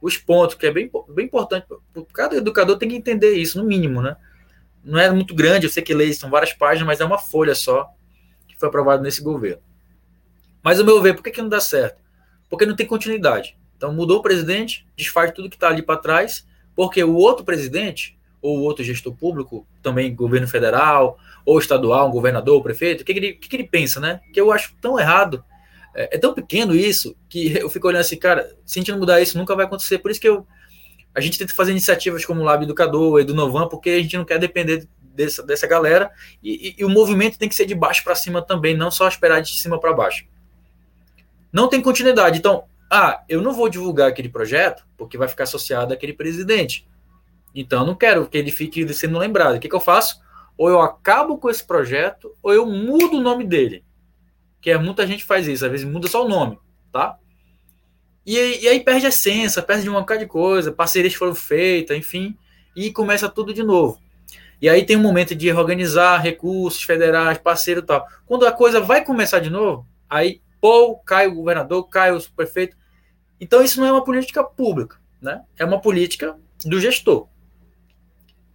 [0.00, 1.66] os pontos, que é bem, bem importante.
[2.12, 4.16] Cada educador tem que entender isso, no mínimo, né?
[4.82, 7.54] Não é muito grande, eu sei que leis são várias páginas, mas é uma folha
[7.54, 7.88] só
[8.46, 9.62] que foi aprovado nesse governo.
[10.62, 12.00] Mas, ao meu ver, por que, que não dá certo?
[12.48, 13.56] Porque não tem continuidade.
[13.76, 18.15] Então, mudou o presidente, desfaz tudo que está ali para trás, porque o outro presidente,
[18.46, 23.12] ou outro gestor público, também governo federal, ou estadual, um governador, um prefeito, o que,
[23.12, 24.20] que, ele, que, que ele pensa, né?
[24.32, 25.44] Que eu acho tão errado.
[25.94, 28.98] É, é, tão pequeno isso que eu fico olhando assim, cara, se a gente não
[28.98, 29.98] mudar isso, nunca vai acontecer.
[29.98, 30.46] Por isso que eu,
[31.14, 34.24] a gente tenta fazer iniciativas como o Lab Educador, Edu Novan, porque a gente não
[34.24, 36.10] quer depender dessa, dessa galera
[36.42, 39.08] e, e, e o movimento tem que ser de baixo para cima também, não só
[39.08, 40.26] esperar de cima para baixo.
[41.52, 42.38] Não tem continuidade.
[42.38, 46.86] Então, ah, eu não vou divulgar aquele projeto porque vai ficar associado àquele presidente.
[47.60, 49.56] Então, eu não quero que ele fique sendo lembrado.
[49.56, 50.20] O que, que eu faço?
[50.56, 53.84] ou eu acabo com esse projeto, ou eu mudo o nome dele.
[54.60, 56.58] Que é, muita gente faz isso, às vezes muda só o nome,
[56.90, 57.18] tá?
[58.24, 62.36] E, e aí perde a essência, perde uma bocado de coisa, parcerias foram feitas, enfim,
[62.74, 64.00] e começa tudo de novo.
[64.60, 68.06] E aí tem um momento de organizar recursos federais, parceiro e tal.
[68.24, 72.74] Quando a coisa vai começar de novo, aí, pô, cai o governador, cai o prefeito.
[73.38, 75.42] Então isso não é uma política pública, né?
[75.58, 76.34] É uma política
[76.64, 77.28] do gestor.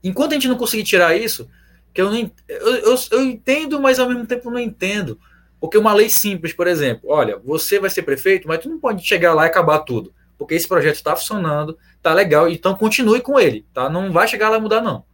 [0.03, 1.49] Enquanto a gente não conseguir tirar isso,
[1.94, 5.19] que eu não eu, eu, eu, entendo, mas ao mesmo tempo não entendo.
[5.60, 9.06] Porque uma lei simples, por exemplo, olha, você vai ser prefeito, mas tu não pode
[9.06, 10.14] chegar lá e acabar tudo.
[10.38, 13.88] Porque esse projeto está funcionando, tá legal, então continue com ele, tá?
[13.88, 15.06] Não vai chegar lá e mudar, não.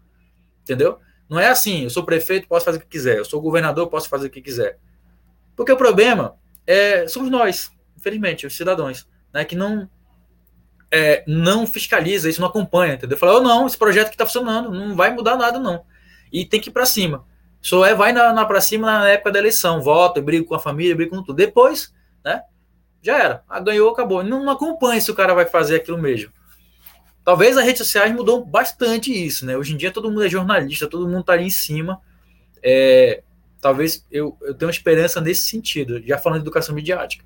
[0.64, 1.00] Entendeu?
[1.30, 4.08] Não é assim, eu sou prefeito, posso fazer o que quiser, eu sou governador, posso
[4.08, 4.80] fazer o que quiser.
[5.54, 6.36] Porque o problema
[6.66, 9.90] é, somos nós, infelizmente, os cidadãos, né, que não
[10.92, 13.18] é, não fiscaliza isso, não acompanha, entendeu?
[13.18, 15.84] Fala, oh, não, esse projeto que está funcionando, não vai mudar nada, não
[16.32, 17.26] e tem que ir para cima.
[17.62, 20.60] Só é vai na, na para cima na época da eleição, vota, briga com a
[20.60, 21.36] família, briga com tudo.
[21.36, 21.94] Depois,
[22.24, 22.42] né?
[23.02, 23.44] Já era.
[23.48, 24.24] Ah, ganhou, acabou.
[24.24, 26.32] Não, não acompanha se o cara vai fazer aquilo mesmo.
[27.24, 29.58] Talvez as redes sociais mudou bastante isso, né?
[29.58, 32.00] Hoje em dia todo mundo é jornalista, todo mundo tá ali em cima.
[32.64, 33.22] É,
[33.60, 37.26] talvez eu, eu tenha uma esperança nesse sentido, já falando de educação midiática.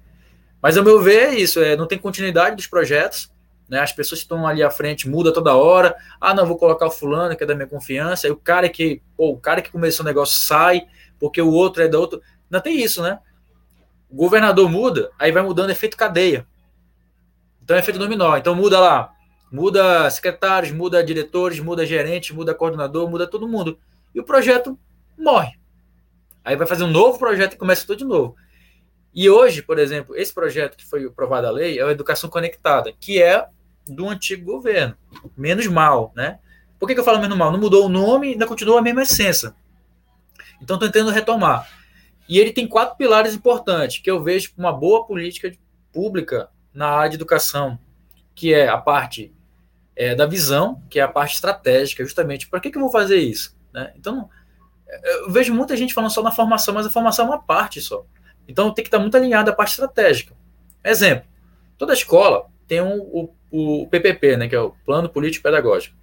[0.62, 1.60] Mas, ao meu ver, é isso.
[1.60, 3.32] É, não tem continuidade dos projetos
[3.72, 3.80] né?
[3.80, 5.96] As pessoas que estão ali à frente muda toda hora.
[6.20, 8.28] Ah, não, vou colocar o fulano que é da minha confiança.
[8.28, 10.86] Aí o cara que, pô, o cara que começou o negócio sai,
[11.18, 12.20] porque o outro é da outra.
[12.50, 13.20] Não tem isso, né?
[14.10, 16.46] O governador muda, aí vai mudando efeito cadeia.
[17.64, 18.36] Então é efeito dominó.
[18.36, 19.14] Então muda lá,
[19.50, 23.80] muda secretários, muda diretores, muda gerentes, muda coordenador, muda todo mundo.
[24.14, 24.78] E o projeto
[25.18, 25.58] morre.
[26.44, 28.36] Aí vai fazer um novo projeto e começa tudo de novo.
[29.14, 32.92] E hoje, por exemplo, esse projeto que foi aprovado a lei é a Educação Conectada,
[33.00, 33.48] que é
[33.88, 34.96] do antigo governo.
[35.36, 36.40] Menos mal, né?
[36.80, 37.52] Por que, que eu falo menos mal?
[37.52, 39.54] Não mudou o nome, ainda continua a mesma essência.
[40.62, 41.68] Então, estou tentando retomar.
[42.28, 45.52] E ele tem quatro pilares importantes que eu vejo uma boa política
[45.92, 47.78] pública na área de educação,
[48.34, 49.34] que é a parte
[49.96, 52.48] é, da visão, que é a parte estratégica, justamente.
[52.48, 53.56] Para que, que eu vou fazer isso?
[53.74, 53.92] Né?
[53.96, 54.30] Então,
[55.04, 58.06] eu vejo muita gente falando só na formação, mas a formação é uma parte só.
[58.48, 60.36] Então, tem que estar muito alinhado à parte estratégica.
[60.84, 61.28] Exemplo,
[61.78, 65.96] toda escola tem um, o o PPP, né, que é o Plano Político Pedagógico.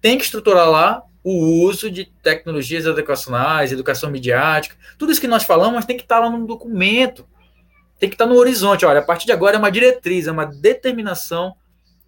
[0.00, 5.44] Tem que estruturar lá o uso de tecnologias educacionais, educação midiática, tudo isso que nós
[5.44, 7.26] falamos tem que estar lá no documento,
[7.98, 8.84] tem que estar no horizonte.
[8.84, 11.54] Olha, a partir de agora é uma diretriz, é uma determinação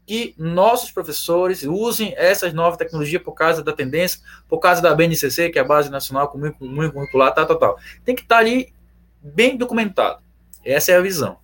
[0.07, 5.51] que nossos professores usem essas novas tecnologias por causa da tendência, por causa da BNCC,
[5.51, 7.79] que é a Base Nacional Comum Curricular, tal, tal, tal.
[8.05, 8.73] Tem que estar ali
[9.21, 10.23] bem documentado.
[10.65, 11.39] Essa é a visão.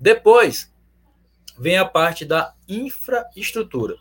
[0.00, 0.72] Depois,
[1.58, 3.96] vem a parte da infraestrutura.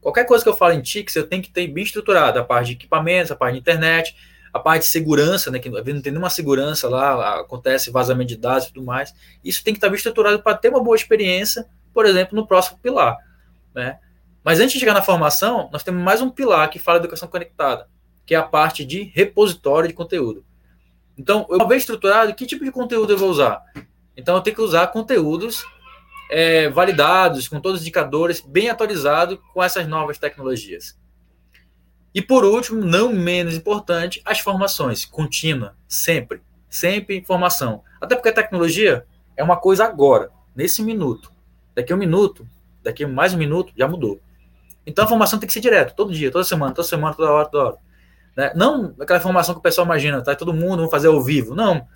[0.00, 2.68] Qualquer coisa que eu falo em TICs, eu tenho que ter bem estruturado a parte
[2.68, 4.14] de equipamentos, a parte de internet,
[4.52, 8.68] a parte de segurança, né, que não tem nenhuma segurança lá, acontece vazamento de dados
[8.68, 9.14] e tudo mais.
[9.42, 12.78] Isso tem que estar bem estruturado para ter uma boa experiência, por exemplo, no próximo
[12.78, 13.16] pilar.
[13.74, 13.98] Né?
[14.44, 17.26] Mas antes de chegar na formação, nós temos mais um pilar que fala de educação
[17.26, 17.88] conectada,
[18.26, 20.44] que é a parte de repositório de conteúdo.
[21.16, 23.62] Então, uma vez estruturado, que tipo de conteúdo eu vou usar?
[24.16, 25.64] Então, eu tenho que usar conteúdos
[26.36, 30.98] é, validados, com todos os indicadores, bem atualizados com essas novas tecnologias.
[32.12, 37.84] E por último, não menos importante, as formações, contínua, sempre, sempre informação.
[38.00, 39.06] Até porque a tecnologia
[39.36, 41.30] é uma coisa agora, nesse minuto.
[41.72, 42.44] Daqui a um minuto,
[42.82, 44.20] daqui a mais um minuto, já mudou.
[44.84, 47.48] Então a formação tem que ser direto, todo dia, toda semana, toda semana, toda hora,
[47.48, 47.76] toda hora.
[48.36, 48.52] Né?
[48.56, 51.54] Não aquela formação que o pessoal imagina, tá todo mundo, vamos fazer ao vivo.
[51.54, 51.86] Não.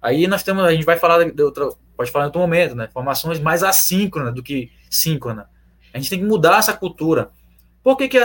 [0.00, 1.68] Aí nós temos, a gente vai falar de outra,
[1.98, 2.88] pode falar em outro momento, né?
[2.92, 5.50] Formações mais assíncronas do que síncrona.
[5.92, 7.32] A gente tem que mudar essa cultura.
[7.82, 8.24] Por que, que a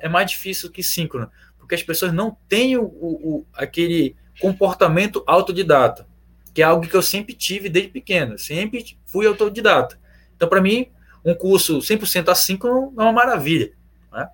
[0.00, 1.28] é mais difícil que síncrona?
[1.58, 6.06] Porque as pessoas não têm o, o, aquele comportamento autodidata,
[6.54, 8.38] que é algo que eu sempre tive desde pequeno.
[8.38, 9.98] Sempre fui autodidata.
[10.36, 10.86] Então, para mim,
[11.24, 13.72] um curso 100% assíncrono é uma maravilha.
[14.12, 14.28] Né?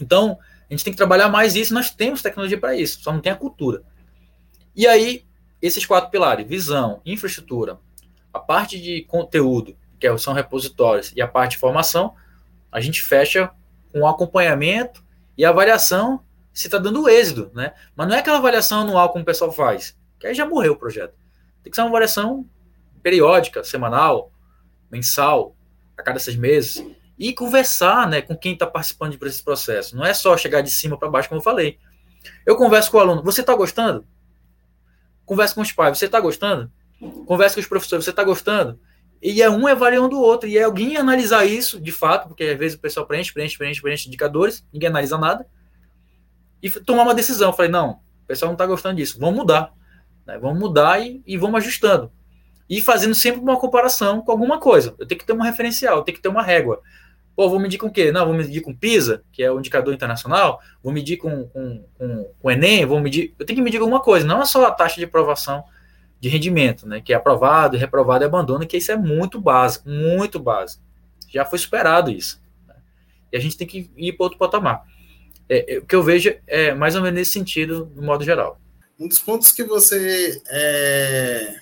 [0.00, 0.38] Então,
[0.70, 3.32] a gente tem que trabalhar mais isso, nós temos tecnologia para isso, só não tem
[3.32, 3.82] a cultura.
[4.74, 5.24] E aí,
[5.62, 7.78] esses quatro pilares, visão, infraestrutura,
[8.32, 12.14] a parte de conteúdo, que é são repositórios, e a parte de formação,
[12.70, 13.50] a gente fecha
[13.92, 15.04] com acompanhamento
[15.38, 17.72] e avaliação se está dando êxito, né?
[17.94, 20.76] Mas não é aquela avaliação anual como o pessoal faz, que aí já morreu o
[20.76, 21.14] projeto.
[21.62, 22.44] Tem que ser uma avaliação
[23.02, 24.32] periódica, semanal,
[24.90, 25.54] mensal,
[25.96, 26.84] a cada seis meses,
[27.18, 29.96] e conversar né, com quem está participando desse processo.
[29.96, 31.78] Não é só chegar de cima para baixo, como eu falei.
[32.44, 34.04] Eu converso com o aluno, você está gostando?
[35.32, 36.70] Converso com os pais, você está gostando?
[37.24, 38.78] Converso com os professores, você está gostando?
[39.22, 42.58] E é um avaliando o outro, e é alguém analisar isso, de fato, porque às
[42.58, 45.46] vezes o pessoal preenche, preenche, preenche, preenche indicadores, ninguém analisa nada,
[46.62, 47.48] e tomar uma decisão.
[47.48, 49.72] Eu falei, não, o pessoal não está gostando disso, vamos mudar.
[50.26, 50.36] Né?
[50.38, 52.12] Vamos mudar e, e vamos ajustando
[52.68, 54.94] e fazendo sempre uma comparação com alguma coisa.
[54.98, 56.82] Eu tenho que ter um referencial, eu tenho que ter uma régua.
[57.34, 58.12] Pô, vou medir com o quê?
[58.12, 62.30] Não, vou medir com PISA, que é o indicador internacional, vou medir com, com, com,
[62.38, 63.34] com Enem, vou medir.
[63.38, 65.64] Eu tenho que medir alguma coisa, não é só a taxa de aprovação
[66.20, 67.00] de rendimento, né?
[67.00, 70.82] Que é aprovado, reprovado e abandono, que isso é muito básico, muito básico.
[71.28, 72.40] Já foi superado isso.
[72.68, 72.74] Né?
[73.32, 74.84] E a gente tem que ir para outro patamar.
[75.48, 78.60] É, é, o que eu vejo é mais ou menos nesse sentido, no modo geral.
[79.00, 81.56] Um dos pontos que você é,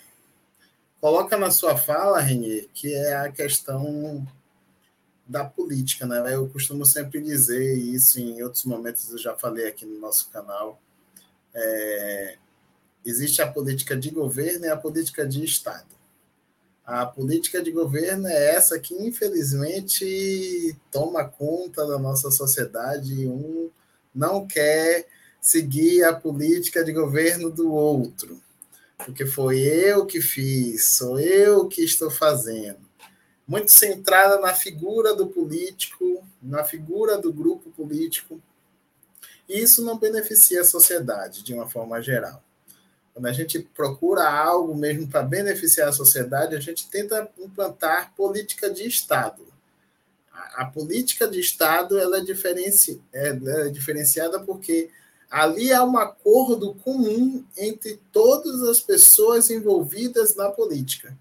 [1.01, 4.27] coloca na sua fala, Renier, que é a questão
[5.31, 6.35] da política, né?
[6.35, 10.81] Eu costumo sempre dizer isso em outros momentos, eu já falei aqui no nosso canal.
[11.55, 12.37] É,
[13.05, 15.99] existe a política de governo e a política de Estado.
[16.85, 23.27] A política de governo é essa que, infelizmente, toma conta da nossa sociedade.
[23.27, 23.71] Um
[24.13, 25.07] não quer
[25.41, 28.43] seguir a política de governo do outro
[29.05, 32.90] porque foi eu que fiz, sou eu que estou fazendo.
[33.51, 38.41] Muito centrada na figura do político, na figura do grupo político.
[39.49, 42.41] E isso não beneficia a sociedade de uma forma geral.
[43.13, 48.71] Quando a gente procura algo mesmo para beneficiar a sociedade, a gente tenta implantar política
[48.71, 49.45] de Estado.
[50.33, 54.91] A, a política de Estado ela é, diferenci, é, é diferenciada porque
[55.31, 61.17] Ali há um acordo comum entre todas as pessoas envolvidas na política,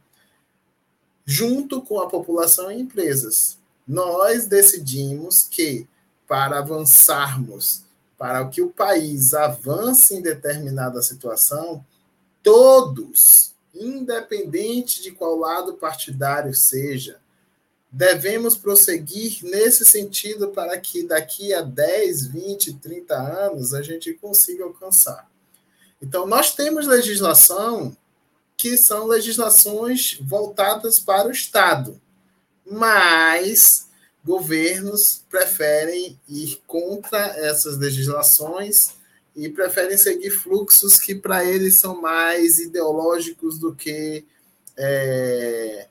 [1.29, 3.59] junto com a população e empresas.
[3.87, 5.87] Nós decidimos que,
[6.27, 7.83] para avançarmos,
[8.17, 11.85] para que o país avance em determinada situação,
[12.41, 17.19] todos, independente de qual lado partidário seja,
[17.91, 24.63] devemos prosseguir nesse sentido para que daqui a 10, 20, 30 anos a gente consiga
[24.63, 25.29] alcançar.
[26.01, 27.95] Então, nós temos legislação
[28.59, 31.99] que são legislações voltadas para o Estado,
[32.69, 33.87] mas
[34.21, 38.97] governos preferem ir contra essas legislações
[39.33, 44.25] e preferem seguir fluxos que para eles são mais ideológicos do que
[44.75, 45.87] é,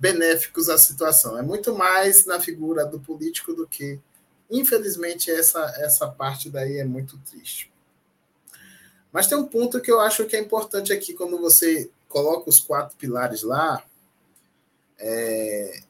[0.00, 1.38] benéficos à situação.
[1.38, 4.00] É muito mais na figura do político do que.
[4.50, 7.71] Infelizmente, essa, essa parte daí é muito triste.
[9.12, 12.58] Mas tem um ponto que eu acho que é importante aqui, quando você coloca os
[12.58, 13.84] quatro pilares lá.
[14.98, 15.82] É,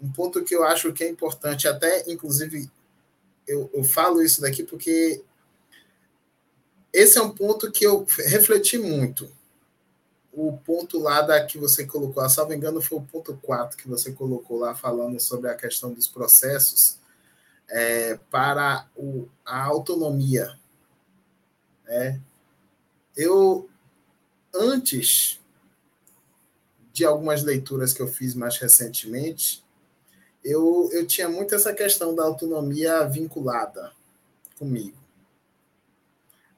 [0.00, 2.70] um ponto que eu acho que é importante, até inclusive
[3.46, 5.22] eu, eu falo isso daqui porque
[6.92, 9.30] esse é um ponto que eu refleti muito
[10.32, 14.12] o ponto lá da que você colocou, me engano, foi o ponto 4 que você
[14.12, 16.98] colocou lá, falando sobre a questão dos processos
[17.68, 20.56] é, para o, a autonomia.
[21.86, 22.18] É,
[23.20, 23.68] eu,
[24.54, 25.38] antes
[26.90, 29.62] de algumas leituras que eu fiz mais recentemente,
[30.42, 33.92] eu, eu tinha muito essa questão da autonomia vinculada
[34.58, 34.96] comigo.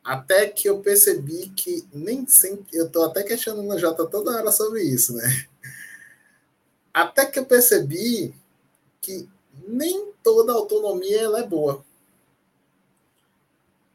[0.04, 2.76] Até que eu percebi que nem sempre.
[2.76, 5.46] Eu estou até questionando a Jota toda hora sobre isso, né?
[6.94, 8.34] Até que eu percebi
[9.00, 9.28] que
[9.66, 11.84] nem toda autonomia ela é boa.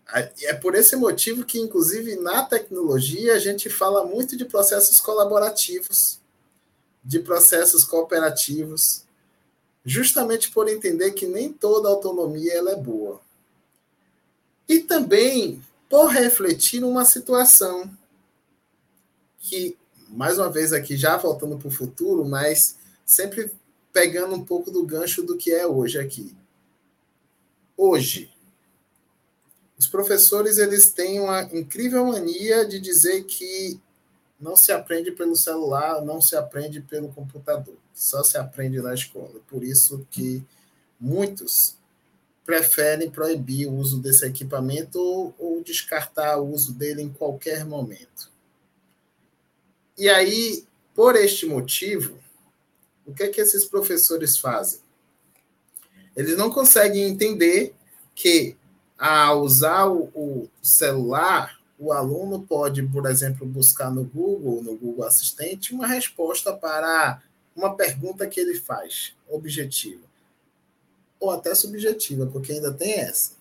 [0.09, 6.19] É por esse motivo que, inclusive, na tecnologia, a gente fala muito de processos colaborativos,
[7.03, 9.03] de processos cooperativos,
[9.83, 13.19] justamente por entender que nem toda autonomia ela é boa.
[14.67, 17.89] E também por refletir numa situação
[19.39, 19.77] que,
[20.09, 23.51] mais uma vez aqui, já voltando para o futuro, mas sempre
[23.91, 26.35] pegando um pouco do gancho do que é hoje aqui.
[27.75, 28.29] Hoje,
[29.77, 33.79] os professores eles têm uma incrível mania de dizer que
[34.39, 39.39] não se aprende pelo celular, não se aprende pelo computador, só se aprende na escola.
[39.47, 40.43] Por isso que
[40.99, 41.75] muitos
[42.45, 48.31] preferem proibir o uso desse equipamento ou, ou descartar o uso dele em qualquer momento.
[49.97, 52.17] E aí, por este motivo,
[53.05, 54.79] o que é que esses professores fazem?
[56.15, 57.75] Eles não conseguem entender
[58.15, 58.55] que
[58.97, 65.05] ao usar o, o celular, o aluno pode, por exemplo, buscar no Google, no Google
[65.05, 67.21] Assistente, uma resposta para
[67.55, 70.01] uma pergunta que ele faz, objetiva.
[71.19, 73.31] Ou até subjetiva, porque ainda tem essa.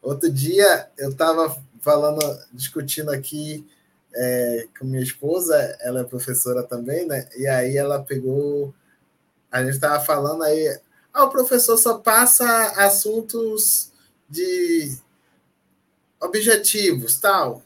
[0.00, 2.20] Outro dia eu estava falando,
[2.52, 3.66] discutindo aqui
[4.14, 7.28] é, com minha esposa, ela é professora também, né?
[7.36, 8.72] E aí ela pegou,
[9.50, 10.80] a gente estava falando aí,
[11.12, 13.92] ah, o professor só passa assuntos
[14.34, 14.98] de
[16.20, 17.62] objetivos, tal.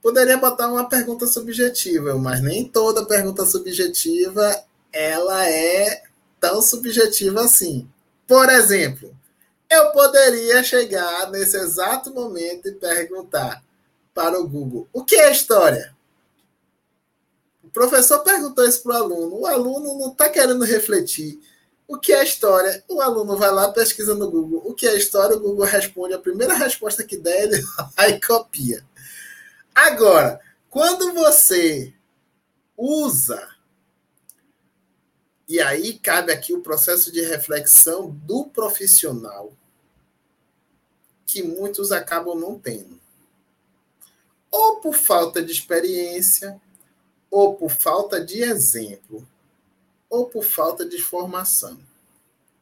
[0.00, 6.02] Poderia botar uma pergunta subjetiva, mas nem toda pergunta subjetiva ela é
[6.40, 7.88] tão subjetiva assim.
[8.26, 9.14] Por exemplo,
[9.70, 13.62] eu poderia chegar nesse exato momento e perguntar
[14.14, 15.94] para o Google: o que é história?
[17.62, 19.40] O professor perguntou isso para o aluno.
[19.40, 21.40] O aluno não está querendo refletir.
[21.86, 22.82] O que é história?
[22.88, 24.62] O aluno vai lá, pesquisa no Google.
[24.64, 25.36] O que é história?
[25.36, 26.14] O Google responde.
[26.14, 28.84] A primeira resposta que der, ele copia.
[29.74, 30.40] Agora,
[30.70, 31.92] quando você
[32.76, 33.48] usa,
[35.48, 39.52] e aí cabe aqui o processo de reflexão do profissional,
[41.26, 43.00] que muitos acabam não tendo.
[44.50, 46.60] Ou por falta de experiência,
[47.30, 49.26] ou por falta de exemplo,
[50.12, 51.80] ou por falta de formação.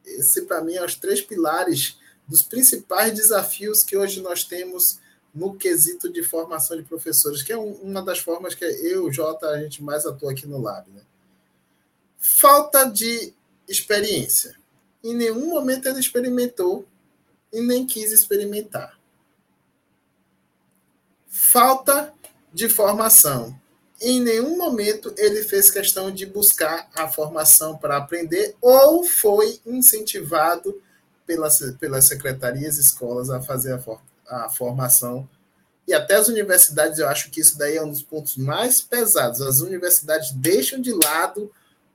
[0.05, 4.99] Esse, para mim, é os três pilares dos principais desafios que hoje nós temos
[5.35, 9.61] no quesito de formação de professores, que é uma das formas que eu, Jota, a
[9.61, 10.89] gente mais atua aqui no Lab.
[10.91, 11.01] Né?
[12.17, 13.33] Falta de
[13.67, 14.55] experiência.
[15.03, 16.87] Em nenhum momento ele experimentou
[17.51, 18.97] e nem quis experimentar.
[21.27, 22.13] Falta
[22.53, 23.59] de formação
[24.01, 30.81] em nenhum momento ele fez questão de buscar a formação para aprender ou foi incentivado
[31.25, 33.73] pelas, pelas secretarias escolas a fazer
[34.27, 35.29] a, a formação.
[35.87, 39.41] E até as universidades, eu acho que isso daí é um dos pontos mais pesados.
[39.41, 41.51] As universidades deixam de lado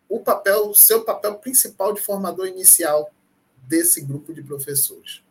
[0.09, 3.11] o papel, o seu papel principal de formador inicial
[3.66, 5.23] desse grupo de professores.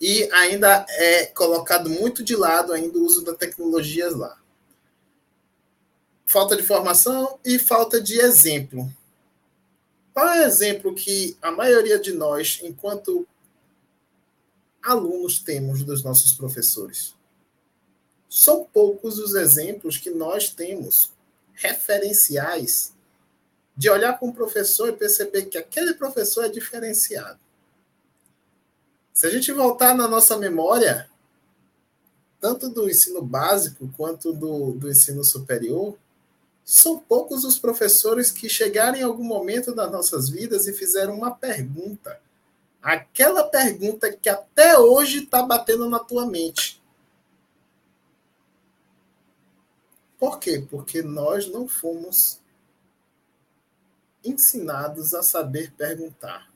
[0.00, 4.40] E ainda é colocado muito de lado ainda o uso da tecnologia lá
[6.30, 8.88] falta de formação e falta de exemplo.
[10.14, 13.26] Qual é o exemplo que a maioria de nós, enquanto
[14.80, 17.16] alunos, temos dos nossos professores?
[18.28, 21.10] São poucos os exemplos que nós temos
[21.52, 22.92] referenciais
[23.76, 27.40] de olhar para um professor e perceber que aquele professor é diferenciado.
[29.12, 31.10] Se a gente voltar na nossa memória,
[32.40, 35.98] tanto do ensino básico quanto do, do ensino superior,
[36.64, 41.30] são poucos os professores que chegaram em algum momento das nossas vidas e fizeram uma
[41.30, 42.20] pergunta.
[42.82, 46.80] Aquela pergunta que até hoje está batendo na tua mente.
[50.18, 50.64] Por quê?
[50.70, 52.40] Porque nós não fomos
[54.24, 56.50] ensinados a saber perguntar.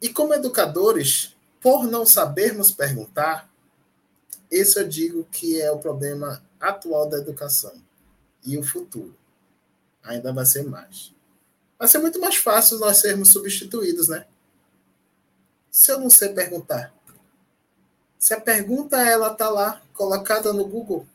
[0.00, 3.50] E como educadores, por não sabermos perguntar,
[4.50, 7.72] esse eu digo que é o problema atual da educação
[8.44, 9.16] e o futuro.
[10.02, 11.12] Ainda vai ser mais.
[11.78, 14.26] Vai ser muito mais fácil nós sermos substituídos, né?
[15.70, 16.92] Se eu não sei perguntar.
[18.18, 21.06] Se a pergunta ela está lá colocada no Google,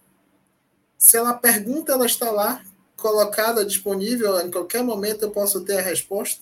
[0.98, 2.64] se ela pergunta ela está lá
[2.98, 6.42] colocada disponível em qualquer momento eu posso ter a resposta.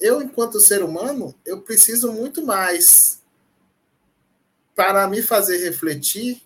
[0.00, 3.20] Eu enquanto ser humano eu preciso muito mais
[4.74, 6.45] para me fazer refletir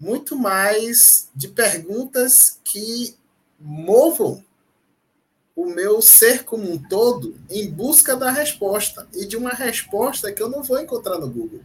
[0.00, 3.16] muito mais de perguntas que
[3.58, 4.44] movam
[5.56, 10.40] o meu ser como um todo em busca da resposta e de uma resposta que
[10.40, 11.60] eu não vou encontrar no Google.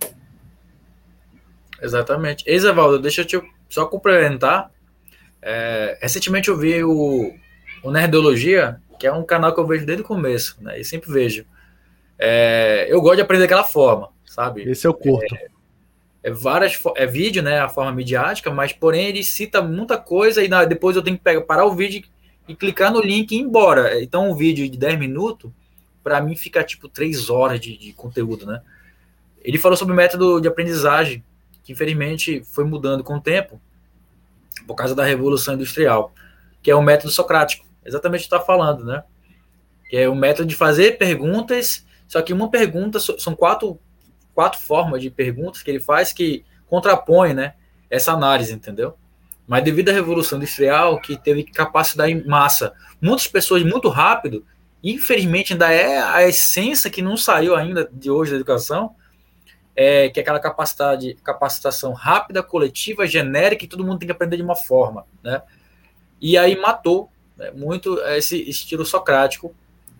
[1.79, 2.43] Exatamente.
[2.47, 4.71] Exivaldo, deixa eu te só complementar.
[5.41, 7.35] É, recentemente eu vi o,
[7.83, 10.79] o Nerdologia, que é um canal que eu vejo desde o começo, né?
[10.79, 11.45] E sempre vejo.
[12.17, 14.63] É, eu gosto de aprender daquela forma, sabe?
[14.63, 15.35] Esse é o curto.
[15.35, 15.47] É,
[16.23, 17.59] é, várias é vídeo, né?
[17.59, 21.23] A forma midiática, mas porém ele cita muita coisa e na, depois eu tenho que
[21.23, 22.01] pegar, parar o vídeo
[22.47, 24.01] e clicar no link e ir embora.
[24.01, 25.51] Então, um vídeo de 10 minutos,
[26.01, 28.61] para mim, fica tipo 3 horas de, de, conteúdo, né?
[29.43, 31.23] Ele falou sobre o método de aprendizagem,
[31.63, 33.61] que infelizmente foi mudando com o tempo,
[34.65, 36.13] por causa da Revolução Industrial,
[36.61, 39.03] que é o método socrático, exatamente o que está falando, né?
[39.89, 43.77] Que é o método de fazer perguntas, só que uma pergunta, são quatro,
[44.33, 47.53] quatro formas de perguntas que ele faz que contrapõe, né?
[47.89, 48.95] Essa análise, entendeu?
[49.47, 54.45] Mas devido à Revolução Industrial, que teve capacidade em massa, muitas pessoas muito rápido,
[54.83, 58.95] infelizmente ainda é a essência que não saiu ainda de hoje da educação,
[59.75, 64.37] é, que é aquela capacidade, capacitação rápida, coletiva, genérica, e todo mundo tem que aprender
[64.37, 65.41] de uma forma, né?
[66.21, 69.53] E aí matou né, muito esse estilo socrático.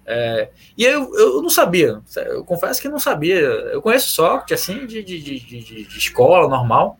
[0.05, 3.39] É, e eu, eu não sabia, eu confesso que não sabia.
[3.39, 6.99] Eu conheço Sócrates, assim, de, de, de, de, de escola normal,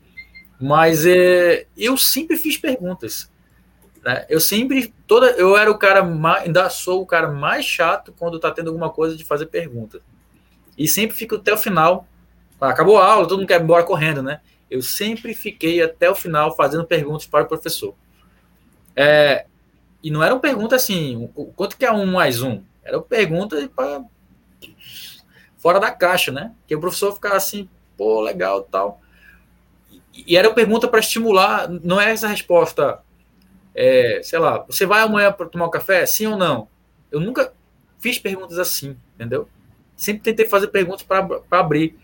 [0.60, 3.30] mas é, eu sempre fiz perguntas.
[4.04, 4.26] Né?
[4.30, 8.40] Eu sempre, toda, eu era o cara mais, ainda sou o cara mais chato quando
[8.40, 10.02] tá tendo alguma coisa de fazer pergunta.
[10.78, 12.08] E sempre fico até o final.
[12.60, 14.40] Acabou a aula, todo mundo quer ir embora correndo, né?
[14.72, 17.94] Eu sempre fiquei até o final fazendo perguntas para o professor.
[18.96, 19.46] É,
[20.02, 22.62] e não eram perguntas assim, quanto que é um mais um?
[22.84, 24.04] Era pergunta para
[25.58, 26.54] fora da caixa, né?
[26.68, 29.02] Que o professor ficava assim, pô, legal, tal
[30.14, 33.00] e era uma pergunta para estimular, não é essa resposta,
[33.74, 36.06] é, sei lá, você vai amanhã para tomar um café?
[36.06, 36.68] Sim ou não?
[37.12, 37.52] Eu nunca
[38.00, 39.50] fiz perguntas assim, entendeu?
[39.98, 41.98] Sempre tentei fazer perguntas para abrir.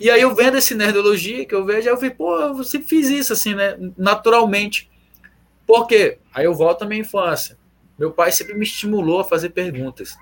[0.00, 3.08] E aí eu vendo esse nerdologia que eu vejo, eu vi, pô, eu sempre fiz
[3.08, 3.76] isso assim, né?
[3.96, 4.90] Naturalmente.
[5.66, 6.18] Por quê?
[6.32, 7.58] Aí eu volto à minha infância.
[7.98, 10.16] Meu pai sempre me estimulou a fazer perguntas.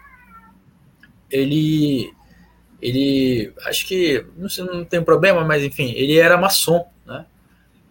[1.31, 2.13] Ele
[2.83, 7.27] ele acho que não, sei, não tem problema, mas enfim, ele era maçom, né?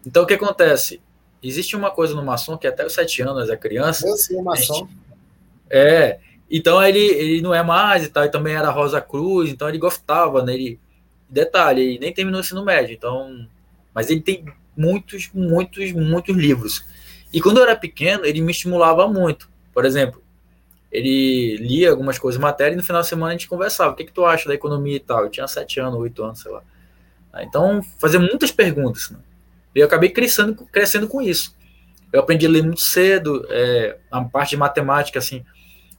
[0.04, 1.00] Então o que acontece?
[1.42, 4.06] Existe uma coisa no maçom que até os sete anos é criança.
[4.06, 4.86] Eu sou maçom.
[4.86, 4.98] Gente,
[5.70, 6.18] é,
[6.50, 9.78] então ele, ele não é mais e tal, e também era Rosa Cruz, então ele
[9.78, 10.54] gostava, né?
[10.54, 10.80] Ele,
[11.28, 13.46] detalhe, ele nem terminou o ensino médio, então,
[13.94, 14.44] mas ele tem
[14.76, 16.84] muitos, muitos, muitos livros.
[17.32, 19.48] E quando eu era pequeno, ele me estimulava muito.
[19.80, 20.22] Por exemplo,
[20.92, 23.92] ele lia algumas coisas, matéria, e no final de semana a gente conversava.
[23.92, 25.24] O que, que tu acha da economia e tal?
[25.24, 26.62] Eu tinha sete anos, oito anos, sei lá.
[27.38, 29.08] Então, fazia muitas perguntas.
[29.08, 29.18] Né?
[29.74, 31.56] E eu acabei crescendo, crescendo com isso.
[32.12, 35.46] Eu aprendi a ler muito cedo, é, a parte de matemática, assim.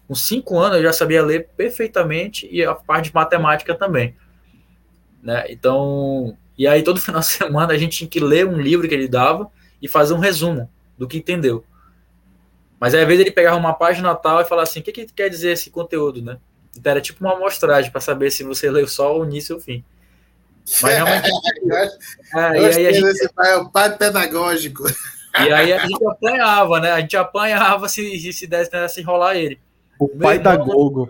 [0.07, 4.15] Com cinco anos eu já sabia ler perfeitamente e a parte de matemática também.
[5.23, 5.45] Né?
[5.49, 8.93] Então, e aí todo final de semana a gente tinha que ler um livro que
[8.93, 9.49] ele dava
[9.81, 11.65] e fazer um resumo do que entendeu.
[12.81, 15.05] Mas aí, às vezes ele pegava uma página tal e falava assim: o que, que
[15.05, 16.39] quer dizer esse conteúdo, né?
[16.75, 19.63] Então era tipo uma amostragem para saber se você leu só o início ou o
[19.63, 19.83] fim.
[20.81, 21.29] Mas realmente.
[22.33, 23.05] é, e aí a gente...
[23.05, 24.83] Esse pai é o pai pedagógico.
[24.87, 26.91] E aí a gente apanhava, né?
[26.91, 29.59] A gente apanhava se, se desse né, se enrolar ele.
[29.99, 31.07] O meu pai da Gogo.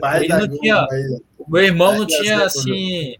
[0.00, 0.86] Pai ele da não tinha.
[1.36, 3.16] O meu irmão não tinha assim.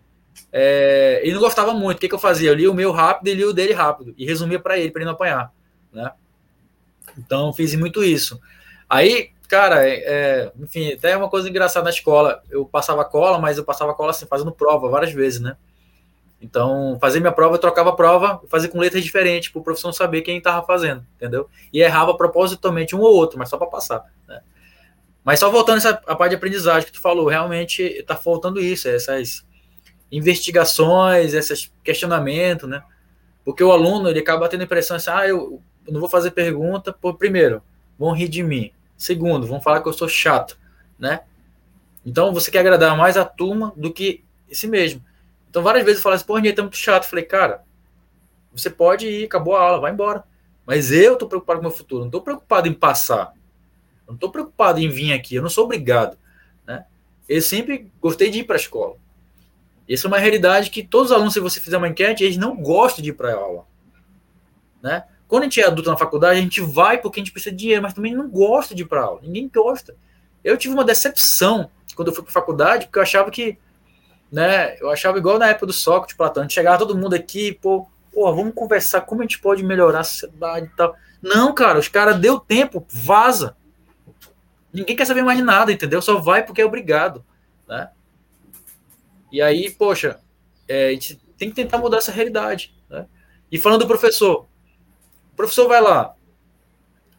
[0.52, 1.97] É, ele não gostava muito.
[1.97, 2.51] O que, que eu fazia?
[2.51, 4.14] Eu li o meu rápido e li o dele rápido.
[4.16, 5.52] E resumia para ele, para ele não apanhar.
[5.93, 6.12] Né?
[7.18, 8.40] Então, fiz muito isso.
[8.88, 12.42] Aí, cara, é, é, enfim, até uma coisa engraçada na escola.
[12.50, 15.56] Eu passava cola, mas eu passava cola assim, fazendo prova várias vezes, né?
[16.40, 19.92] Então, fazer minha prova, eu trocava a prova, fazia com letras diferentes, para o professor
[19.92, 21.48] saber quem estava fazendo, entendeu?
[21.70, 24.40] E errava propositalmente um ou outro, mas só para passar, né?
[25.22, 28.88] Mas só voltando essa a parte de aprendizagem que tu falou, realmente está faltando isso,
[28.88, 29.46] essas
[30.10, 32.82] investigações, esses questionamentos, né?
[33.44, 36.93] Porque o aluno, ele acaba tendo a impressão assim, ah, eu não vou fazer pergunta,
[36.93, 37.62] por primeiro,
[37.98, 38.73] vão rir de mim.
[38.97, 40.59] Segundo, vão falar que eu sou chato,
[40.98, 41.20] né?
[42.05, 45.05] Então você quer agradar mais a turma do que esse mesmo.
[45.48, 47.05] Então várias vezes eu falo assim, pô, Renier, tá muito chato.
[47.05, 47.65] Eu falei, cara,
[48.52, 50.24] você pode ir, acabou a aula, vai embora.
[50.66, 53.32] Mas eu tô preocupado com o meu futuro, não tô preocupado em passar.
[54.07, 56.19] Não tô preocupado em vir aqui, eu não sou obrigado,
[56.66, 56.85] né?
[57.28, 58.97] Eu sempre gostei de ir para a escola.
[59.89, 62.57] Isso é uma realidade que todos os alunos, se você fizer uma enquete, eles não
[62.57, 63.66] gostam de ir para a aula,
[64.82, 65.05] né?
[65.31, 67.62] Quando a gente é adulto na faculdade, a gente vai porque a gente precisa de
[67.62, 69.20] dinheiro, mas também não gosta de ir para aula.
[69.23, 69.97] Ninguém gosta.
[70.44, 73.57] Eu tive uma decepção quando eu fui para faculdade, porque eu achava que,
[74.31, 77.52] né, eu achava igual na época do Sócrates, Platão, a gente chegava todo mundo aqui,
[77.52, 80.97] pô, Pô, vamos conversar como a gente pode melhorar a sociedade e tal.
[81.23, 83.57] Não, cara, os caras deu tempo, vaza.
[84.73, 86.02] Ninguém quer saber mais de nada, entendeu?
[86.02, 87.24] Só vai porque é obrigado,
[87.69, 87.90] né?
[89.31, 90.20] E aí, poxa,
[90.66, 93.07] é, a gente tem que tentar mudar essa realidade, né?
[93.51, 94.47] E falando do professor,
[95.40, 96.14] professor vai lá.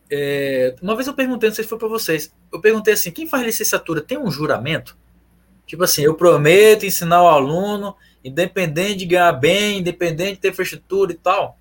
[0.10, 3.28] É, uma vez eu perguntei, não sei se foi para vocês, eu perguntei assim: quem
[3.28, 4.98] faz licenciatura tem um juramento?
[5.66, 11.14] Tipo assim, eu prometo ensinar o aluno, independente de ganhar bem, independente de ter infraestrutura
[11.14, 11.58] e tal.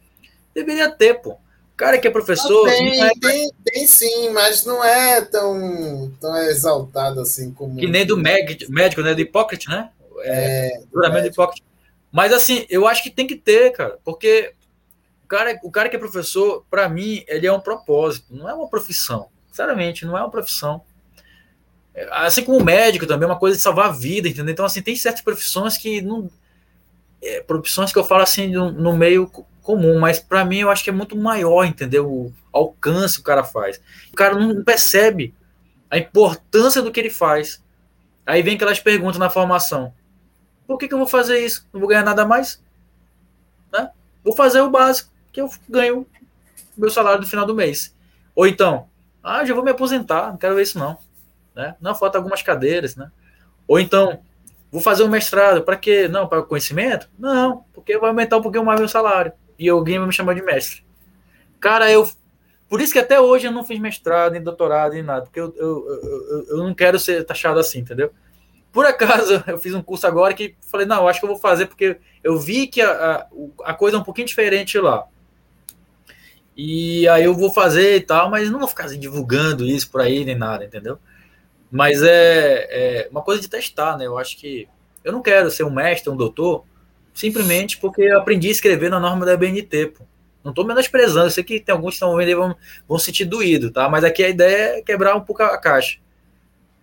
[0.53, 1.35] Deveria ter, pô.
[1.35, 2.69] O cara que é professor.
[2.69, 3.11] Ah, tem, é...
[3.21, 7.77] tem, tem, sim, mas não é tão, tão exaltado assim como.
[7.77, 9.15] Que nem do médico, médico né?
[9.15, 9.91] Do Hipócrates, né?
[10.23, 11.65] É, é juramento do Hipócrates.
[12.11, 14.55] Mas assim, eu acho que tem que ter, cara, porque
[15.31, 18.69] cara, o cara que é professor, para mim, ele é um propósito, não é uma
[18.69, 19.29] profissão.
[19.47, 20.83] Sinceramente, não é uma profissão.
[22.11, 24.53] Assim como o médico também, é uma coisa de salvar a vida, entendeu?
[24.53, 26.29] Então, assim, tem certas profissões que não.
[27.23, 29.31] É, profissões que eu falo assim no, no meio
[29.63, 32.11] comum, mas para mim eu acho que é muito maior, entendeu?
[32.11, 33.81] O alcance que o cara faz.
[34.11, 35.35] O cara não percebe
[35.91, 37.63] a importância do que ele faz.
[38.25, 39.93] Aí vem aquelas perguntas na formação:
[40.67, 41.69] por que, que eu vou fazer isso?
[41.73, 42.63] Não vou ganhar nada mais?
[43.73, 43.91] Né?
[44.25, 46.07] Vou fazer o básico, que eu ganho
[46.77, 47.95] meu salário no final do mês.
[48.35, 48.89] Ou então,
[49.23, 50.99] ah, já vou me aposentar, não quero ver isso não.
[51.55, 51.77] Né?
[51.81, 53.11] Não, falta algumas cadeiras, né?
[53.67, 54.21] Ou então,
[54.71, 56.09] vou fazer um mestrado, para quê?
[56.09, 57.09] Não, para conhecimento?
[57.19, 59.33] Não, porque vai aumentar um pouquinho mais meu salário.
[59.59, 60.85] E alguém vai me chamar de mestre.
[61.61, 62.09] Cara, eu.
[62.69, 65.53] Por isso que até hoje eu não fiz mestrado, nem doutorado, nem nada, porque eu,
[65.57, 68.13] eu, eu, eu não quero ser taxado assim, entendeu?
[68.73, 71.67] Por acaso, eu fiz um curso agora que falei, não, acho que eu vou fazer,
[71.67, 73.27] porque eu vi que a, a,
[73.65, 75.05] a coisa é um pouquinho diferente lá.
[76.63, 80.03] E aí eu vou fazer e tal, mas não vou ficar assim, divulgando isso por
[80.03, 80.99] aí nem nada, entendeu?
[81.71, 84.05] Mas é, é, uma coisa de testar, né?
[84.05, 84.69] Eu acho que
[85.03, 86.67] eu não quero ser um mestre, um doutor,
[87.15, 90.05] simplesmente porque eu aprendi a escrever na norma da BNT, pô.
[90.45, 92.55] Não estou menosprezando, eu sei que tem alguns que estão vendo vão,
[92.87, 93.89] vão sentir doído, tá?
[93.89, 95.99] Mas aqui a ideia é quebrar um pouco a caixa.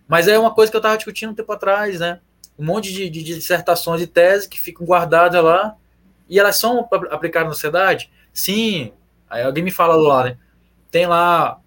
[0.08, 2.18] Mas é uma coisa que eu estava discutindo um tempo atrás, né?
[2.58, 5.76] Um monte de, de, dissertações e teses que ficam guardadas lá
[6.28, 8.10] e elas são aplicadas na sociedade?
[8.32, 8.92] Sim.
[9.28, 10.38] Aí alguém me fala lá, né?
[10.90, 11.60] Tem lá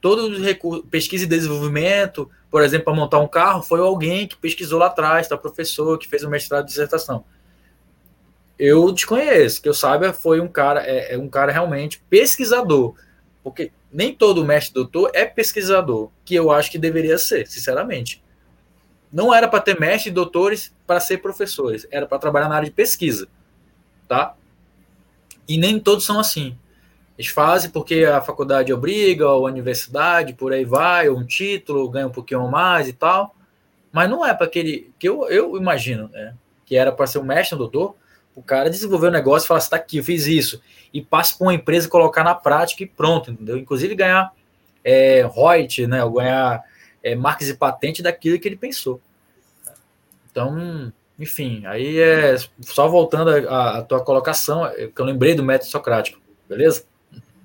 [0.00, 4.36] todos os recursos, pesquisa e desenvolvimento, por exemplo, para montar um carro, foi alguém que
[4.36, 5.36] pesquisou lá atrás, tá?
[5.36, 7.24] Professor que fez o mestrado de dissertação.
[8.58, 12.94] Eu desconheço, que eu saiba, foi um cara, é, é um cara realmente pesquisador,
[13.42, 18.22] porque nem todo mestre doutor é pesquisador, que eu acho que deveria ser, sinceramente.
[19.12, 22.68] Não era para ter mestre e doutores para ser professores, era para trabalhar na área
[22.68, 23.28] de pesquisa,
[24.06, 24.34] tá?
[25.46, 26.58] E nem todos são assim.
[27.18, 31.88] Eles fazem porque a faculdade obriga, ou a universidade, por aí vai, ou um título,
[31.90, 33.34] ganha um pouquinho mais e tal.
[33.90, 34.92] Mas não é para aquele.
[34.98, 36.34] que eu, eu imagino, né?
[36.64, 37.96] Que era para ser um mestre, um doutor,
[38.36, 40.62] o cara desenvolver um negócio e falar assim, tá aqui, eu fiz isso.
[40.94, 43.58] E passe para uma empresa colocar na prática e pronto, entendeu?
[43.58, 44.32] Inclusive ganhar
[44.84, 45.24] é,
[45.88, 46.04] né?
[46.04, 46.62] Ou ganhar
[47.02, 49.00] é, marcas e patente daquilo que ele pensou.
[50.30, 55.70] Então, enfim, aí é só voltando à tua colocação, é, que eu lembrei do método
[55.70, 56.84] socrático, beleza?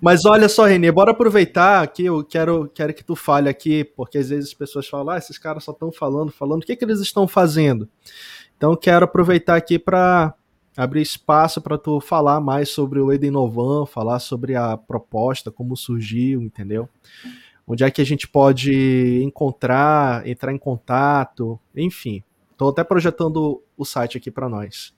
[0.03, 4.17] Mas olha só, Renê, bora aproveitar que eu quero, quero que tu fale aqui, porque
[4.17, 6.84] às vezes as pessoas falam, ah, esses caras só estão falando, falando, o que, que
[6.84, 7.88] eles estão fazendo?
[8.57, 10.34] Então quero aproveitar aqui para
[10.75, 15.77] abrir espaço para tu falar mais sobre o Eden Novan, falar sobre a proposta, como
[15.77, 16.89] surgiu, entendeu?
[17.65, 22.21] Onde é que a gente pode encontrar, entrar em contato, enfim.
[22.51, 24.93] Estou até projetando o site aqui para nós.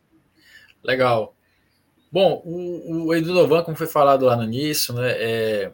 [0.84, 1.35] Legal.
[2.16, 5.72] Bom, o, o Edunovan, como foi falado lá no início, né, é,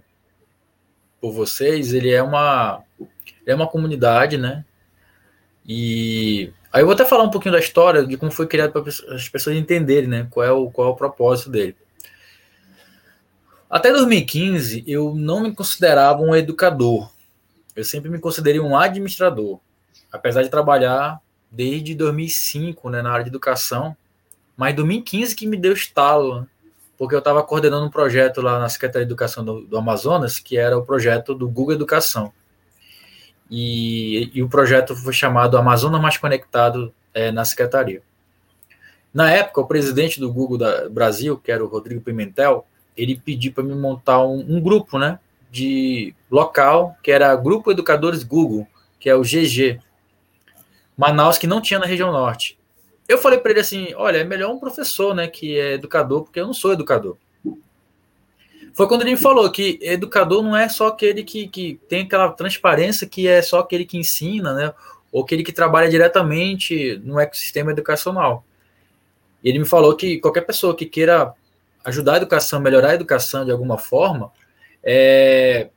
[1.22, 2.82] por vocês, ele é uma,
[3.46, 4.66] é uma comunidade, né?
[5.64, 8.82] E aí eu vou até falar um pouquinho da história de como foi criado para
[9.14, 10.28] as pessoas entenderem, né?
[10.32, 11.78] Qual é o, qual é o propósito dele.
[13.70, 17.14] Até 2015, eu não me considerava um educador.
[17.76, 19.60] Eu sempre me considerei um administrador.
[20.12, 23.96] Apesar de trabalhar desde 2005 né, na área de educação,
[24.56, 26.48] mas 2015 que me deu estalo,
[26.98, 30.57] porque eu estava coordenando um projeto lá na Secretaria de Educação do, do, Amazonas, que
[30.57, 32.32] era o projeto do Google Educação.
[33.49, 38.02] E, e o projeto foi chamado Amazonas Mais Conectado é, na Secretaria.
[39.14, 42.65] Na época, o presidente do Google da Brasil, que era o Rodrigo Pimentel,
[42.95, 45.19] ele pediu para me montar um, um, grupo, né,
[45.49, 48.68] de local, que era Grupo Educadores Google,
[48.99, 49.80] que é o GG,
[50.95, 52.57] Manaus, que não tinha na região norte.
[53.12, 56.40] Eu falei para ele assim: olha, é melhor um professor, né, que é educador, porque
[56.40, 57.18] eu não sou educador.
[58.74, 62.32] Foi quando ele me falou que educador não é só aquele que, que tem aquela
[62.32, 64.74] transparência que é só aquele que ensina, né,
[65.12, 68.46] ou aquele que trabalha diretamente no ecossistema educacional.
[69.44, 71.34] E ele me falou que qualquer pessoa que queira
[71.84, 74.32] ajudar a educação, melhorar a educação de alguma forma,
[74.82, 75.70] é,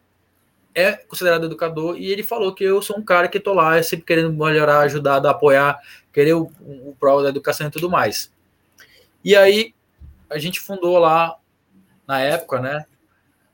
[0.74, 1.96] é considerado educador.
[1.96, 5.24] E ele falou que eu sou um cara que estou lá, sempre querendo melhorar, ajudar,
[5.26, 5.78] apoiar,
[6.12, 6.50] querer o,
[6.98, 8.30] prol da educação e tudo mais.
[9.24, 9.74] E aí
[10.28, 11.36] a gente fundou lá
[12.06, 12.84] na época, né?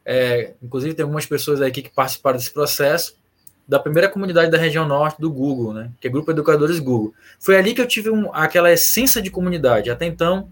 [0.05, 3.21] É, inclusive tem algumas pessoas aqui que participaram desse processo
[3.69, 5.93] da primeira comunidade da região norte do Google, né?
[6.01, 7.15] Que é Grupo Educadores Google.
[7.39, 9.91] Foi ali que eu tive um, aquela essência de comunidade.
[9.91, 10.49] Até então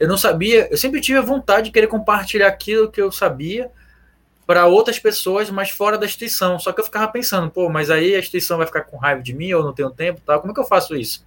[0.00, 3.70] eu não sabia, eu sempre tive a vontade de querer compartilhar aquilo que eu sabia
[4.48, 6.58] para outras pessoas, mas fora da instituição.
[6.58, 9.34] Só que eu ficava pensando, pô, mas aí a instituição vai ficar com raiva de
[9.34, 10.40] mim ou não tenho tempo, tal.
[10.40, 11.22] Como é que eu faço isso?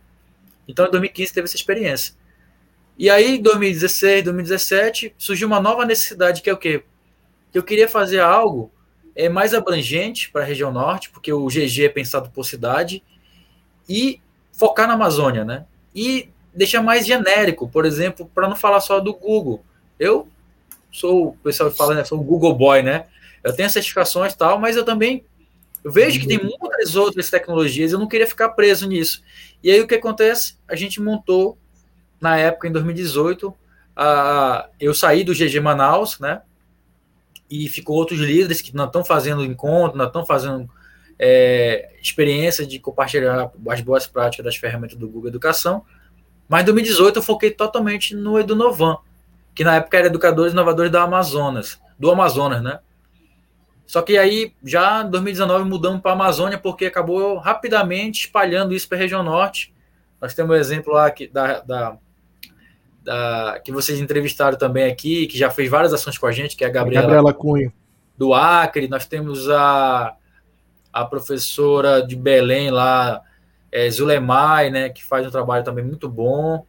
[0.68, 2.16] Então, em 2015 teve essa experiência.
[2.98, 6.84] E aí, em 2016, 2017, surgiu uma nova necessidade que é o quê?
[7.52, 8.72] Que eu queria fazer algo
[9.16, 13.04] é mais abrangente para a região norte, porque o GG é pensado por cidade
[13.88, 14.20] e
[14.52, 15.66] focar na Amazônia, né?
[15.94, 19.64] E deixar mais genérico, por exemplo, para não falar só do Google.
[20.00, 20.28] Eu
[20.92, 23.06] sou, o pessoal fala, né, sou o Google Boy, né?
[23.44, 25.26] Eu tenho certificações e tal, mas eu também
[25.84, 29.24] vejo que tem muitas outras tecnologias, eu não queria ficar preso nisso.
[29.64, 30.58] E aí o que acontece?
[30.68, 31.58] A gente montou,
[32.20, 33.54] na época, em 2018,
[33.96, 36.42] a, eu saí do GG Manaus, né?
[37.50, 40.70] E ficou outros líderes que não estão fazendo encontro, não estão fazendo
[41.20, 45.84] é, experiência de compartilhar as boas práticas das ferramentas do Google Educação.
[46.48, 48.98] Mas em 2018 eu foquei totalmente no Edunovan,
[49.54, 52.80] que na época era Educadores Inovadores da Amazonas, do Amazonas, né?
[53.92, 58.88] Só que aí, já em 2019, mudamos para a Amazônia, porque acabou rapidamente espalhando isso
[58.88, 59.74] para a região norte.
[60.22, 61.98] Nós temos um exemplo lá que, da, da,
[63.04, 66.64] da, que vocês entrevistaram também aqui, que já fez várias ações com a gente, que
[66.64, 67.74] é a Gabriela, Gabriela Cunha.
[68.18, 68.88] Do Acre.
[68.88, 70.16] Nós temos a,
[70.94, 73.22] a professora de Belém lá,
[73.70, 76.66] é, Zulemai, né, que faz um trabalho também muito bom,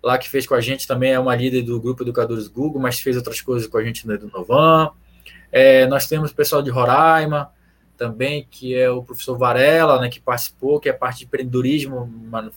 [0.00, 3.00] lá que fez com a gente também, é uma líder do grupo Educadores Google, mas
[3.00, 4.92] fez outras coisas com a gente no Novan.
[5.52, 7.52] É, nós temos o pessoal de Roraima
[7.96, 12.10] também, que é o professor Varela, né, que participou, que é parte de empreendedorismo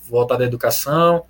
[0.09, 1.25] voltada à educação.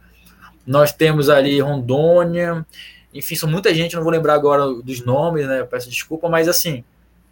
[0.66, 2.66] Nós temos ali Rondônia,
[3.14, 6.84] enfim, são muita gente, não vou lembrar agora dos nomes, né, peço desculpa, mas assim,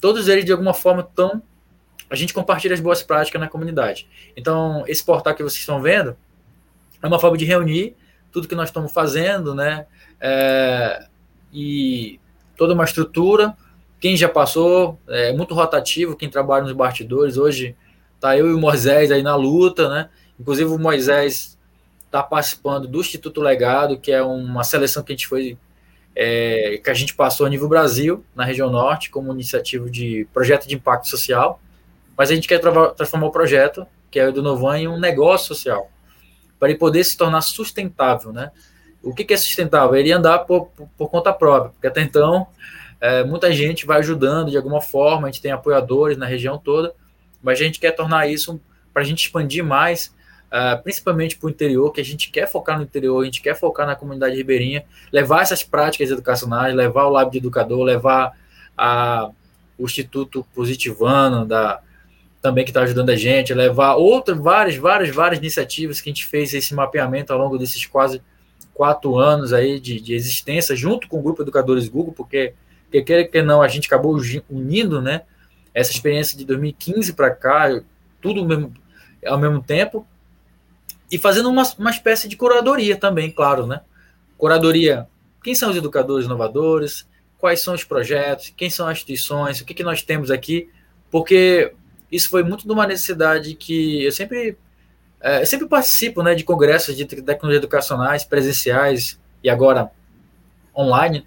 [0.01, 1.41] todos eles de alguma forma estão
[2.10, 4.07] a gente compartilha as boas práticas na comunidade.
[4.38, 6.15] Então, esse portal que vocês estão vendo
[7.01, 7.95] é uma forma de reunir
[8.31, 9.88] tudo que nós estamos fazendo, né?
[10.22, 11.07] É,
[11.51, 12.19] e
[12.55, 13.57] toda uma estrutura.
[14.03, 17.38] Quem já passou, é muito rotativo, quem trabalha nos bastidores.
[17.38, 17.73] Hoje
[18.19, 20.09] tá eu e o Moisés aí na luta, né?
[20.38, 21.57] Inclusive o Moisés
[22.05, 25.57] está participando do Instituto Legado, que é uma seleção que a gente foi
[26.13, 30.67] é, que a gente passou a nível Brasil, na região norte, como iniciativa de projeto
[30.67, 31.61] de impacto social.
[32.17, 35.47] Mas a gente quer transformar o projeto, que é o do Novan, em um negócio
[35.47, 35.89] social,
[36.59, 38.51] para ele poder se tornar sustentável, né?
[39.01, 39.95] O que, que é sustentável?
[39.95, 42.49] Ele andar por, por, por conta própria, porque até então
[43.03, 46.93] é, muita gente vai ajudando de alguma forma, a gente tem apoiadores na região toda,
[47.41, 48.61] mas a gente quer tornar isso
[48.93, 50.15] para a gente expandir mais,
[50.47, 53.55] uh, principalmente para o interior, que a gente quer focar no interior, a gente quer
[53.55, 58.31] focar na comunidade ribeirinha, levar essas práticas educacionais, levar o Lab de Educador, levar
[58.77, 59.30] a,
[59.77, 61.81] o Instituto Positivano da,
[62.41, 66.25] também que está ajudando a gente, levar outras, várias, várias, várias iniciativas que a gente
[66.25, 68.21] fez esse mapeamento ao longo desses quase
[68.73, 72.53] quatro anos aí de, de existência, junto com o Grupo Educadores Google, porque,
[72.93, 74.15] que quer que não, a gente acabou
[74.49, 75.23] unindo, né,
[75.73, 77.81] essa experiência de 2015 para cá,
[78.21, 78.71] tudo mesmo,
[79.25, 80.05] ao mesmo tempo,
[81.11, 83.81] e fazendo uma, uma espécie de curadoria também, claro, né,
[84.37, 85.07] curadoria,
[85.43, 87.07] quem são os educadores inovadores,
[87.39, 90.69] quais são os projetos, quem são as instituições, o que, que nós temos aqui,
[91.09, 91.73] porque
[92.11, 94.55] isso foi muito de uma necessidade que eu sempre,
[95.19, 99.91] é, eu sempre participo né, de congressos de tecnologias educacionais, presenciais e agora
[100.75, 101.25] online,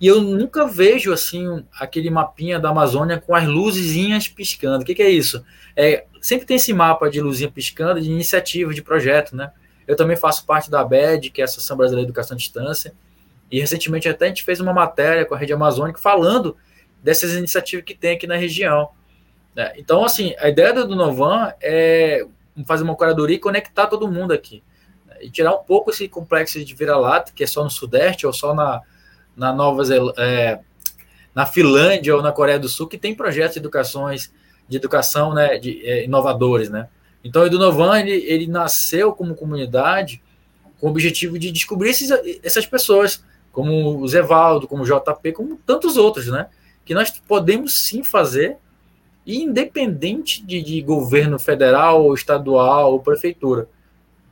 [0.00, 4.82] e eu nunca vejo assim aquele mapinha da Amazônia com as luzinhas piscando.
[4.82, 5.44] O que, que é isso?
[5.76, 9.52] É, sempre tem esse mapa de luzinha piscando de iniciativa, de projeto, né?
[9.86, 12.94] Eu também faço parte da ABED, que é a Associação Brasileira de Educação à Distância,
[13.50, 16.56] e recentemente até a gente fez uma matéria com a Rede Amazônica falando
[17.02, 18.90] dessas iniciativas que tem aqui na região.
[19.54, 19.72] Né?
[19.76, 22.24] Então, assim, a ideia do Novan é
[22.64, 24.62] fazer uma curadoria e conectar todo mundo aqui.
[25.06, 25.16] Né?
[25.22, 28.54] E tirar um pouco esse complexo de vira-lata, que é só no Sudeste ou só
[28.54, 28.80] na,
[29.36, 30.60] na Nova Zelândia, é,
[31.34, 34.32] na Finlândia ou na Coreia do Sul, que tem projetos de educações,
[34.68, 36.70] de educação né, de, é, inovadores.
[36.70, 36.88] Né?
[37.24, 40.22] Então, o Edunovan, ele, ele nasceu como comunidade
[40.80, 42.10] com o objetivo de descobrir esses,
[42.42, 46.46] essas pessoas, como o Zevaldo, como o JP, como tantos outros, né?
[46.84, 48.56] Que nós podemos sim fazer
[49.26, 53.68] independente de, de governo federal, ou estadual ou prefeitura.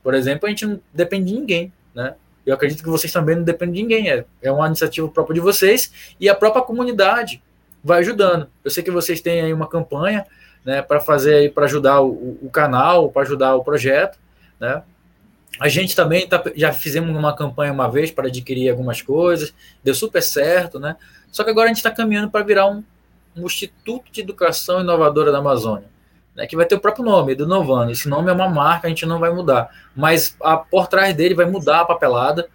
[0.03, 2.15] Por exemplo, a gente não depende de ninguém, né?
[2.49, 5.39] Eu acredito que vocês também não dependem de ninguém, é, é uma iniciativa própria de
[5.39, 7.41] vocês e a própria comunidade
[7.83, 8.47] vai ajudando.
[8.63, 10.25] Eu sei que vocês têm aí uma campanha
[10.65, 14.17] né, para fazer aí para ajudar o, o canal, para ajudar o projeto,
[14.59, 14.81] né?
[15.59, 19.53] A gente também tá, já fizemos uma campanha uma vez para adquirir algumas coisas,
[19.83, 20.95] deu super certo, né?
[21.31, 22.83] Só que agora a gente está caminhando para virar um,
[23.35, 25.87] um, Instituto de Educação Inovadora da Amazônia,
[26.39, 26.47] né?
[26.47, 27.91] que vai ter o próprio nome, do Novano.
[27.91, 31.35] Esse nome é uma marca, a gente não vai mudar, mas a, por trás dele
[31.35, 32.47] vai mudar a papelada,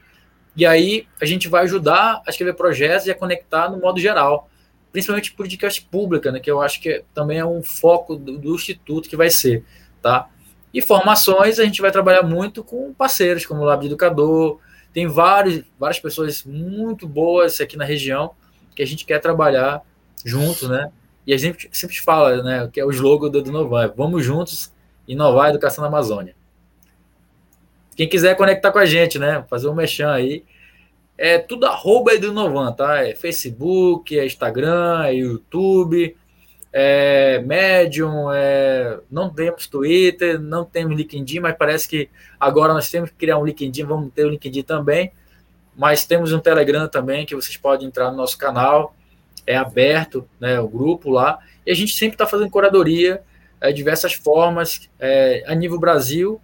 [0.56, 4.48] e aí a gente vai ajudar a escrever projetos e a conectar no modo geral
[4.94, 9.08] principalmente podcast pública, né, que eu acho que também é um foco do, do, Instituto
[9.08, 9.64] que vai ser,
[10.00, 10.28] tá?
[10.72, 14.60] E formações, a gente vai trabalhar muito com parceiros, como o Lab de Educador,
[14.92, 18.36] tem vários, várias pessoas muito boas aqui na região
[18.76, 19.82] que a gente quer trabalhar
[20.24, 20.92] juntos, né?
[21.26, 24.72] E a gente sempre fala, né, que é o slogan do Inovar, vamos juntos
[25.06, 26.34] inovar a educação na Amazônia.
[27.96, 30.44] Quem quiser conectar com a gente, né, fazer um mexão aí,
[31.16, 33.06] é tudo arroba Edinovan, tá?
[33.06, 36.16] É Facebook, é Instagram, é YouTube,
[36.72, 38.98] é Medium, é...
[39.08, 43.44] não temos Twitter, não temos LinkedIn, mas parece que agora nós temos que criar um
[43.44, 45.12] LinkedIn, vamos ter o um LinkedIn também,
[45.76, 48.94] mas temos um Telegram também que vocês podem entrar no nosso canal,
[49.46, 53.22] é aberto, né, o grupo lá, e a gente sempre está fazendo curadoria,
[53.60, 56.40] é, diversas formas, é, a nível Brasil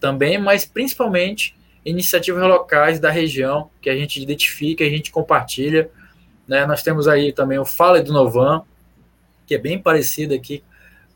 [0.00, 5.90] também, mas principalmente iniciativas locais da região que a gente identifica, a gente compartilha.
[6.48, 6.66] Né?
[6.66, 8.62] Nós temos aí também o Fala do Novan,
[9.46, 10.62] que é bem parecido aqui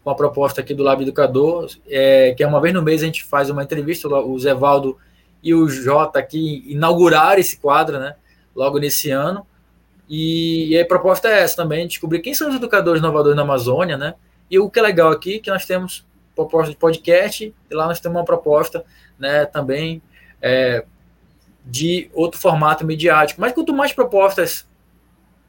[0.05, 3.07] com a proposta aqui do Lab Educador, é, que é uma vez no mês a
[3.07, 4.99] gente faz uma entrevista, o Zé Valdo
[5.43, 8.17] e o Jota aqui inauguraram esse quadro, né?
[8.55, 9.47] Logo nesse ano.
[10.09, 13.97] E, e a proposta é essa também, descobrir quem são os educadores inovadores na Amazônia,
[13.97, 14.15] né?
[14.51, 17.87] E o que é legal aqui é que nós temos proposta de podcast, e lá
[17.87, 18.85] nós temos uma proposta
[19.19, 20.01] né, também
[20.41, 20.85] é,
[21.65, 23.41] de outro formato midiático.
[23.41, 24.67] Mas quanto mais propostas,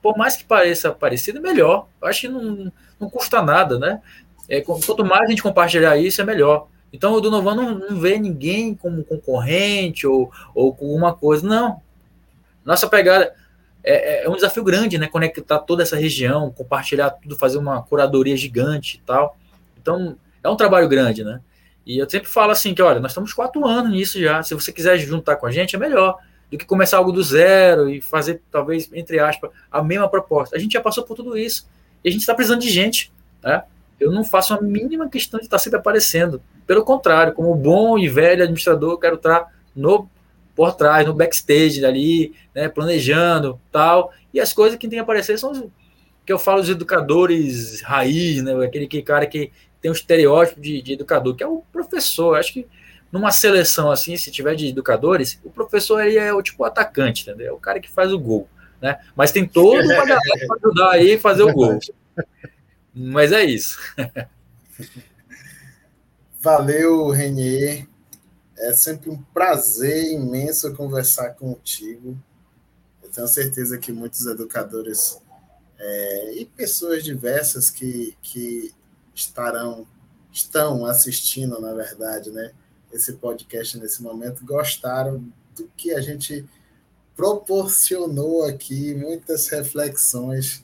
[0.01, 1.87] por mais que pareça parecido, melhor.
[2.01, 4.01] Eu acho que não, não custa nada, né?
[4.49, 6.67] É, quanto mais a gente compartilhar isso, é melhor.
[6.91, 11.81] Então o Donovan não, não vê ninguém como concorrente ou, ou com uma coisa, não.
[12.65, 13.33] Nossa pegada
[13.83, 15.07] é, é, um desafio grande, né?
[15.07, 19.37] Conectar toda essa região, compartilhar tudo, fazer uma curadoria gigante e tal.
[19.81, 21.41] Então é um trabalho grande, né?
[21.85, 24.43] E eu sempre falo assim que, olha, nós estamos quatro anos nisso já.
[24.43, 26.17] Se você quiser juntar com a gente, é melhor
[26.51, 30.55] do que começar algo do zero e fazer, talvez, entre aspas, a mesma proposta.
[30.55, 31.67] A gente já passou por tudo isso.
[32.03, 33.11] E a gente está precisando de gente.
[33.41, 33.63] Né?
[33.99, 36.41] Eu não faço a mínima questão de estar sempre aparecendo.
[36.67, 40.07] Pelo contrário, como bom e velho administrador, eu quero estar no
[40.59, 44.11] por trás, no backstage ali, né, planejando, tal.
[44.33, 45.63] E as coisas que tem que aparecer são os,
[46.25, 50.81] que eu falo os educadores raiz, né, aquele que, cara que tem um estereótipo de,
[50.81, 52.37] de educador, que é o professor.
[52.37, 52.67] Acho que
[53.09, 57.47] numa seleção assim, se tiver de educadores, o professor aí é o tipo atacante, entendeu?
[57.47, 58.45] É o cara que faz o gol,
[58.81, 58.99] né?
[59.15, 61.79] Mas tem todo uma galera para ajudar aí a fazer o gol.
[62.93, 63.79] Mas é isso.
[66.41, 67.88] Valeu, Renier.
[68.59, 72.17] É sempre um prazer imenso conversar contigo.
[73.01, 75.19] Eu tenho certeza que muitos educadores
[75.77, 78.73] é, e pessoas diversas que, que
[79.15, 79.87] estarão
[80.31, 82.51] estão assistindo, na verdade, né,
[82.91, 85.23] esse podcast nesse momento, gostaram
[85.55, 86.45] do que a gente
[87.15, 90.63] proporcionou aqui, muitas reflexões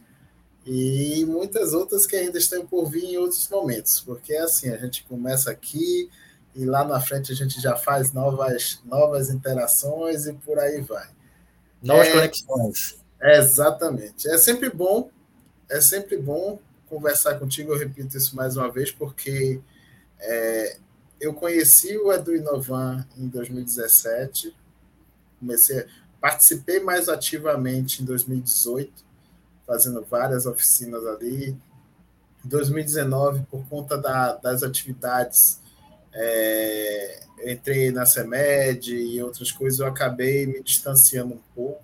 [0.66, 4.78] e muitas outras que ainda estão por vir em outros momentos, porque é assim, a
[4.78, 6.10] gente começa aqui
[6.56, 11.08] e lá na frente a gente já faz novas, novas interações e por aí vai.
[11.84, 12.98] Novas é, conexões.
[13.22, 14.28] exatamente.
[14.30, 15.10] É sempre bom,
[15.70, 16.58] é sempre bom
[16.88, 19.60] conversar contigo, eu repito isso mais uma vez, porque
[20.20, 20.78] é,
[21.20, 24.56] eu conheci o Edu Inovan em 2017,
[25.40, 25.86] comecei,
[26.22, 28.92] participei mais ativamente em 2018,
[29.68, 31.50] fazendo várias oficinas ali.
[32.46, 35.60] Em 2019, por conta da, das atividades,
[36.16, 41.84] é, entrei na CEMED e outras coisas, eu acabei me distanciando um pouco.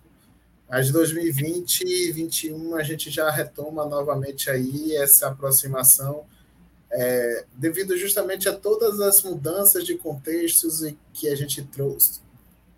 [0.70, 6.24] Mas 2020 e 2021 a gente já retoma novamente aí essa aproximação,
[6.90, 10.82] é, devido justamente a todas as mudanças de contextos
[11.14, 12.22] que a gente trouxe,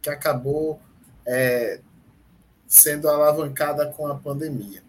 [0.02, 0.82] que acabou
[1.26, 1.80] é,
[2.68, 4.82] sendo alavancada com a pandemia.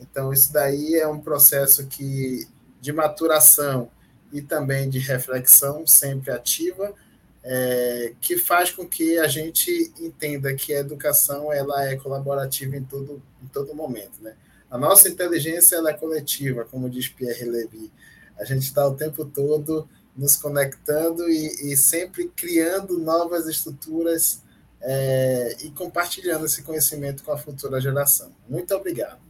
[0.00, 2.48] Então, isso daí é um processo que
[2.80, 3.90] de maturação
[4.32, 6.94] e também de reflexão sempre ativa,
[7.42, 12.82] é, que faz com que a gente entenda que a educação ela é colaborativa em
[12.82, 14.20] todo, em todo momento.
[14.20, 14.34] Né?
[14.70, 17.92] A nossa inteligência ela é coletiva, como diz Pierre Levy.
[18.38, 24.42] A gente está o tempo todo nos conectando e, e sempre criando novas estruturas
[24.80, 28.32] é, e compartilhando esse conhecimento com a futura geração.
[28.48, 29.20] Muito obrigado.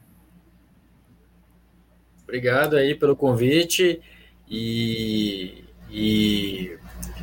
[2.23, 4.01] Obrigado aí pelo convite
[4.49, 6.79] e, e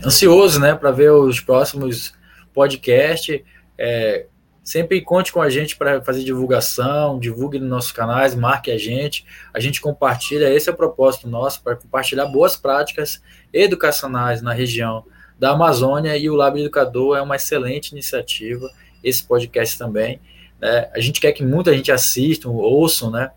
[0.06, 2.14] ansioso, né, para ver os próximos
[2.54, 3.42] podcasts.
[3.78, 4.26] É,
[4.64, 9.26] sempre conte com a gente para fazer divulgação, divulgue nos nossos canais, marque a gente,
[9.54, 10.54] a gente compartilha.
[10.54, 13.22] Esse é o propósito nosso para compartilhar boas práticas
[13.52, 15.06] educacionais na região
[15.38, 18.70] da Amazônia e o Lab Educador é uma excelente iniciativa.
[19.04, 20.22] Esse podcast também.
[20.62, 20.90] Né?
[20.94, 23.32] A gente quer que muita gente assista, ouçam, né?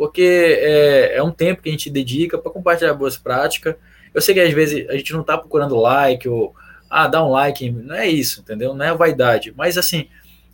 [0.00, 3.76] Porque é, é um tempo que a gente dedica para compartilhar boas práticas.
[4.14, 6.54] Eu sei que às vezes a gente não está procurando like ou
[6.88, 8.72] ah, dá um like, não é isso, entendeu?
[8.72, 10.08] Não é vaidade, mas assim,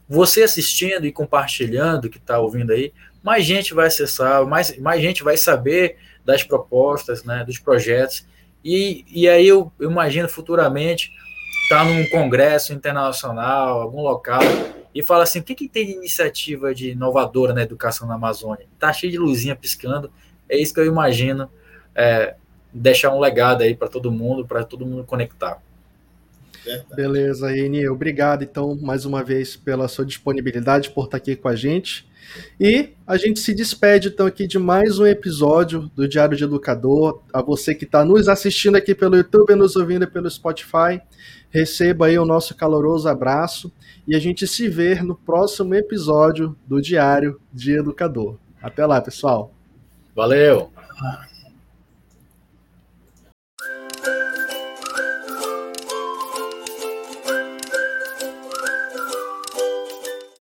[0.09, 2.93] você assistindo e compartilhando que está ouvindo aí,
[3.23, 8.27] mais gente vai acessar, mais, mais gente vai saber das propostas, né, dos projetos.
[8.65, 11.13] E, e aí eu, eu imagino futuramente
[11.63, 14.43] estar tá num congresso internacional, algum local,
[14.97, 18.67] e fala assim: o que, que tem de iniciativa de inovadora na educação na Amazônia?
[18.79, 20.11] Tá cheio de luzinha piscando.
[20.49, 21.51] É isso que eu imagino
[21.95, 22.35] é,
[22.73, 25.61] deixar um legado aí para todo mundo, para todo mundo conectar.
[26.97, 31.55] Beleza, Eni, obrigado então mais uma vez pela sua disponibilidade por estar aqui com a
[31.55, 32.09] gente.
[32.59, 37.23] E a gente se despede então aqui de mais um episódio do Diário de Educador.
[37.33, 41.01] A você que está nos assistindo aqui pelo YouTube, nos ouvindo pelo Spotify,
[41.51, 43.73] receba aí o nosso caloroso abraço
[44.07, 48.37] e a gente se vê no próximo episódio do Diário de Educador.
[48.63, 49.53] Até lá, pessoal.
[50.15, 50.71] Valeu!